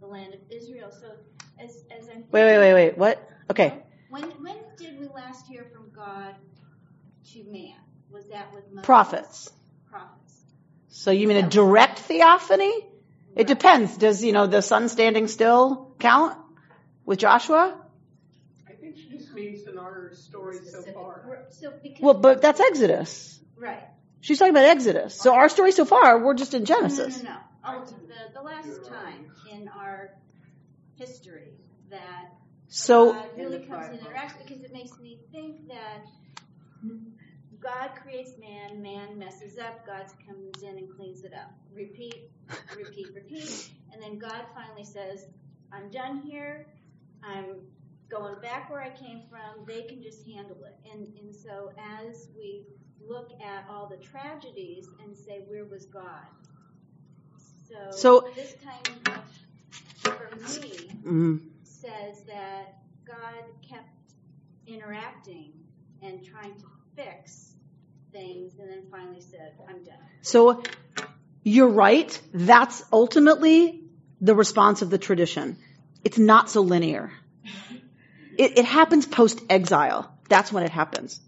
the 0.00 0.06
land 0.06 0.32
of 0.32 0.40
Israel. 0.48 0.92
So, 0.92 1.08
as 1.58 1.82
as 1.90 2.08
I'm 2.08 2.24
Wait, 2.30 2.44
wait, 2.44 2.58
wait, 2.58 2.74
wait. 2.74 2.98
What? 2.98 3.28
Okay. 3.50 3.82
When 4.10 4.22
when 4.22 4.56
did 4.78 5.00
we 5.00 5.08
last 5.08 5.48
hear 5.48 5.66
from 5.72 5.90
God 5.90 6.36
to 7.32 7.44
man? 7.44 7.74
Was 8.12 8.26
that 8.26 8.54
with 8.54 8.64
Moses? 8.68 8.86
Prophets. 8.86 9.50
Prophets. 9.90 10.44
So 10.88 11.10
you 11.10 11.26
mean 11.26 11.44
a 11.44 11.48
direct 11.48 11.98
theophany? 11.98 12.72
It 13.34 13.48
depends. 13.48 13.96
Does, 13.96 14.22
you 14.22 14.32
know, 14.32 14.46
the 14.46 14.62
sun 14.62 14.88
standing 14.88 15.26
still 15.26 15.96
count 15.98 16.38
with 17.04 17.18
Joshua? 17.18 17.80
I 18.68 18.72
think 18.72 18.96
she 18.96 19.08
just 19.08 19.23
means 19.34 19.66
in 19.66 19.78
our 19.78 20.12
story 20.14 20.58
so 20.64 20.82
far. 20.82 21.44
So 21.50 21.72
because 21.82 22.00
Well, 22.02 22.14
but 22.14 22.42
that's 22.42 22.60
Exodus. 22.60 23.40
right. 23.56 23.82
She's 24.20 24.38
talking 24.38 24.52
about 24.54 24.64
Exodus. 24.64 25.14
So 25.14 25.34
our 25.34 25.48
story 25.48 25.72
so 25.72 25.84
far, 25.84 26.18
we're 26.24 26.34
just 26.34 26.54
in 26.54 26.62
No, 26.64 26.74
no, 26.74 26.76
Genesis. 26.80 27.22
no, 27.22 27.30
no. 27.30 27.36
Oh, 27.66 27.84
the 27.84 28.32
the 28.34 28.42
last 28.42 28.84
time 28.86 29.30
in 29.50 29.68
our 29.68 30.10
history 30.96 31.48
that 31.90 32.32
So, 32.68 33.10
uh, 33.10 33.12
God 33.12 33.28
really 33.36 33.58
comes 33.66 33.88
in 33.88 33.94
and 33.94 34.00
interacts 34.00 34.38
because 34.38 34.62
it 34.62 34.72
makes 34.72 34.98
me 34.98 35.18
think 35.32 35.68
that 35.68 36.06
God 37.60 37.90
creates 38.02 38.32
man, 38.38 38.82
man 38.82 39.18
messes 39.18 39.58
up, 39.58 39.86
God 39.86 40.04
comes 40.26 40.62
in 40.62 40.76
and 40.76 40.90
cleans 40.94 41.24
it 41.24 41.32
up. 41.32 41.52
Repeat, 41.74 42.30
repeat, 42.76 43.08
repeat. 43.14 43.70
And 43.92 44.02
then 44.02 44.18
God 44.18 44.44
finally 44.54 44.84
says, 44.84 45.26
I'm 45.72 45.90
done 45.90 46.18
here. 46.20 46.66
I'm 47.22 47.56
going 48.10 48.40
back 48.40 48.70
where 48.70 48.82
I 48.82 48.90
came 48.90 49.22
from. 49.30 49.64
They 49.66 49.82
can 49.82 50.02
just 50.02 50.26
handle 50.26 50.58
it. 50.64 50.76
And, 50.92 51.08
and 51.20 51.34
so 51.34 51.72
as 51.78 52.28
we 52.36 52.64
look 53.06 53.32
at 53.42 53.66
all 53.68 53.86
the 53.88 53.96
tragedies 53.96 54.88
and 55.02 55.16
say, 55.16 55.44
where 55.48 55.64
was 55.64 55.86
God? 55.86 56.26
So, 57.66 57.90
So- 57.90 58.30
this 58.34 58.54
kind 58.64 58.88
of, 59.08 59.24
for 60.00 60.36
me, 60.36 60.90
mm, 61.04 61.40
says 61.62 62.22
that 62.26 62.78
God 63.04 63.44
kept 63.68 63.88
interacting 64.66 65.52
and 66.02 66.24
trying 66.24 66.54
to 66.56 66.64
fix 66.96 67.52
things 68.12 68.58
and 68.58 68.70
then 68.70 68.82
finally 68.90 69.20
said, 69.20 69.54
I'm 69.68 69.82
done. 69.84 69.96
so 70.22 70.62
you're 71.42 71.68
right. 71.68 72.18
That's 72.32 72.82
ultimately 72.92 73.82
the 74.20 74.34
response 74.34 74.80
of 74.82 74.88
the 74.90 74.98
tradition. 74.98 75.58
It's 76.04 76.16
not 76.18 76.48
so 76.48 76.62
linear. 76.62 77.12
It, 78.38 78.58
it 78.58 78.64
happens 78.64 79.06
post 79.06 79.40
exile. 79.48 80.10
That's 80.28 80.52
when 80.52 80.64
it 80.64 80.70
happens. 80.70 81.20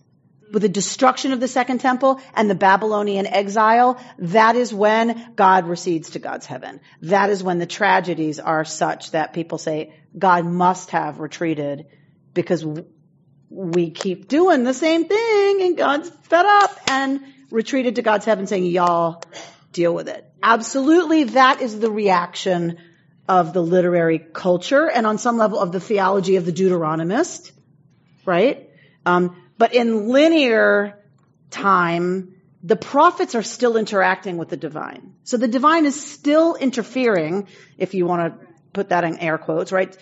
With 0.53 0.63
the 0.63 0.69
destruction 0.69 1.33
of 1.33 1.41
the 1.41 1.49
second 1.49 1.81
temple 1.81 2.21
and 2.35 2.49
the 2.49 2.55
Babylonian 2.55 3.27
exile, 3.27 4.01
that 4.19 4.55
is 4.55 4.73
when 4.73 5.35
God 5.35 5.67
recedes 5.67 6.11
to 6.11 6.21
God's 6.21 6.47
heaven. 6.47 6.81
That 7.03 7.31
is 7.31 7.43
when 7.43 7.59
the 7.59 7.67
tragedies 7.67 8.39
are 8.39 8.65
such 8.65 9.11
that 9.11 9.33
people 9.33 9.59
say 9.59 9.93
God 10.17 10.47
must 10.47 10.91
have 10.91 11.19
retreated 11.19 11.87
because 12.33 12.65
we 13.51 13.91
keep 13.91 14.29
doing 14.29 14.65
the 14.65 14.75
same 14.75 15.07
thing 15.07 15.63
and 15.63 15.77
God's 15.77 16.11
fed 16.11 16.47
up 16.47 16.79
and 16.89 17.21
retreated 17.51 17.97
to 17.97 18.03
God's 18.03 18.25
heaven 18.25 18.47
saying, 18.47 18.67
y'all 18.67 19.23
deal 19.73 19.95
with 19.95 20.09
it. 20.09 20.25
Absolutely, 20.43 21.25
that 21.25 21.61
is 21.61 21.79
the 21.79 21.91
reaction 21.91 22.79
of 23.29 23.53
the 23.53 23.63
literary 23.63 24.19
culture 24.19 24.89
and 24.89 25.07
on 25.07 25.19
some 25.19 25.37
level 25.37 25.59
of 25.59 25.73
the 25.73 25.81
theology 25.81 26.37
of 26.37 26.47
the 26.47 26.53
Deuteronomist, 26.53 27.53
right? 28.25 28.71
Um, 29.05 29.43
but 29.59 29.75
in 29.75 30.09
linear 30.09 30.99
time, 31.51 32.37
the 32.63 32.77
prophets 32.77 33.35
are 33.35 33.43
still 33.43 33.77
interacting 33.77 34.37
with 34.37 34.49
the 34.49 34.57
divine. 34.57 35.15
So 35.25 35.37
the 35.37 35.49
divine 35.49 35.87
is 35.87 36.01
still 36.01 36.55
interfering, 36.55 37.49
if 37.79 37.95
you 37.95 38.07
want 38.07 38.41
to 38.41 38.47
put 38.73 38.91
that 38.91 39.05
in 39.05 39.19
air 39.19 39.39
quotes, 39.39 39.73
right? 39.73 39.97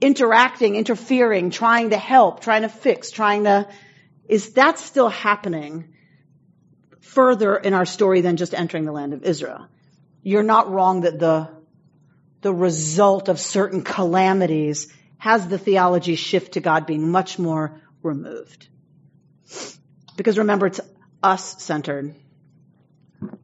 Interacting, 0.00 0.76
interfering, 0.76 1.50
trying 1.50 1.90
to 1.90 1.96
help, 1.96 2.40
trying 2.40 2.62
to 2.62 2.68
fix, 2.68 3.10
trying 3.10 3.44
to, 3.44 3.68
is 4.28 4.52
that 4.54 4.78
still 4.78 5.08
happening 5.08 5.94
further 7.00 7.56
in 7.56 7.74
our 7.74 7.86
story 7.86 8.20
than 8.20 8.36
just 8.36 8.54
entering 8.54 8.84
the 8.84 8.92
land 8.92 9.12
of 9.12 9.22
Israel? 9.22 9.66
You're 10.22 10.42
not 10.42 10.70
wrong 10.70 11.02
that 11.02 11.18
the, 11.18 11.48
the 12.42 12.52
result 12.52 13.28
of 13.28 13.40
certain 13.40 13.82
calamities 13.82 14.92
has 15.18 15.46
the 15.48 15.58
theology 15.58 16.16
shift 16.16 16.54
to 16.54 16.60
God 16.60 16.86
being 16.86 17.10
much 17.10 17.38
more 17.38 17.80
removed. 18.02 18.68
Because 20.16 20.38
remember, 20.38 20.66
it's 20.66 20.80
us 21.22 21.62
centered. 21.62 22.14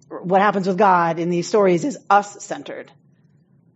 What 0.09 0.41
happens 0.41 0.67
with 0.67 0.77
God 0.77 1.19
in 1.19 1.31
these 1.31 1.47
stories 1.47 1.85
is 1.85 1.99
us 2.11 2.45
centered. 2.45 2.91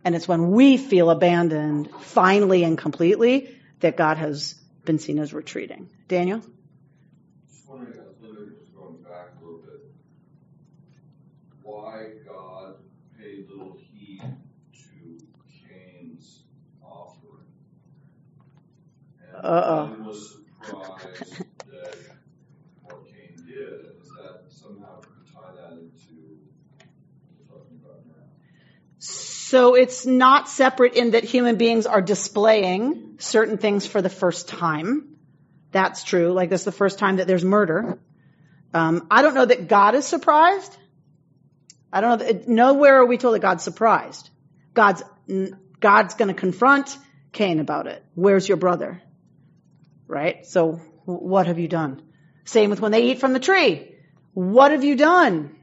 And 0.03 0.15
it's 0.15 0.27
when 0.27 0.51
we 0.51 0.75
feel 0.77 1.09
abandoned 1.09 1.89
finally 2.01 2.65
and 2.65 2.77
completely 2.77 3.55
that 3.79 3.95
God 3.95 4.17
has 4.17 4.55
been 4.83 4.99
seen 4.99 5.17
as 5.19 5.33
retreating. 5.33 5.89
Daniel? 6.09 6.41
Just 7.49 7.69
wondering, 7.69 7.93
as 7.99 8.21
Linda 8.21 8.41
was 8.41 8.69
going 8.75 9.01
back 9.01 9.29
a 9.41 9.45
little 9.45 9.61
bit, 9.61 9.79
why 11.61 12.07
God 12.27 12.75
paid 13.17 13.49
little 13.49 13.77
heed 13.93 14.21
to 14.73 15.25
Cain's 15.69 16.39
offering? 16.83 17.47
And 19.43 19.53
Uh-oh. 19.53 20.07
Was 20.07 20.37
surprised 20.63 21.17
that 21.71 21.97
what 22.83 23.05
Cain 23.07 23.45
did, 23.45 23.57
is 23.57 24.09
that 24.17 24.43
somehow 24.49 25.01
tie 25.33 25.53
that 25.55 25.73
into 25.73 26.37
what 27.49 27.65
we're 27.69 27.77
talking 27.77 27.81
about 27.83 28.05
now? 28.07 28.23
So 28.99 29.75
it's 29.75 30.05
not 30.05 30.47
separate 30.47 30.93
in 30.93 31.11
that 31.11 31.25
human 31.25 31.57
beings 31.57 31.85
are 31.85 32.01
displaying 32.01 33.17
certain 33.19 33.57
things 33.57 33.85
for 33.85 34.01
the 34.01 34.09
first 34.09 34.47
time. 34.47 35.17
That's 35.73 36.03
true. 36.03 36.31
Like 36.31 36.49
this 36.49 36.61
is 36.61 36.65
the 36.65 36.71
first 36.71 36.97
time 36.97 37.17
that 37.17 37.27
there's 37.27 37.43
murder. 37.43 37.99
Um, 38.73 39.07
I 39.11 39.21
don't 39.21 39.35
know 39.35 39.45
that 39.45 39.67
God 39.67 39.93
is 39.93 40.05
surprised. 40.05 40.77
I 41.91 41.99
don't 42.01 42.19
know. 42.19 42.25
That, 42.25 42.47
nowhere 42.47 43.01
are 43.01 43.05
we 43.05 43.17
told 43.17 43.35
that 43.35 43.39
God's 43.39 43.63
surprised. 43.63 44.29
God's 44.73 45.03
God's 45.79 46.13
going 46.15 46.29
to 46.29 46.33
confront 46.33 46.97
Cain 47.33 47.59
about 47.59 47.87
it. 47.87 48.03
Where's 48.15 48.47
your 48.47 48.57
brother? 48.57 49.01
Right. 50.07 50.45
So 50.45 50.73
what 51.05 51.47
have 51.47 51.59
you 51.59 51.67
done? 51.67 52.01
Same 52.45 52.69
with 52.69 52.81
when 52.81 52.91
they 52.91 53.03
eat 53.03 53.19
from 53.19 53.33
the 53.33 53.39
tree. 53.39 53.95
What 54.33 54.71
have 54.71 54.83
you 54.83 54.95
done? 54.95 55.55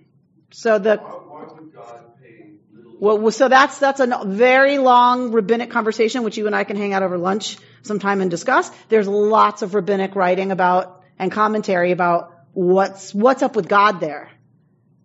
So 0.51 0.79
the 0.79 0.97
Why, 0.97 1.11
why 1.11 1.53
would 1.55 1.73
God 1.75 2.21
pay 2.21 2.53
little 2.75 2.97
well, 2.99 3.31
so 3.31 3.49
that's 3.49 3.79
that's 3.79 4.01
a 4.01 4.23
very 4.27 4.79
long 4.79 5.33
rabbinic 5.33 5.71
conversation, 5.71 6.23
which 6.23 6.37
you 6.37 6.47
and 6.47 6.57
I 6.57 6.65
can 6.65 6.77
hang 6.77 6.93
out 6.93 7.03
over 7.03 7.19
lunch 7.19 7.59
sometime 7.83 8.21
and 8.21 8.31
discuss. 8.31 8.71
There's 8.89 9.09
lots 9.09 9.63
of 9.63 9.75
rabbinic 9.75 10.15
writing 10.17 10.51
about 10.53 11.03
and 11.19 11.31
commentary 11.31 11.93
about 11.93 12.35
what's 12.53 13.15
what's 13.15 13.43
up 13.43 13.57
with 13.57 13.69
God 13.69 14.01
there, 14.01 14.31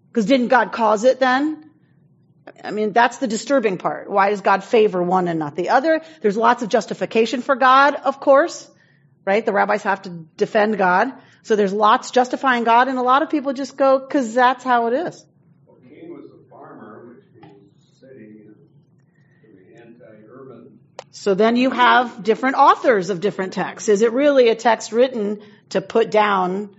because 0.09 0.25
didn't 0.25 0.47
God 0.47 0.71
cause 0.71 1.03
it 1.03 1.19
then? 1.19 1.69
I 2.63 2.71
mean, 2.71 2.93
that's 2.93 3.17
the 3.17 3.27
disturbing 3.27 3.77
part. 3.77 4.09
Why 4.09 4.29
does 4.29 4.41
God 4.41 4.63
favor 4.63 5.01
one 5.01 5.27
and 5.27 5.39
not 5.39 5.55
the 5.55 5.69
other? 5.69 6.01
There's 6.21 6.37
lots 6.37 6.61
of 6.61 6.69
justification 6.69 7.41
for 7.41 7.55
God, 7.55 7.95
of 7.95 8.19
course, 8.19 8.69
right? 9.25 9.45
The 9.45 9.51
rabbis 9.53 9.83
have 9.83 10.03
to 10.03 10.09
defend 10.37 10.77
God. 10.77 11.11
So 11.43 11.55
there's 11.55 11.73
lots 11.73 12.11
justifying 12.11 12.63
God 12.63 12.87
and 12.87 12.97
a 12.97 13.01
lot 13.01 13.21
of 13.21 13.29
people 13.29 13.53
just 13.53 13.75
go, 13.77 13.99
cause 13.99 14.33
that's 14.33 14.63
how 14.63 14.87
it 14.87 14.93
is. 14.93 15.25
Well, 15.67 15.77
Cain 15.87 16.13
was 16.13 16.25
a 16.31 16.49
farmer, 16.49 17.05
which 17.07 17.23
means 17.41 17.71
city, 17.99 18.43
to 18.43 19.47
be 19.55 19.75
anti-urban. 19.75 20.79
So 21.11 21.33
then 21.33 21.55
you 21.55 21.69
have 21.71 22.23
different 22.23 22.55
authors 22.55 23.09
of 23.09 23.21
different 23.21 23.53
texts. 23.53 23.89
Is 23.89 24.01
it 24.01 24.11
really 24.11 24.49
a 24.49 24.55
text 24.55 24.91
written 24.91 25.41
to 25.69 25.81
put 25.81 26.11
down, 26.11 26.75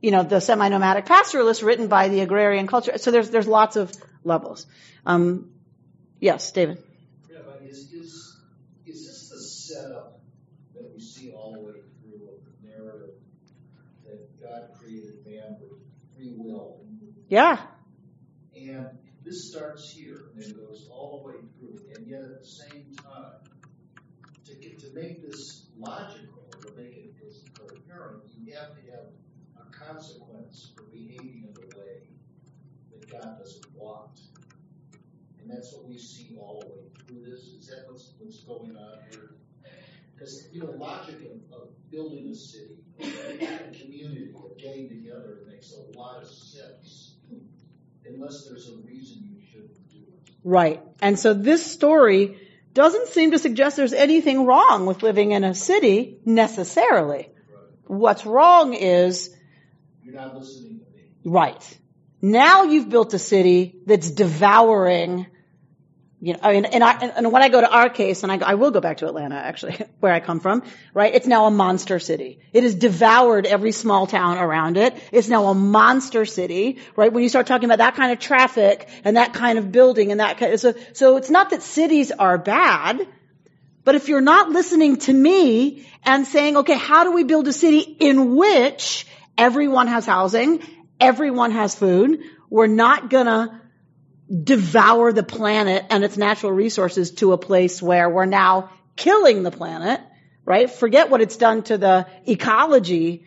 you 0.00 0.10
know, 0.10 0.22
the 0.22 0.40
semi-nomadic 0.40 1.06
pastoralist 1.06 1.64
written 1.64 1.88
by 1.88 2.08
the 2.08 2.20
agrarian 2.20 2.66
culture? 2.66 2.98
So 2.98 3.10
there's, 3.10 3.30
there's 3.30 3.46
lots 3.46 3.76
of 3.76 3.92
levels. 4.22 4.66
Um, 5.06 5.50
yes, 6.20 6.52
David. 6.52 6.82
Yeah, 7.30 7.38
but 7.46 7.62
is, 7.66 7.92
is, 7.92 8.36
is 8.86 9.06
this 9.06 9.30
the 9.30 9.38
setup 9.38 10.20
that 10.74 10.92
we 10.94 11.00
see 11.00 11.32
all 11.32 11.52
the 11.54 11.60
way 11.60 11.72
through 12.02 12.28
of 12.28 12.44
the 12.44 12.68
narrative 12.68 13.14
that 14.04 14.42
God 14.42 14.78
created 14.78 15.24
man 15.26 15.56
with 15.60 15.80
free 16.16 16.34
will? 16.36 16.76
Yeah. 17.30 17.58
And 18.56 18.88
this 19.24 19.50
starts 19.52 19.88
here 19.88 20.32
and 20.34 20.42
it 20.42 20.56
goes 20.56 20.88
all 20.90 21.22
the 21.22 21.28
way 21.28 21.38
through, 21.56 21.78
and 21.94 22.04
yet 22.08 22.22
at 22.22 22.40
the 22.40 22.44
same 22.44 22.96
time, 22.96 23.38
to 24.46 24.54
get, 24.56 24.80
to 24.80 24.92
make 24.92 25.22
this 25.24 25.68
logical, 25.78 26.42
to 26.60 26.72
make 26.76 26.96
it 26.96 27.14
as 27.24 27.44
coherent, 27.54 28.24
you 28.36 28.52
have 28.54 28.74
to 28.74 28.90
have 28.90 29.06
a 29.60 29.70
consequence 29.70 30.72
for 30.76 30.82
behaving 30.90 31.44
in 31.46 31.54
the 31.54 31.78
way 31.78 32.08
that 32.90 33.08
God 33.08 33.38
doesn't 33.38 33.76
want. 33.76 34.18
And 35.40 35.48
that's 35.48 35.72
what 35.72 35.86
we 35.86 35.98
see 35.98 36.36
all 36.36 36.60
the 36.60 36.66
way 36.66 36.88
through 37.06 37.30
this. 37.30 37.44
Is 37.44 37.68
that 37.68 37.84
what's, 37.86 38.12
what's 38.18 38.42
going 38.42 38.76
on 38.76 38.98
here? 39.12 39.36
Because, 40.12 40.48
you 40.52 40.64
know, 40.64 40.72
logic 40.72 41.20
of, 41.30 41.56
of 41.56 41.68
building 41.92 42.28
a 42.28 42.34
city, 42.34 42.76
a 43.00 43.72
community, 43.72 44.32
of 44.34 44.58
getting 44.58 44.88
together 44.88 45.44
makes 45.48 45.72
a 45.72 45.96
lot 45.96 46.22
of 46.22 46.28
sense. 46.28 47.09
Unless 48.06 48.46
there's 48.48 48.68
a 48.68 48.76
reason 48.86 49.22
you 49.34 49.40
shouldn't 49.50 49.90
do 49.90 49.98
it. 49.98 50.32
Right. 50.44 50.82
And 51.00 51.18
so 51.18 51.34
this 51.34 51.64
story 51.64 52.38
doesn't 52.74 53.08
seem 53.08 53.32
to 53.32 53.38
suggest 53.38 53.76
there's 53.76 53.92
anything 53.92 54.46
wrong 54.46 54.86
with 54.86 55.02
living 55.02 55.32
in 55.32 55.44
a 55.44 55.54
city 55.54 56.18
necessarily. 56.24 57.28
What's 57.86 58.24
wrong 58.24 58.74
is, 58.74 59.34
You're 60.04 60.14
not 60.14 60.36
listening 60.36 60.80
to 60.80 60.96
me. 60.96 61.02
right. 61.24 61.78
Now 62.22 62.64
you've 62.64 62.90
built 62.90 63.14
a 63.14 63.18
city 63.18 63.76
that's 63.86 64.10
devouring, 64.10 65.26
you 66.22 66.34
know, 66.34 66.40
I 66.42 66.52
mean, 66.52 66.66
and, 66.66 66.84
I, 66.84 66.92
and 66.98 67.32
when 67.32 67.42
I 67.42 67.48
go 67.48 67.62
to 67.62 67.70
our 67.70 67.88
case, 67.88 68.22
and 68.22 68.30
I, 68.30 68.36
I 68.50 68.54
will 68.54 68.70
go 68.70 68.80
back 68.80 68.98
to 68.98 69.06
Atlanta 69.06 69.36
actually, 69.36 69.78
where 70.00 70.12
I 70.12 70.20
come 70.20 70.38
from, 70.38 70.62
right? 70.92 71.14
It's 71.14 71.26
now 71.26 71.46
a 71.46 71.50
monster 71.50 71.98
city. 71.98 72.40
It 72.52 72.62
has 72.62 72.74
devoured 72.74 73.46
every 73.46 73.72
small 73.72 74.06
town 74.06 74.36
around 74.36 74.76
it. 74.76 74.94
It's 75.12 75.28
now 75.28 75.46
a 75.46 75.54
monster 75.54 76.26
city, 76.26 76.78
right? 76.94 77.10
When 77.10 77.22
you 77.22 77.30
start 77.30 77.46
talking 77.46 77.64
about 77.64 77.78
that 77.78 77.96
kind 77.96 78.12
of 78.12 78.18
traffic 78.18 78.86
and 79.02 79.16
that 79.16 79.32
kind 79.32 79.58
of 79.58 79.72
building 79.72 80.10
and 80.10 80.20
that 80.20 80.36
kind 80.36 80.52
of, 80.52 80.60
so, 80.60 80.74
so 80.92 81.16
it's 81.16 81.30
not 81.30 81.50
that 81.50 81.62
cities 81.62 82.12
are 82.12 82.36
bad, 82.36 83.00
but 83.84 83.94
if 83.94 84.08
you're 84.08 84.20
not 84.20 84.50
listening 84.50 84.98
to 84.98 85.12
me 85.12 85.88
and 86.04 86.26
saying, 86.26 86.58
okay, 86.58 86.76
how 86.76 87.04
do 87.04 87.12
we 87.12 87.24
build 87.24 87.48
a 87.48 87.52
city 87.52 87.78
in 87.78 88.36
which 88.36 89.06
everyone 89.38 89.86
has 89.86 90.04
housing, 90.04 90.62
everyone 91.00 91.52
has 91.52 91.74
food, 91.74 92.20
we're 92.50 92.66
not 92.66 93.08
gonna 93.08 93.59
devour 94.30 95.12
the 95.12 95.22
planet 95.22 95.86
and 95.90 96.04
its 96.04 96.16
natural 96.16 96.52
resources 96.52 97.10
to 97.12 97.32
a 97.32 97.38
place 97.38 97.82
where 97.82 98.08
we're 98.08 98.26
now 98.26 98.70
killing 98.96 99.42
the 99.42 99.50
planet, 99.50 100.00
right? 100.44 100.70
Forget 100.70 101.10
what 101.10 101.20
it's 101.20 101.36
done 101.36 101.62
to 101.64 101.78
the 101.78 102.06
ecology 102.26 103.26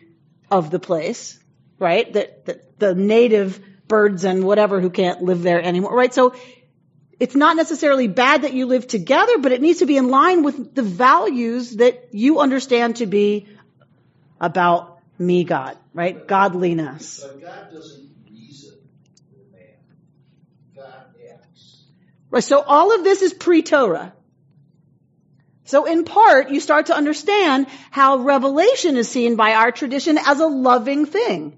of 0.50 0.70
the 0.70 0.78
place, 0.78 1.38
right? 1.78 2.10
That 2.12 2.78
the, 2.78 2.94
native 2.94 3.60
birds 3.88 4.24
and 4.24 4.44
whatever 4.44 4.80
who 4.80 4.90
can't 4.90 5.22
live 5.22 5.42
there 5.42 5.62
anymore, 5.62 5.94
right? 5.94 6.12
So 6.12 6.34
it's 7.18 7.34
not 7.34 7.56
necessarily 7.56 8.08
bad 8.08 8.42
that 8.42 8.52
you 8.52 8.66
live 8.66 8.86
together, 8.86 9.38
but 9.38 9.52
it 9.52 9.62
needs 9.62 9.78
to 9.78 9.86
be 9.86 9.96
in 9.96 10.08
line 10.08 10.42
with 10.42 10.74
the 10.74 10.82
values 10.82 11.76
that 11.76 12.08
you 12.12 12.40
understand 12.40 12.96
to 12.96 13.06
be 13.06 13.48
about 14.40 15.00
me, 15.18 15.44
God, 15.44 15.78
right? 15.92 16.26
Godliness. 16.26 17.24
But 17.24 17.40
God 17.40 17.72
doesn't. 17.72 18.13
God 20.74 21.04
acts. 21.30 21.82
Right, 22.30 22.44
so 22.44 22.60
all 22.62 22.94
of 22.94 23.04
this 23.04 23.22
is 23.22 23.32
pre-Torah. 23.32 24.12
So 25.66 25.86
in 25.86 26.04
part, 26.04 26.50
you 26.50 26.60
start 26.60 26.86
to 26.86 26.96
understand 26.96 27.66
how 27.90 28.18
revelation 28.18 28.96
is 28.96 29.08
seen 29.08 29.36
by 29.36 29.54
our 29.54 29.72
tradition 29.72 30.18
as 30.18 30.40
a 30.40 30.46
loving 30.46 31.06
thing. 31.06 31.56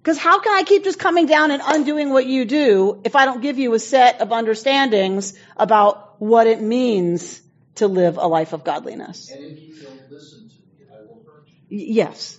Because 0.00 0.18
how 0.18 0.38
can 0.40 0.54
I 0.54 0.64
keep 0.64 0.84
just 0.84 0.98
coming 0.98 1.26
down 1.26 1.50
and 1.50 1.62
undoing 1.64 2.10
what 2.10 2.26
you 2.26 2.44
do 2.44 3.00
if 3.04 3.16
I 3.16 3.24
don't 3.24 3.40
give 3.40 3.58
you 3.58 3.72
a 3.74 3.78
set 3.78 4.20
of 4.20 4.32
understandings 4.32 5.32
about 5.56 6.20
what 6.20 6.46
it 6.46 6.60
means 6.60 7.40
to 7.76 7.88
live 7.88 8.18
a 8.18 8.26
life 8.28 8.52
of 8.52 8.64
godliness? 8.64 9.30
And 9.30 9.42
if 9.44 9.60
you 9.60 9.74
don't 9.82 10.10
listen 10.10 10.48
to 10.48 10.54
me, 10.54 10.86
I 10.92 11.00
will 11.00 11.24
hurt 11.26 11.48
you. 11.68 11.78
Yes. 11.78 12.38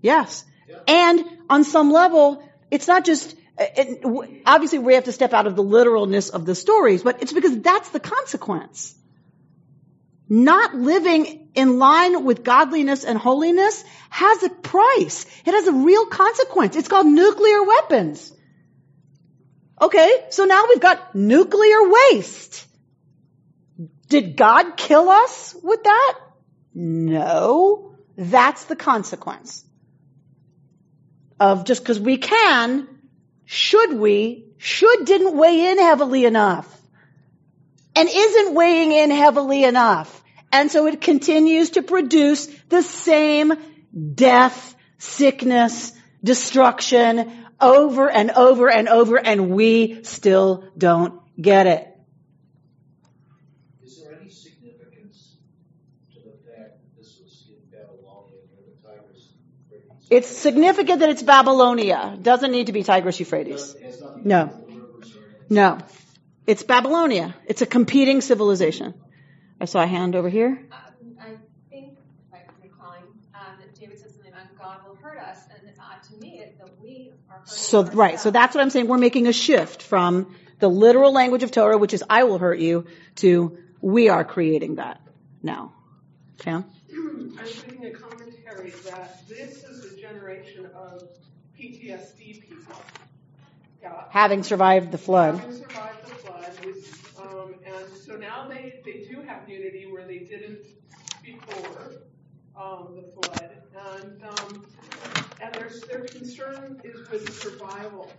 Yes. 0.00 0.44
And 0.88 1.24
on 1.50 1.62
some 1.62 1.92
level, 1.92 2.42
it's 2.70 2.88
not 2.88 3.04
just, 3.04 3.36
obviously 4.44 4.78
we 4.78 4.94
have 4.94 5.04
to 5.04 5.12
step 5.12 5.32
out 5.32 5.46
of 5.46 5.56
the 5.56 5.62
literalness 5.62 6.28
of 6.28 6.44
the 6.44 6.54
stories, 6.54 7.02
but 7.02 7.22
it's 7.22 7.32
because 7.32 7.60
that's 7.60 7.90
the 7.90 8.00
consequence. 8.00 8.94
Not 10.28 10.74
living 10.74 11.50
in 11.54 11.78
line 11.78 12.24
with 12.24 12.42
godliness 12.42 13.04
and 13.04 13.16
holiness 13.16 13.84
has 14.10 14.42
a 14.42 14.50
price. 14.50 15.24
It 15.46 15.52
has 15.52 15.68
a 15.68 15.72
real 15.72 16.06
consequence. 16.06 16.76
It's 16.76 16.88
called 16.88 17.06
nuclear 17.06 17.62
weapons. 17.62 18.32
Okay, 19.80 20.10
so 20.30 20.44
now 20.44 20.64
we've 20.68 20.80
got 20.80 21.14
nuclear 21.14 21.88
waste. 21.88 22.66
Did 24.08 24.36
God 24.36 24.76
kill 24.76 25.08
us 25.08 25.54
with 25.62 25.82
that? 25.84 26.18
No. 26.74 27.94
That's 28.16 28.64
the 28.64 28.76
consequence 28.76 29.64
of 31.38 31.64
just 31.64 31.82
because 31.82 32.00
we 32.00 32.16
can, 32.16 32.88
should 33.46 33.94
we, 33.94 34.44
should 34.58 35.04
didn't 35.04 35.36
weigh 35.36 35.70
in 35.70 35.78
heavily 35.78 36.24
enough. 36.24 36.72
And 37.94 38.08
isn't 38.12 38.54
weighing 38.54 38.92
in 38.92 39.10
heavily 39.10 39.64
enough. 39.64 40.22
And 40.52 40.70
so 40.70 40.86
it 40.86 41.00
continues 41.00 41.70
to 41.70 41.82
produce 41.82 42.46
the 42.68 42.82
same 42.82 43.54
death, 44.14 44.76
sickness, 44.98 45.92
destruction 46.22 47.32
over 47.60 48.10
and 48.10 48.30
over 48.32 48.68
and 48.70 48.88
over, 48.88 49.16
and 49.16 49.50
we 49.50 50.02
still 50.02 50.64
don't 50.76 51.20
get 51.40 51.66
it. 51.66 51.96
Is 53.84 54.02
there 54.02 54.18
any 54.20 54.30
significance 54.30 55.36
to 56.14 56.20
the 56.20 56.36
fact 56.44 56.80
that 56.80 56.96
this 56.98 57.18
was 57.22 57.44
in 57.48 57.56
Babylonia 57.70 58.40
near 58.52 58.64
the 58.66 58.76
Tigris 58.86 59.28
Euphrates? 59.70 59.95
It's 60.08 60.28
significant 60.28 61.00
that 61.00 61.08
it's 61.08 61.22
Babylonia. 61.22 62.12
It 62.14 62.22
doesn't 62.22 62.52
need 62.52 62.66
to 62.66 62.72
be 62.72 62.82
Tigris 62.82 63.18
Euphrates. 63.18 63.74
It 63.74 63.82
has 63.82 64.00
nothing 64.00 64.22
to 64.22 64.28
No. 64.28 64.46
do 64.46 64.52
with 64.52 64.66
the 64.66 64.74
rivers 64.74 65.16
or 65.16 65.18
anything. 65.18 65.56
No. 65.56 65.78
It's 66.46 66.62
Babylonia. 66.62 67.34
It's 67.46 67.62
a 67.62 67.66
competing 67.66 68.20
civilization. 68.20 68.94
I 69.60 69.64
saw 69.64 69.82
a 69.82 69.86
hand 69.86 70.14
over 70.14 70.28
here. 70.28 70.68
Um, 70.70 71.16
I 71.20 71.24
think, 71.70 71.98
if 71.98 71.98
I'm 72.32 72.40
recalling, 72.62 73.02
um, 73.34 73.58
that 73.58 73.74
David 73.80 73.98
said 73.98 74.12
something 74.12 74.32
about 74.32 74.56
God 74.56 74.86
will 74.86 74.94
hurt 74.96 75.18
us, 75.18 75.38
and 75.50 75.72
uh, 75.76 75.82
to 76.08 76.20
me, 76.20 76.38
it, 76.38 76.58
that 76.58 76.80
we 76.80 77.10
are 77.30 77.40
So, 77.46 77.82
right. 77.82 78.20
So 78.20 78.30
that's 78.30 78.54
what 78.54 78.60
I'm 78.60 78.70
saying. 78.70 78.86
We're 78.86 78.98
making 78.98 79.26
a 79.26 79.32
shift 79.32 79.82
from 79.82 80.36
the 80.60 80.68
literal 80.68 81.12
language 81.12 81.42
of 81.42 81.50
Torah, 81.50 81.78
which 81.78 81.94
is 81.94 82.04
I 82.08 82.24
will 82.24 82.38
hurt 82.38 82.60
you, 82.60 82.86
to 83.16 83.58
we 83.80 84.08
are 84.08 84.24
creating 84.24 84.76
that 84.76 85.00
now. 85.42 85.72
Pam? 86.38 86.64
I'm 86.92 87.34
reading 87.68 87.86
a 87.86 87.90
commentary 87.90 88.70
that 88.90 89.26
this 89.28 89.64
is 89.64 89.92
a 89.92 90.00
generation 90.00 90.66
of 90.74 91.02
PTSD 91.58 92.42
people. 92.42 92.76
Yeah. 93.82 94.04
Having 94.16 94.44
survived 94.44 94.92
the 94.92 94.96
flood. 94.96 95.34
Um, 97.20 97.54
and 97.66 97.96
so 98.02 98.16
now 98.16 98.48
they, 98.48 98.80
they 98.82 99.06
do 99.06 99.20
have 99.20 99.46
unity 99.46 99.84
where 99.92 100.06
they 100.06 100.20
didn't 100.20 100.64
before, 101.22 101.92
um, 102.58 102.96
the 102.96 103.02
flood. 103.02 103.50
And, 104.00 104.22
um, 104.24 104.64
and 105.42 105.54
their, 105.54 105.70
their 105.90 106.06
concern 106.06 106.80
is 106.82 107.06
with 107.10 107.30
survival. 107.42 108.10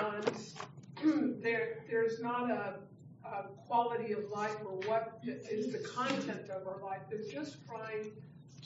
And 0.00 1.40
there, 1.44 1.84
there's 1.88 2.20
not 2.20 2.50
a, 2.50 2.80
a 3.24 3.44
quality 3.68 4.14
of 4.14 4.28
life 4.30 4.56
or 4.64 4.80
what 4.88 5.20
is 5.24 5.70
the 5.70 5.78
content 5.78 6.50
of 6.50 6.66
our 6.66 6.82
life. 6.82 7.02
They're 7.08 7.20
just 7.30 7.64
trying 7.68 8.10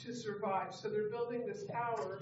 to 0.05 0.15
survive. 0.15 0.73
So 0.73 0.89
they're 0.89 1.09
building 1.09 1.45
this 1.45 1.65
tower, 1.65 2.21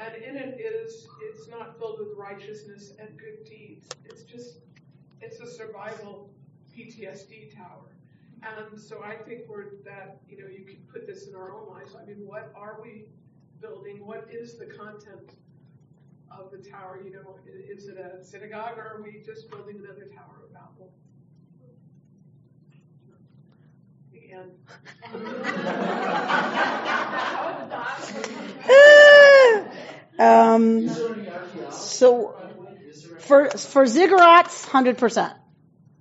and 0.00 0.14
in 0.22 0.36
it 0.36 0.60
is, 0.60 1.06
it's 1.22 1.48
not 1.48 1.78
filled 1.78 1.98
with 2.00 2.16
righteousness 2.16 2.92
and 2.98 3.08
good 3.16 3.44
deeds. 3.48 3.88
It's 4.04 4.22
just, 4.22 4.58
it's 5.20 5.40
a 5.40 5.50
survival 5.50 6.30
PTSD 6.76 7.56
tower. 7.56 7.96
And 8.42 8.80
so 8.80 9.02
I 9.02 9.16
think 9.16 9.42
we're 9.48 9.82
that, 9.84 10.20
you 10.28 10.40
know, 10.40 10.48
you 10.48 10.64
can 10.64 10.78
put 10.92 11.06
this 11.06 11.26
in 11.26 11.34
our 11.34 11.52
own 11.52 11.68
lives. 11.68 11.96
I 12.00 12.04
mean, 12.04 12.24
what 12.24 12.52
are 12.54 12.78
we 12.80 13.06
building? 13.60 14.04
What 14.04 14.28
is 14.30 14.58
the 14.58 14.66
content 14.66 15.32
of 16.30 16.50
the 16.52 16.58
tower? 16.58 17.00
You 17.04 17.12
know, 17.12 17.36
is 17.46 17.88
it 17.88 17.98
a 17.98 18.24
synagogue 18.24 18.78
or 18.78 18.82
are 18.82 19.02
we 19.02 19.22
just 19.24 19.50
building 19.50 19.80
another 19.82 20.06
Tower 20.14 20.44
of 20.44 20.52
Babel? 20.52 20.92
Um, 30.18 30.88
so 31.70 32.34
for 33.20 33.50
for 33.50 33.84
ziggurats, 33.84 34.64
hundred 34.64 34.98
percent. 34.98 35.32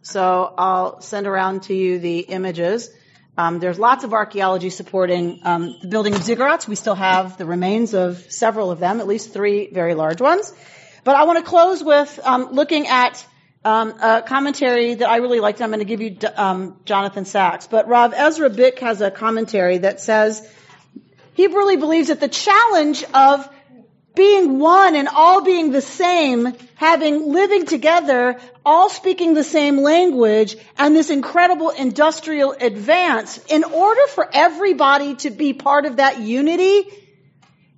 So 0.02 0.54
I'll 0.58 1.02
send 1.02 1.28
around 1.28 1.64
to 1.64 1.76
you 1.76 2.00
the 2.00 2.20
images. 2.20 2.90
Um, 3.38 3.60
there's 3.60 3.78
lots 3.78 4.04
of 4.04 4.14
archaeology 4.14 4.72
supporting 4.72 5.42
um, 5.44 5.76
the 5.82 5.88
building 5.88 6.16
of 6.16 6.22
ziggurats. 6.22 6.68
We 6.68 6.76
still 6.76 6.96
have 6.96 7.38
the 7.38 7.46
remains 7.46 7.94
of 7.94 8.18
several 8.32 8.72
of 8.72 8.80
them, 8.80 9.00
at 9.00 9.06
least 9.06 9.32
three 9.32 9.70
very 9.72 9.94
large 9.94 10.20
ones. 10.20 10.52
But 11.04 11.16
I 11.16 11.26
want 11.26 11.38
to 11.38 11.46
close 11.46 11.84
with 11.84 12.20
um, 12.24 12.54
looking 12.54 12.88
at 12.88 13.24
um, 13.68 13.90
a 14.02 14.22
commentary 14.22 14.96
that 14.96 15.10
I 15.10 15.18
really 15.18 15.42
liked. 15.42 15.62
I'm 15.62 15.72
going 15.72 15.80
to 15.80 15.86
give 15.86 16.00
you 16.00 16.18
um, 16.38 16.78
Jonathan 16.86 17.26
Sacks, 17.26 17.68
but 17.68 17.90
Rav 17.90 18.14
Ezra 18.16 18.50
Bick 18.50 18.80
has 18.80 19.02
a 19.02 19.12
commentary 19.12 19.80
that 19.80 20.00
says 20.00 20.50
he 21.34 21.48
really 21.48 21.76
believes 21.76 22.08
that 22.08 22.22
the 22.22 22.30
challenge 22.30 23.04
of 23.14 23.48
being 24.16 24.58
one 24.60 24.96
and 24.96 25.10
all 25.10 25.44
being 25.44 25.72
the 25.72 25.82
same, 25.82 26.54
having 26.76 27.34
living 27.34 27.66
together, 27.66 28.40
all 28.66 28.90
speaking 28.90 29.34
the 29.34 29.44
same 29.44 29.78
language, 29.80 30.56
and 30.78 30.96
this 30.96 31.10
incredible 31.10 31.70
industrial 31.70 32.54
advance, 32.54 33.38
in 33.50 33.66
order 33.66 34.08
for 34.16 34.30
everybody 34.32 35.16
to 35.16 35.30
be 35.30 35.52
part 35.52 35.86
of 35.86 35.98
that 35.98 36.22
unity, 36.22 36.86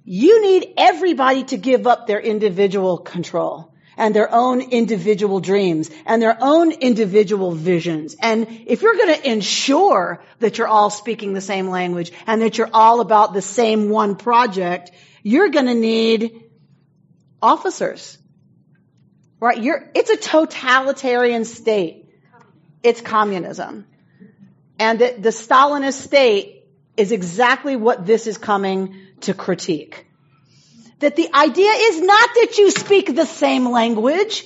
you 0.05 0.39
need 0.43 0.71
everybody 0.77 1.45
to 1.45 1.57
give 1.57 1.87
up 1.87 2.05
their 2.05 2.19
individual 2.21 2.99
control 2.99 3.73
and 3.99 4.15
their 4.15 4.33
own 4.33 4.61
individual 4.61 5.41
dreams 5.41 5.91
and 6.05 6.21
their 6.21 6.37
own 6.39 6.71
individual 6.71 7.51
visions. 7.51 8.15
And 8.21 8.47
if 8.65 8.81
you're 8.81 8.95
going 8.95 9.13
to 9.13 9.29
ensure 9.29 10.23
that 10.39 10.57
you're 10.57 10.69
all 10.69 10.89
speaking 10.89 11.33
the 11.33 11.41
same 11.41 11.67
language 11.67 12.11
and 12.25 12.41
that 12.41 12.57
you're 12.57 12.69
all 12.73 13.01
about 13.01 13.33
the 13.33 13.41
same 13.41 13.89
one 13.89 14.15
project, 14.15 14.91
you're 15.21 15.49
going 15.49 15.65
to 15.65 15.75
need 15.75 16.43
officers. 17.41 18.17
Right? 19.41 19.61
You're, 19.61 19.89
it's 19.93 20.09
a 20.09 20.17
totalitarian 20.17 21.43
state. 21.43 22.05
It's 22.81 23.01
communism. 23.01 23.85
And 24.79 24.97
the, 24.97 25.15
the 25.19 25.29
Stalinist 25.29 26.01
state 26.01 26.63
is 26.95 27.11
exactly 27.11 27.75
what 27.75 28.05
this 28.05 28.27
is 28.27 28.37
coming 28.37 28.95
to 29.21 29.33
critique. 29.33 30.08
That 30.99 31.15
the 31.15 31.29
idea 31.33 31.71
is 31.71 32.01
not 32.01 32.29
that 32.35 32.57
you 32.57 32.71
speak 32.71 33.15
the 33.15 33.25
same 33.25 33.69
language. 33.69 34.45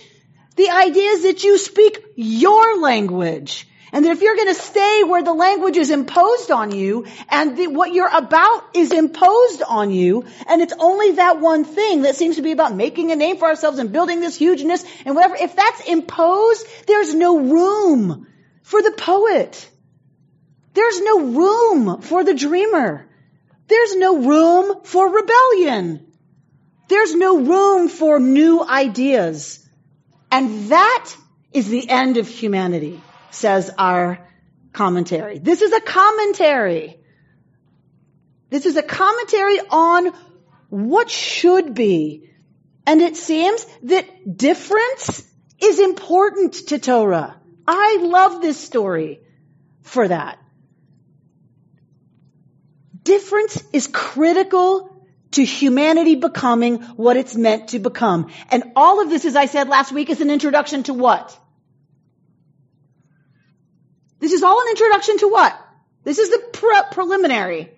The 0.56 0.70
idea 0.70 1.10
is 1.12 1.24
that 1.24 1.44
you 1.44 1.58
speak 1.58 2.04
your 2.16 2.80
language. 2.80 3.68
And 3.92 4.06
that 4.06 4.12
if 4.12 4.22
you're 4.24 4.36
going 4.36 4.48
to 4.48 4.56
stay 4.56 5.04
where 5.04 5.22
the 5.22 5.34
language 5.34 5.78
is 5.78 5.92
imposed 5.92 6.50
on 6.50 6.72
you 6.72 7.06
and 7.30 7.56
the, 7.56 7.68
what 7.68 7.94
you're 7.94 8.10
about 8.12 8.76
is 8.76 8.92
imposed 8.92 9.62
on 9.62 9.92
you, 9.92 10.26
and 10.48 10.64
it's 10.64 10.74
only 10.80 11.12
that 11.12 11.40
one 11.40 11.64
thing 11.64 12.02
that 12.02 12.16
seems 12.16 12.38
to 12.38 12.42
be 12.42 12.52
about 12.52 12.76
making 12.76 13.12
a 13.12 13.16
name 13.16 13.38
for 13.38 13.46
ourselves 13.46 13.78
and 13.78 13.92
building 13.92 14.20
this 14.20 14.36
hugeness 14.36 14.84
and 15.06 15.16
whatever, 15.16 15.36
if 15.36 15.56
that's 15.56 15.82
imposed, 15.86 16.66
there's 16.88 17.14
no 17.14 17.40
room 17.40 18.26
for 18.64 18.82
the 18.82 18.94
poet. 18.94 19.70
There's 20.74 21.00
no 21.00 21.20
room 21.20 22.02
for 22.02 22.24
the 22.24 22.34
dreamer. 22.34 23.08
There's 23.68 23.96
no 23.96 24.18
room 24.18 24.84
for 24.86 25.08
rebellion. 25.08 26.13
There's 26.88 27.16
no 27.16 27.40
room 27.40 27.90
for 27.90 28.20
new 28.20 28.64
ideas. 28.64 29.60
And 30.32 30.70
that 30.70 31.16
is 31.52 31.70
the 31.70 31.90
end 31.90 32.18
of 32.18 32.28
humanity, 32.28 33.02
says 33.32 33.72
our 33.78 34.20
commentary. 34.74 35.40
This 35.40 35.62
is 35.62 35.72
a 35.72 35.82
commentary. 35.82 36.98
This 38.50 38.66
is 38.66 38.76
a 38.76 38.84
commentary 38.84 39.60
on 39.70 40.14
what 40.70 41.10
should 41.10 41.74
be. 41.74 42.30
And 42.86 43.02
it 43.02 43.16
seems 43.16 43.66
that 43.84 44.38
difference 44.38 45.24
is 45.62 45.80
important 45.80 46.54
to 46.70 46.80
Torah. 46.80 47.40
I 47.68 48.00
love 48.02 48.42
this 48.42 48.60
story 48.60 49.22
for 49.82 50.08
that. 50.08 50.40
Difference 53.04 53.64
is 53.72 53.88
critical 53.88 54.93
to 55.34 55.44
humanity 55.44 56.16
becoming 56.16 56.82
what 56.96 57.18
it's 57.18 57.36
meant 57.36 57.70
to 57.70 57.80
become. 57.80 58.32
And 58.50 58.64
all 58.76 59.02
of 59.02 59.10
this, 59.10 59.26
as 59.26 59.36
I 59.36 59.46
said 59.46 59.68
last 59.68 59.92
week, 59.92 60.10
is 60.10 60.22
an 60.22 60.30
introduction 60.30 60.84
to 60.84 60.94
what? 60.94 61.38
This 64.20 64.32
is 64.32 64.44
all 64.44 64.62
an 64.62 64.70
introduction 64.70 65.18
to 65.20 65.28
what? 65.28 65.60
This 66.04 66.18
is 66.18 66.30
the 66.30 66.40
pre- 66.54 66.82
preliminary. 66.92 67.72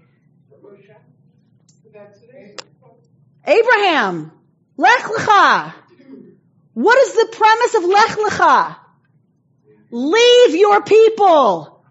Abraham, 3.48 4.32
Lech 4.78 5.04
Lecha. 5.04 5.74
What 6.74 6.98
is 7.00 7.14
the 7.14 7.30
premise 7.32 7.76
of 7.76 7.84
Lech 7.86 8.18
Lecha? 8.18 8.76
Leave 9.92 10.56
your 10.56 10.82
people. 10.84 11.84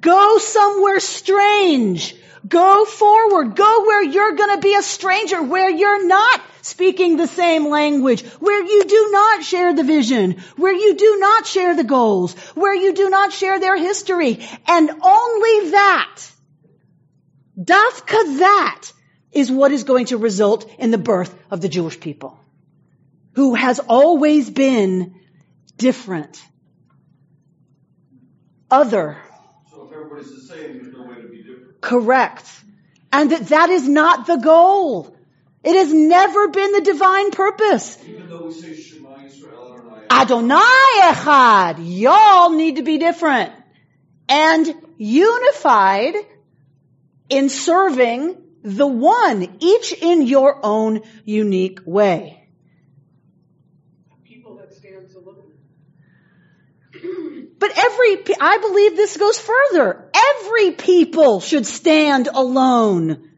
Go 0.00 0.38
somewhere 0.38 1.00
strange. 1.00 2.16
Go 2.46 2.84
forward. 2.84 3.56
Go 3.56 3.84
where 3.86 4.02
you're 4.02 4.36
going 4.36 4.54
to 4.56 4.60
be 4.60 4.74
a 4.74 4.82
stranger, 4.82 5.42
where 5.42 5.70
you're 5.70 6.06
not 6.06 6.40
speaking 6.60 7.16
the 7.16 7.26
same 7.26 7.68
language, 7.68 8.22
where 8.40 8.62
you 8.62 8.84
do 8.84 9.08
not 9.10 9.44
share 9.44 9.74
the 9.74 9.82
vision, 9.82 10.42
where 10.56 10.72
you 10.72 10.94
do 10.94 11.16
not 11.18 11.46
share 11.46 11.74
the 11.74 11.84
goals, 11.84 12.34
where 12.54 12.74
you 12.74 12.94
do 12.94 13.08
not 13.10 13.32
share 13.32 13.60
their 13.60 13.76
history. 13.76 14.46
And 14.66 14.90
only 14.90 15.70
that, 15.70 16.20
dafka 17.58 18.38
that, 18.38 18.92
is 19.32 19.50
what 19.50 19.72
is 19.72 19.84
going 19.84 20.06
to 20.06 20.16
result 20.16 20.70
in 20.78 20.90
the 20.90 20.98
birth 20.98 21.34
of 21.50 21.60
the 21.60 21.68
Jewish 21.68 21.98
people, 21.98 22.38
who 23.34 23.54
has 23.54 23.80
always 23.80 24.48
been 24.48 25.14
different, 25.76 26.40
other, 28.70 29.18
So 29.70 29.86
if 29.86 29.92
everybody's 29.92 30.34
the 30.34 30.54
same, 30.54 30.78
there's 30.78 30.94
no 30.94 31.02
way 31.02 31.16
to. 31.16 31.33
Correct. 31.84 32.46
And 33.12 33.30
that 33.30 33.48
that 33.48 33.68
is 33.68 33.86
not 33.86 34.26
the 34.26 34.36
goal. 34.36 35.14
It 35.62 35.76
has 35.76 35.92
never 35.92 36.48
been 36.48 36.72
the 36.72 36.80
divine 36.80 37.30
purpose. 37.30 37.98
Even 38.06 38.30
though 38.30 38.46
we 38.46 38.54
say 38.54 38.74
Shema 38.74 39.10
Yisrael 39.18 40.10
Adonai 40.10 41.00
Echad. 41.02 41.76
Y'all 41.80 42.50
need 42.50 42.76
to 42.76 42.82
be 42.82 42.96
different. 42.96 43.52
And 44.30 44.74
unified 44.96 46.14
in 47.28 47.50
serving 47.50 48.36
the 48.62 48.86
one, 48.86 49.58
each 49.60 49.92
in 49.92 50.22
your 50.22 50.58
own 50.62 51.02
unique 51.26 51.80
way. 51.84 52.48
People 54.24 54.56
that 54.56 54.72
stands 54.72 55.14
alone. 55.14 55.52
But 57.64 57.78
every, 57.78 58.36
I 58.42 58.58
believe 58.58 58.94
this 58.94 59.16
goes 59.16 59.38
further. 59.38 60.10
Every 60.12 60.72
people 60.72 61.40
should 61.40 61.64
stand 61.64 62.28
alone. 62.28 63.30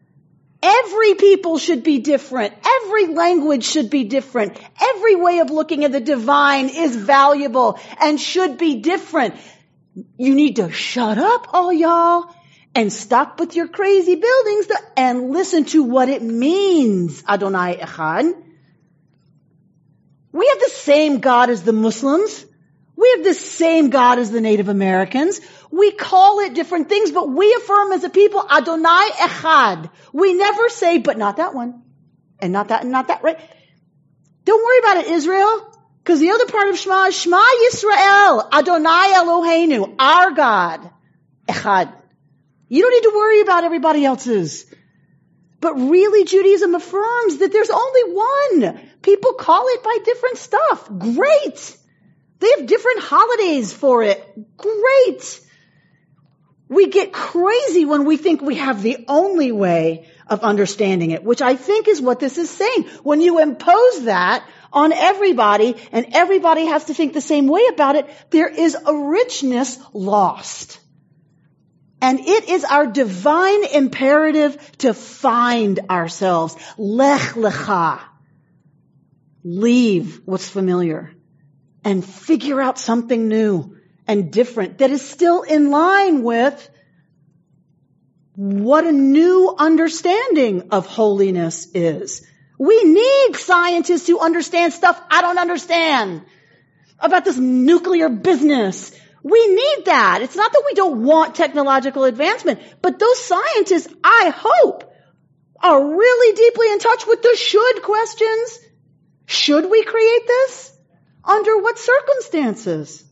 Every 0.60 1.14
people 1.14 1.58
should 1.58 1.84
be 1.84 2.00
different. 2.00 2.52
Every 2.66 3.06
language 3.06 3.62
should 3.62 3.88
be 3.88 4.02
different. 4.02 4.58
Every 4.82 5.14
way 5.14 5.38
of 5.38 5.50
looking 5.50 5.84
at 5.84 5.92
the 5.92 6.00
divine 6.00 6.70
is 6.70 6.96
valuable 6.96 7.78
and 8.00 8.20
should 8.20 8.58
be 8.58 8.80
different. 8.80 9.36
You 10.18 10.34
need 10.34 10.56
to 10.56 10.72
shut 10.72 11.18
up, 11.18 11.54
all 11.54 11.72
y'all, 11.72 12.24
and 12.74 12.92
stop 12.92 13.38
with 13.38 13.54
your 13.54 13.68
crazy 13.68 14.16
buildings 14.16 14.66
and 14.96 15.30
listen 15.30 15.66
to 15.66 15.84
what 15.84 16.08
it 16.08 16.20
means, 16.20 17.22
Adonai 17.28 17.76
Echad. 17.76 18.42
We 20.32 20.48
have 20.48 20.58
the 20.58 20.72
same 20.74 21.20
God 21.20 21.48
as 21.48 21.62
the 21.62 21.72
Muslims. 21.72 22.45
We 22.96 23.12
have 23.16 23.24
the 23.24 23.34
same 23.34 23.90
God 23.90 24.18
as 24.18 24.30
the 24.30 24.40
Native 24.40 24.68
Americans. 24.68 25.40
We 25.70 25.92
call 25.92 26.40
it 26.40 26.54
different 26.54 26.88
things, 26.88 27.10
but 27.10 27.28
we 27.28 27.52
affirm 27.54 27.92
as 27.92 28.04
a 28.04 28.08
people, 28.08 28.44
Adonai 28.50 29.10
Echad. 29.20 29.90
We 30.12 30.32
never 30.32 30.68
say, 30.70 30.98
but 30.98 31.18
not 31.18 31.36
that 31.36 31.54
one. 31.54 31.82
And 32.38 32.52
not 32.52 32.68
that 32.68 32.82
and 32.82 32.92
not 32.92 33.08
that, 33.08 33.22
right? 33.22 33.38
Don't 34.44 34.64
worry 34.64 34.78
about 34.78 35.04
it, 35.04 35.12
Israel. 35.12 35.72
Cause 36.04 36.20
the 36.20 36.30
other 36.30 36.46
part 36.46 36.68
of 36.68 36.78
Shema 36.78 37.06
is 37.06 37.16
Shema 37.16 37.36
Yisrael. 37.36 38.48
Adonai 38.52 39.12
Eloheinu. 39.16 39.96
Our 39.98 40.30
God. 40.30 40.90
Echad. 41.48 41.92
You 42.68 42.82
don't 42.82 42.92
need 42.92 43.10
to 43.10 43.16
worry 43.16 43.40
about 43.40 43.64
everybody 43.64 44.04
else's. 44.04 44.72
But 45.60 45.74
really 45.74 46.24
Judaism 46.24 46.74
affirms 46.74 47.38
that 47.38 47.52
there's 47.52 47.70
only 47.70 48.14
one. 48.14 48.80
People 49.02 49.32
call 49.34 49.64
it 49.68 49.82
by 49.82 49.98
different 50.04 50.38
stuff. 50.38 50.88
Great. 50.98 51.76
They 52.38 52.50
have 52.56 52.66
different 52.66 53.00
holidays 53.00 53.72
for 53.72 54.02
it. 54.02 54.22
Great. 54.56 55.40
We 56.68 56.88
get 56.88 57.12
crazy 57.12 57.84
when 57.84 58.04
we 58.04 58.16
think 58.16 58.42
we 58.42 58.56
have 58.56 58.82
the 58.82 59.04
only 59.08 59.52
way 59.52 60.08
of 60.26 60.40
understanding 60.40 61.12
it, 61.12 61.22
which 61.22 61.40
I 61.40 61.54
think 61.54 61.86
is 61.86 62.00
what 62.00 62.18
this 62.18 62.38
is 62.38 62.50
saying. 62.50 62.84
When 63.04 63.20
you 63.20 63.38
impose 63.40 64.04
that 64.04 64.46
on 64.72 64.92
everybody 64.92 65.76
and 65.92 66.06
everybody 66.12 66.66
has 66.66 66.86
to 66.86 66.94
think 66.94 67.12
the 67.12 67.20
same 67.20 67.46
way 67.46 67.62
about 67.72 67.94
it, 67.94 68.06
there 68.30 68.48
is 68.48 68.74
a 68.74 68.94
richness 68.94 69.78
lost. 69.92 70.80
And 72.02 72.20
it 72.20 72.48
is 72.48 72.64
our 72.64 72.86
divine 72.86 73.64
imperative 73.64 74.58
to 74.78 74.92
find 74.92 75.80
ourselves. 75.88 76.56
Lech 76.76 77.20
lecha. 77.34 78.00
Leave 79.44 80.20
what's 80.24 80.48
familiar 80.48 81.15
and 81.86 82.04
figure 82.04 82.60
out 82.60 82.80
something 82.80 83.28
new 83.28 83.76
and 84.08 84.32
different 84.32 84.78
that 84.78 84.90
is 84.90 85.08
still 85.08 85.42
in 85.42 85.70
line 85.70 86.24
with 86.24 86.68
what 88.34 88.84
a 88.84 88.90
new 88.90 89.54
understanding 89.56 90.68
of 90.72 90.86
holiness 90.86 91.68
is. 91.74 92.26
We 92.58 92.82
need 92.82 93.36
scientists 93.36 94.08
who 94.08 94.18
understand 94.18 94.72
stuff 94.72 95.00
I 95.08 95.22
don't 95.22 95.38
understand 95.38 96.22
about 96.98 97.24
this 97.24 97.36
nuclear 97.36 98.08
business. 98.08 98.90
We 99.22 99.46
need 99.46 99.84
that. 99.84 100.22
It's 100.22 100.36
not 100.36 100.52
that 100.52 100.64
we 100.66 100.74
don't 100.74 101.04
want 101.04 101.36
technological 101.36 102.02
advancement, 102.02 102.60
but 102.82 102.98
those 102.98 103.24
scientists, 103.24 103.94
I 104.02 104.32
hope, 104.34 104.92
are 105.62 105.96
really 105.96 106.36
deeply 106.36 106.72
in 106.72 106.80
touch 106.80 107.06
with 107.06 107.22
the 107.22 107.36
should 107.36 107.82
questions. 107.82 108.58
Should 109.26 109.70
we 109.70 109.84
create 109.84 110.26
this? 110.26 110.75
Under 111.26 111.58
what 111.58 111.78
circumstances? 111.78 113.04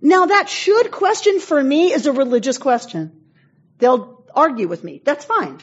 Now 0.00 0.26
that 0.26 0.48
should 0.48 0.90
question 0.90 1.38
for 1.40 1.62
me 1.62 1.92
is 1.92 2.06
a 2.06 2.12
religious 2.12 2.58
question. 2.58 3.20
They'll 3.78 4.24
argue 4.34 4.68
with 4.68 4.82
me. 4.82 5.00
That's 5.04 5.24
fine. 5.24 5.58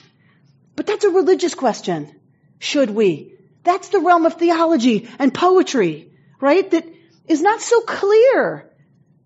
But 0.75 0.87
that's 0.87 1.03
a 1.03 1.09
religious 1.09 1.53
question. 1.53 2.13
Should 2.59 2.89
we? 2.89 3.33
That's 3.63 3.89
the 3.89 3.99
realm 3.99 4.25
of 4.25 4.35
theology 4.35 5.09
and 5.19 5.33
poetry, 5.33 6.11
right? 6.39 6.69
That 6.71 6.85
is 7.27 7.41
not 7.41 7.61
so 7.61 7.81
clear. 7.81 8.71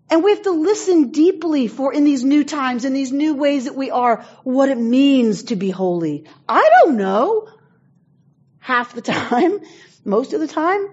And 0.08 0.24
we 0.24 0.32
have 0.32 0.42
to 0.42 0.50
listen 0.50 1.10
deeply 1.10 1.68
for 1.68 1.92
in 1.92 2.04
these 2.04 2.24
new 2.24 2.42
times, 2.42 2.84
in 2.84 2.92
these 2.92 3.12
new 3.12 3.34
ways 3.34 3.66
that 3.66 3.76
we 3.76 3.90
are, 3.90 4.24
what 4.42 4.68
it 4.68 4.78
means 4.78 5.44
to 5.44 5.56
be 5.56 5.70
holy. 5.70 6.24
I 6.48 6.68
don't 6.82 6.96
know. 6.96 7.48
Half 8.58 8.94
the 8.94 9.02
time, 9.12 9.60
most 10.04 10.32
of 10.32 10.40
the 10.40 10.48
time. 10.48 10.88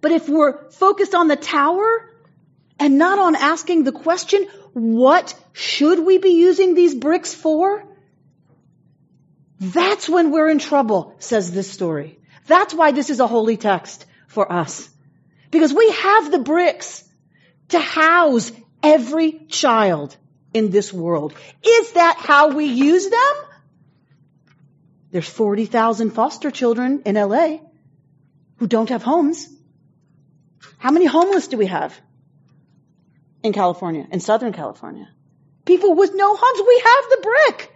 But 0.00 0.12
if 0.12 0.28
we're 0.28 0.70
focused 0.70 1.14
on 1.14 1.28
the 1.28 1.36
tower 1.36 2.10
and 2.78 2.98
not 2.98 3.18
on 3.18 3.34
asking 3.34 3.84
the 3.84 3.92
question, 3.92 4.46
what 4.72 5.34
should 5.52 6.04
we 6.04 6.18
be 6.18 6.30
using 6.30 6.74
these 6.74 6.94
bricks 6.94 7.34
for? 7.34 7.84
That's 9.58 10.08
when 10.08 10.30
we're 10.30 10.50
in 10.50 10.58
trouble, 10.58 11.14
says 11.18 11.50
this 11.50 11.70
story. 11.70 12.18
That's 12.46 12.74
why 12.74 12.92
this 12.92 13.10
is 13.10 13.20
a 13.20 13.26
holy 13.26 13.56
text 13.56 14.04
for 14.28 14.50
us. 14.50 14.88
Because 15.50 15.72
we 15.72 15.90
have 15.92 16.30
the 16.30 16.38
bricks 16.38 17.02
to 17.70 17.80
house 17.80 18.52
every 18.82 19.46
child 19.48 20.16
in 20.52 20.70
this 20.70 20.92
world. 20.92 21.34
Is 21.66 21.92
that 21.92 22.16
how 22.18 22.50
we 22.50 22.66
use 22.66 23.08
them? 23.08 23.34
There's 25.10 25.28
40,000 25.28 26.10
foster 26.10 26.50
children 26.50 27.02
in 27.06 27.14
LA 27.14 27.58
who 28.56 28.66
don't 28.66 28.90
have 28.90 29.02
homes. 29.02 29.48
How 30.86 30.92
many 30.92 31.06
homeless 31.06 31.48
do 31.48 31.56
we 31.56 31.66
have 31.66 32.00
in 33.42 33.52
California, 33.52 34.06
in 34.08 34.20
Southern 34.20 34.52
California? 34.52 35.08
People 35.64 35.96
with 35.96 36.14
no 36.14 36.36
homes. 36.38 36.60
We 36.64 36.82
have 36.84 37.04
the 37.10 37.18
brick. 37.24 37.72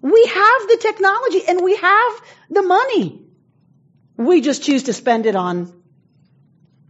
We 0.00 0.24
have 0.24 0.68
the 0.68 0.78
technology 0.80 1.42
and 1.46 1.60
we 1.62 1.76
have 1.76 2.22
the 2.48 2.62
money. 2.62 3.26
We 4.16 4.40
just 4.40 4.62
choose 4.62 4.84
to 4.84 4.94
spend 4.94 5.26
it 5.26 5.36
on 5.36 5.82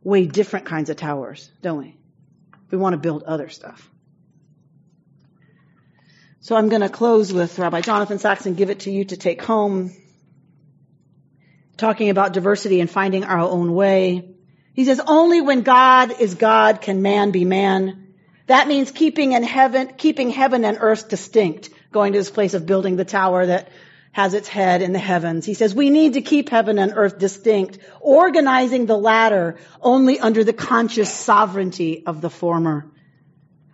way 0.04 0.28
different 0.28 0.66
kinds 0.66 0.88
of 0.88 0.98
towers, 0.98 1.50
don't 1.62 1.78
we? 1.78 1.96
We 2.70 2.78
want 2.78 2.92
to 2.92 2.98
build 2.98 3.24
other 3.24 3.48
stuff. 3.48 3.90
So 6.42 6.54
I'm 6.54 6.68
going 6.68 6.82
to 6.82 6.88
close 6.88 7.32
with 7.32 7.58
Rabbi 7.58 7.80
Jonathan 7.80 8.20
Sacks 8.20 8.46
and 8.46 8.56
give 8.56 8.70
it 8.70 8.80
to 8.86 8.92
you 8.92 9.04
to 9.06 9.16
take 9.16 9.42
home. 9.42 9.90
Talking 11.76 12.10
about 12.10 12.34
diversity 12.34 12.80
and 12.80 12.88
finding 12.88 13.24
our 13.24 13.40
own 13.40 13.74
way. 13.74 14.33
He 14.74 14.84
says, 14.84 15.00
only 15.06 15.40
when 15.40 15.62
God 15.62 16.20
is 16.20 16.34
God 16.34 16.80
can 16.80 17.00
man 17.00 17.30
be 17.30 17.44
man. 17.44 18.14
That 18.48 18.68
means 18.68 18.90
keeping 18.90 19.32
in 19.32 19.42
heaven, 19.42 19.92
keeping 19.96 20.30
heaven 20.30 20.64
and 20.64 20.78
earth 20.80 21.08
distinct, 21.08 21.70
going 21.92 22.12
to 22.12 22.18
this 22.18 22.30
place 22.30 22.54
of 22.54 22.66
building 22.66 22.96
the 22.96 23.04
tower 23.04 23.46
that 23.46 23.68
has 24.10 24.34
its 24.34 24.48
head 24.48 24.82
in 24.82 24.92
the 24.92 24.98
heavens. 24.98 25.46
He 25.46 25.54
says 25.54 25.74
we 25.74 25.90
need 25.90 26.14
to 26.14 26.22
keep 26.22 26.48
heaven 26.48 26.78
and 26.78 26.92
earth 26.94 27.18
distinct, 27.18 27.78
organizing 28.00 28.86
the 28.86 28.98
latter 28.98 29.58
only 29.80 30.20
under 30.20 30.44
the 30.44 30.52
conscious 30.52 31.12
sovereignty 31.12 32.04
of 32.04 32.20
the 32.20 32.30
former. 32.30 32.90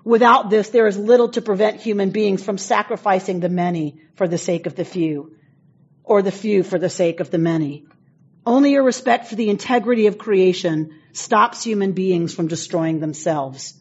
Without 0.05 0.49
this, 0.49 0.71
there 0.71 0.87
is 0.87 0.99
little 0.99 1.29
to 1.31 1.43
prevent 1.43 1.81
human 1.81 2.11
beings 2.11 2.43
from 2.43 2.59
sacrificing 2.59 3.41
the 3.41 3.49
many 3.49 4.01
for 4.15 4.29
the 4.29 4.39
sake 4.39 4.67
of 4.67 4.77
the 4.77 4.85
few, 4.85 5.37
or 6.05 6.23
the 6.23 6.33
few 6.33 6.63
for 6.63 6.79
the 6.79 6.89
sake 6.89 7.21
of 7.21 7.31
the 7.31 7.39
many. 7.39 7.85
Only 8.47 8.75
a 8.75 8.83
respect 8.83 9.27
for 9.27 9.35
the 9.35 9.51
integrity 9.51 10.07
of 10.07 10.19
creation 10.19 10.95
stops 11.13 11.63
human 11.63 11.93
beings 11.93 12.35
from 12.35 12.49
destroying 12.49 13.01
themselves. 13.01 13.75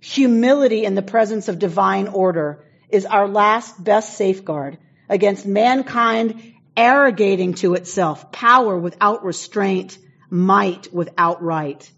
Humility 0.00 0.84
in 0.84 0.94
the 0.94 1.02
presence 1.02 1.48
of 1.48 1.58
divine 1.58 2.08
order 2.08 2.64
is 2.88 3.06
our 3.06 3.28
last 3.28 3.82
best 3.82 4.16
safeguard 4.16 4.78
against 5.08 5.46
mankind 5.46 6.54
arrogating 6.76 7.54
to 7.54 7.74
itself 7.74 8.32
power 8.32 8.76
without 8.76 9.24
restraint, 9.24 9.98
might 10.30 10.92
without 10.92 11.42
right. 11.42 11.90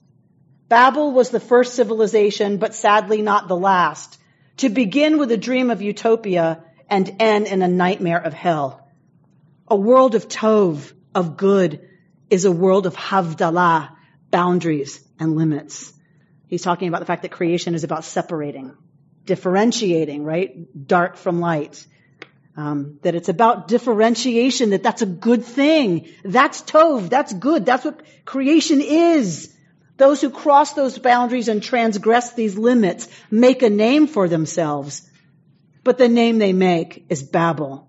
Babel 0.69 1.13
was 1.13 1.31
the 1.31 1.41
first 1.41 1.75
civilization, 1.75 2.59
but 2.59 2.75
sadly 2.75 3.23
not 3.23 3.49
the 3.49 3.57
last, 3.57 4.19
to 4.59 4.69
begin 4.69 5.19
with 5.19 5.31
a 5.31 5.37
dream 5.37 5.71
of 5.71 5.83
utopia 5.83 6.65
and 6.91 7.17
end 7.21 7.47
in 7.47 7.63
a 7.63 7.69
nightmare 7.69 8.23
of 8.23 8.35
hell. 8.35 8.89
A 9.69 9.77
world 9.77 10.15
of 10.15 10.29
tov, 10.29 10.93
of 11.15 11.37
good, 11.37 11.89
is 12.35 12.45
a 12.45 12.53
world 12.53 12.87
of 12.87 12.95
havdalah, 12.95 13.91
boundaries 14.31 15.01
and 15.19 15.37
limits. 15.37 15.93
He's 16.49 16.63
talking 16.63 16.89
about 16.89 17.01
the 17.01 17.11
fact 17.13 17.23
that 17.23 17.33
creation 17.41 17.75
is 17.75 17.85
about 17.85 18.05
separating. 18.05 18.75
differentiating, 19.27 20.25
right? 20.25 20.51
Dark 20.87 21.17
from 21.17 21.41
light. 21.41 21.87
Um, 22.57 22.99
that 23.03 23.15
it's 23.15 23.29
about 23.29 23.69
differentiation, 23.69 24.71
that 24.71 24.83
that's 24.83 25.03
a 25.03 25.07
good 25.07 25.45
thing. 25.45 26.09
That's 26.25 26.63
tov, 26.63 27.09
that's 27.09 27.33
good, 27.33 27.67
that's 27.67 27.85
what 27.85 28.03
creation 28.25 28.81
is. 28.81 29.53
Those 29.97 30.21
who 30.21 30.31
cross 30.31 30.73
those 30.75 30.99
boundaries 30.99 31.49
and 31.49 31.63
transgress 31.63 32.33
these 32.35 32.57
limits 32.57 33.09
make 33.31 33.63
a 33.63 33.71
name 33.71 34.07
for 34.07 34.29
themselves. 34.29 35.03
But 35.83 35.99
the 35.99 36.09
name 36.09 36.39
they 36.39 36.53
make 36.53 37.07
is 37.09 37.23
Babel, 37.23 37.89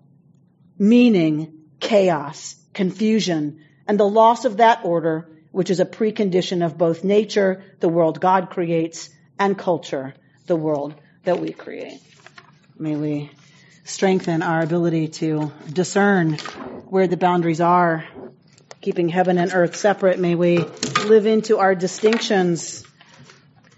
meaning 0.78 1.64
chaos, 1.78 2.56
confusion, 2.74 3.62
and 3.86 3.98
the 3.98 4.08
loss 4.08 4.44
of 4.44 4.58
that 4.58 4.84
order, 4.84 5.28
which 5.52 5.70
is 5.70 5.80
a 5.80 5.86
precondition 5.86 6.64
of 6.64 6.76
both 6.76 7.04
nature, 7.04 7.62
the 7.80 7.88
world 7.88 8.20
God 8.20 8.50
creates, 8.50 9.10
and 9.38 9.56
culture, 9.56 10.14
the 10.46 10.56
world 10.56 10.94
that 11.24 11.40
we 11.40 11.52
create. 11.52 12.00
May 12.78 12.96
we 12.96 13.30
strengthen 13.84 14.42
our 14.42 14.60
ability 14.60 15.08
to 15.08 15.52
discern 15.72 16.34
where 16.88 17.06
the 17.06 17.16
boundaries 17.16 17.60
are, 17.60 18.04
keeping 18.80 19.08
heaven 19.08 19.38
and 19.38 19.52
earth 19.52 19.76
separate. 19.76 20.18
May 20.18 20.34
we 20.34 20.58
live 21.04 21.26
into 21.26 21.58
our 21.58 21.74
distinctions 21.74 22.84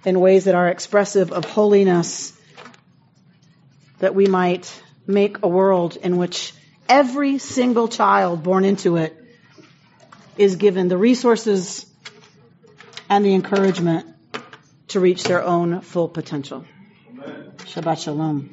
in 0.04 0.20
ways 0.20 0.44
that 0.44 0.54
are 0.54 0.68
expressive 0.68 1.32
of 1.32 1.44
holiness, 1.44 2.32
that 3.98 4.14
we 4.14 4.26
might 4.26 4.82
make 5.06 5.42
a 5.42 5.48
world 5.48 5.96
in 5.96 6.16
which 6.16 6.54
every 6.88 7.38
single 7.38 7.88
child 7.88 8.42
born 8.42 8.64
into 8.64 8.96
it 8.96 9.17
is 10.38 10.56
given 10.56 10.88
the 10.88 10.96
resources 10.96 11.84
and 13.10 13.24
the 13.24 13.34
encouragement 13.34 14.06
to 14.88 15.00
reach 15.00 15.24
their 15.24 15.42
own 15.42 15.80
full 15.80 16.08
potential. 16.08 16.64
Shabbat 17.58 17.98
Shalom. 18.02 18.50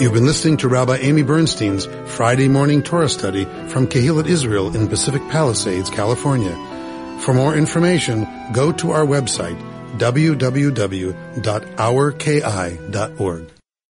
You've 0.00 0.12
been 0.12 0.26
listening 0.26 0.56
to 0.58 0.68
Rabbi 0.68 0.96
Amy 0.96 1.22
Bernstein's 1.22 1.86
Friday 2.06 2.48
morning 2.48 2.82
Torah 2.82 3.08
study 3.08 3.44
from 3.44 3.86
Kehillat 3.86 4.26
Israel 4.26 4.74
in 4.74 4.88
Pacific 4.88 5.22
Palisades, 5.28 5.90
California. 5.90 6.56
For 7.20 7.32
more 7.32 7.54
information, 7.54 8.26
go 8.52 8.72
to 8.72 8.90
our 8.90 9.06
website, 9.06 9.56
www.ourki.org. 9.98 11.22